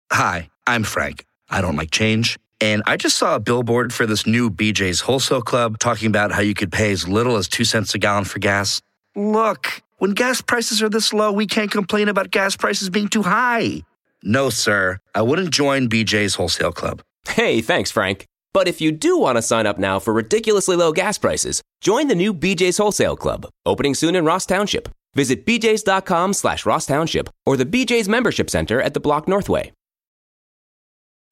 Hi, 0.10 0.50
I'm 0.66 0.86
Frank. 0.86 1.26
I 1.50 1.60
don't 1.60 1.76
like 1.76 1.92
change. 1.92 2.40
And 2.62 2.82
I 2.86 2.96
just 2.96 3.18
saw 3.18 3.36
a 3.36 3.42
billboard 3.42 3.94
for 3.94 4.06
this 4.06 4.26
new 4.26 4.50
BJ's 4.50 5.02
Wholesale 5.02 5.42
Club 5.42 5.80
talking 5.80 6.08
about 6.08 6.32
how 6.32 6.40
you 6.40 6.54
could 6.54 6.72
pay 6.72 6.94
as 6.94 7.10
little 7.10 7.36
as 7.36 7.50
two 7.50 7.66
cents 7.66 7.94
a 7.94 7.98
gallon 7.98 8.24
for 8.24 8.40
gas. 8.40 8.82
Look, 9.18 9.82
when 9.98 10.12
gas 10.12 10.40
prices 10.40 10.82
are 10.82 10.88
this 10.88 11.12
low, 11.12 11.34
we 11.34 11.46
can't 11.46 11.70
complain 11.70 12.08
about 12.08 12.32
gas 12.32 12.56
prices 12.56 12.90
being 12.90 13.10
too 13.10 13.24
high. 13.24 13.84
No, 14.26 14.50
sir, 14.50 15.00
I 15.14 15.22
wouldn't 15.22 15.52
join 15.52 15.90
BJ's 15.90 16.36
Wholesale 16.36 16.72
Club. 16.72 17.02
Hey, 17.28 17.60
thanks, 17.60 17.92
Frank. 17.92 18.26
But 18.54 18.70
if 18.70 18.80
you 18.80 18.90
do 18.94 19.18
want 19.18 19.38
to 19.38 19.42
sign 19.42 19.66
up 19.66 19.78
now 19.78 20.00
for 20.00 20.14
ridiculously 20.14 20.78
low 20.78 20.94
gas 20.94 21.18
prices, 21.18 21.62
join 21.82 22.08
the 22.08 22.16
new 22.16 22.34
BJ's 22.34 22.78
Wholesale 22.78 23.18
Club, 23.18 23.46
opening 23.66 23.94
soon 23.94 24.16
in 24.16 24.24
Ross 24.24 24.46
Township. 24.46 24.88
Visit 25.14 25.46
bjs.com 25.46 26.32
slash 26.34 26.66
Ross 26.66 26.86
Township 26.86 27.30
or 27.46 27.58
the 27.58 27.66
BJ's 27.66 28.08
Membership 28.08 28.50
Center 28.50 28.82
at 28.82 28.94
the 28.94 29.02
Block 29.02 29.28
Northway. 29.28 29.74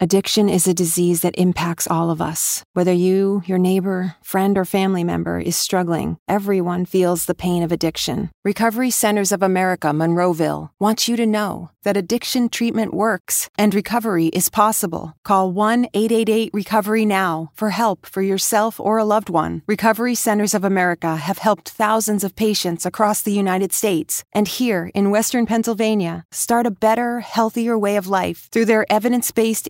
Addiction 0.03 0.49
is 0.49 0.65
a 0.65 0.73
disease 0.73 1.21
that 1.21 1.35
impacts 1.37 1.85
all 1.85 2.09
of 2.09 2.23
us. 2.23 2.63
Whether 2.73 2.91
you, 2.91 3.43
your 3.45 3.59
neighbor, 3.59 4.15
friend, 4.23 4.57
or 4.57 4.65
family 4.65 5.03
member 5.03 5.37
is 5.37 5.55
struggling, 5.55 6.17
everyone 6.27 6.85
feels 6.85 7.25
the 7.25 7.35
pain 7.35 7.61
of 7.61 7.71
addiction. 7.71 8.31
Recovery 8.43 8.89
Centers 8.89 9.31
of 9.31 9.43
America, 9.43 9.89
Monroeville, 9.89 10.71
wants 10.79 11.07
you 11.07 11.15
to 11.17 11.27
know 11.27 11.69
that 11.83 11.97
addiction 11.97 12.49
treatment 12.49 12.95
works 12.95 13.47
and 13.59 13.75
recovery 13.75 14.27
is 14.27 14.49
possible. 14.49 15.13
Call 15.23 15.51
1 15.51 15.85
888 15.93 16.49
Recovery 16.51 17.05
now 17.05 17.51
for 17.53 17.69
help 17.69 18.07
for 18.07 18.23
yourself 18.23 18.79
or 18.79 18.97
a 18.97 19.05
loved 19.05 19.29
one. 19.29 19.61
Recovery 19.67 20.15
Centers 20.15 20.55
of 20.55 20.63
America 20.63 21.15
have 21.15 21.37
helped 21.37 21.69
thousands 21.69 22.23
of 22.23 22.35
patients 22.35 22.87
across 22.87 23.21
the 23.21 23.31
United 23.31 23.71
States 23.71 24.23
and 24.33 24.47
here 24.47 24.89
in 24.95 25.11
Western 25.11 25.45
Pennsylvania 25.45 26.25
start 26.31 26.65
a 26.65 26.71
better, 26.71 27.19
healthier 27.19 27.77
way 27.77 27.97
of 27.97 28.07
life 28.07 28.49
through 28.51 28.65
their 28.65 28.91
evidence 28.91 29.29
based 29.29 29.69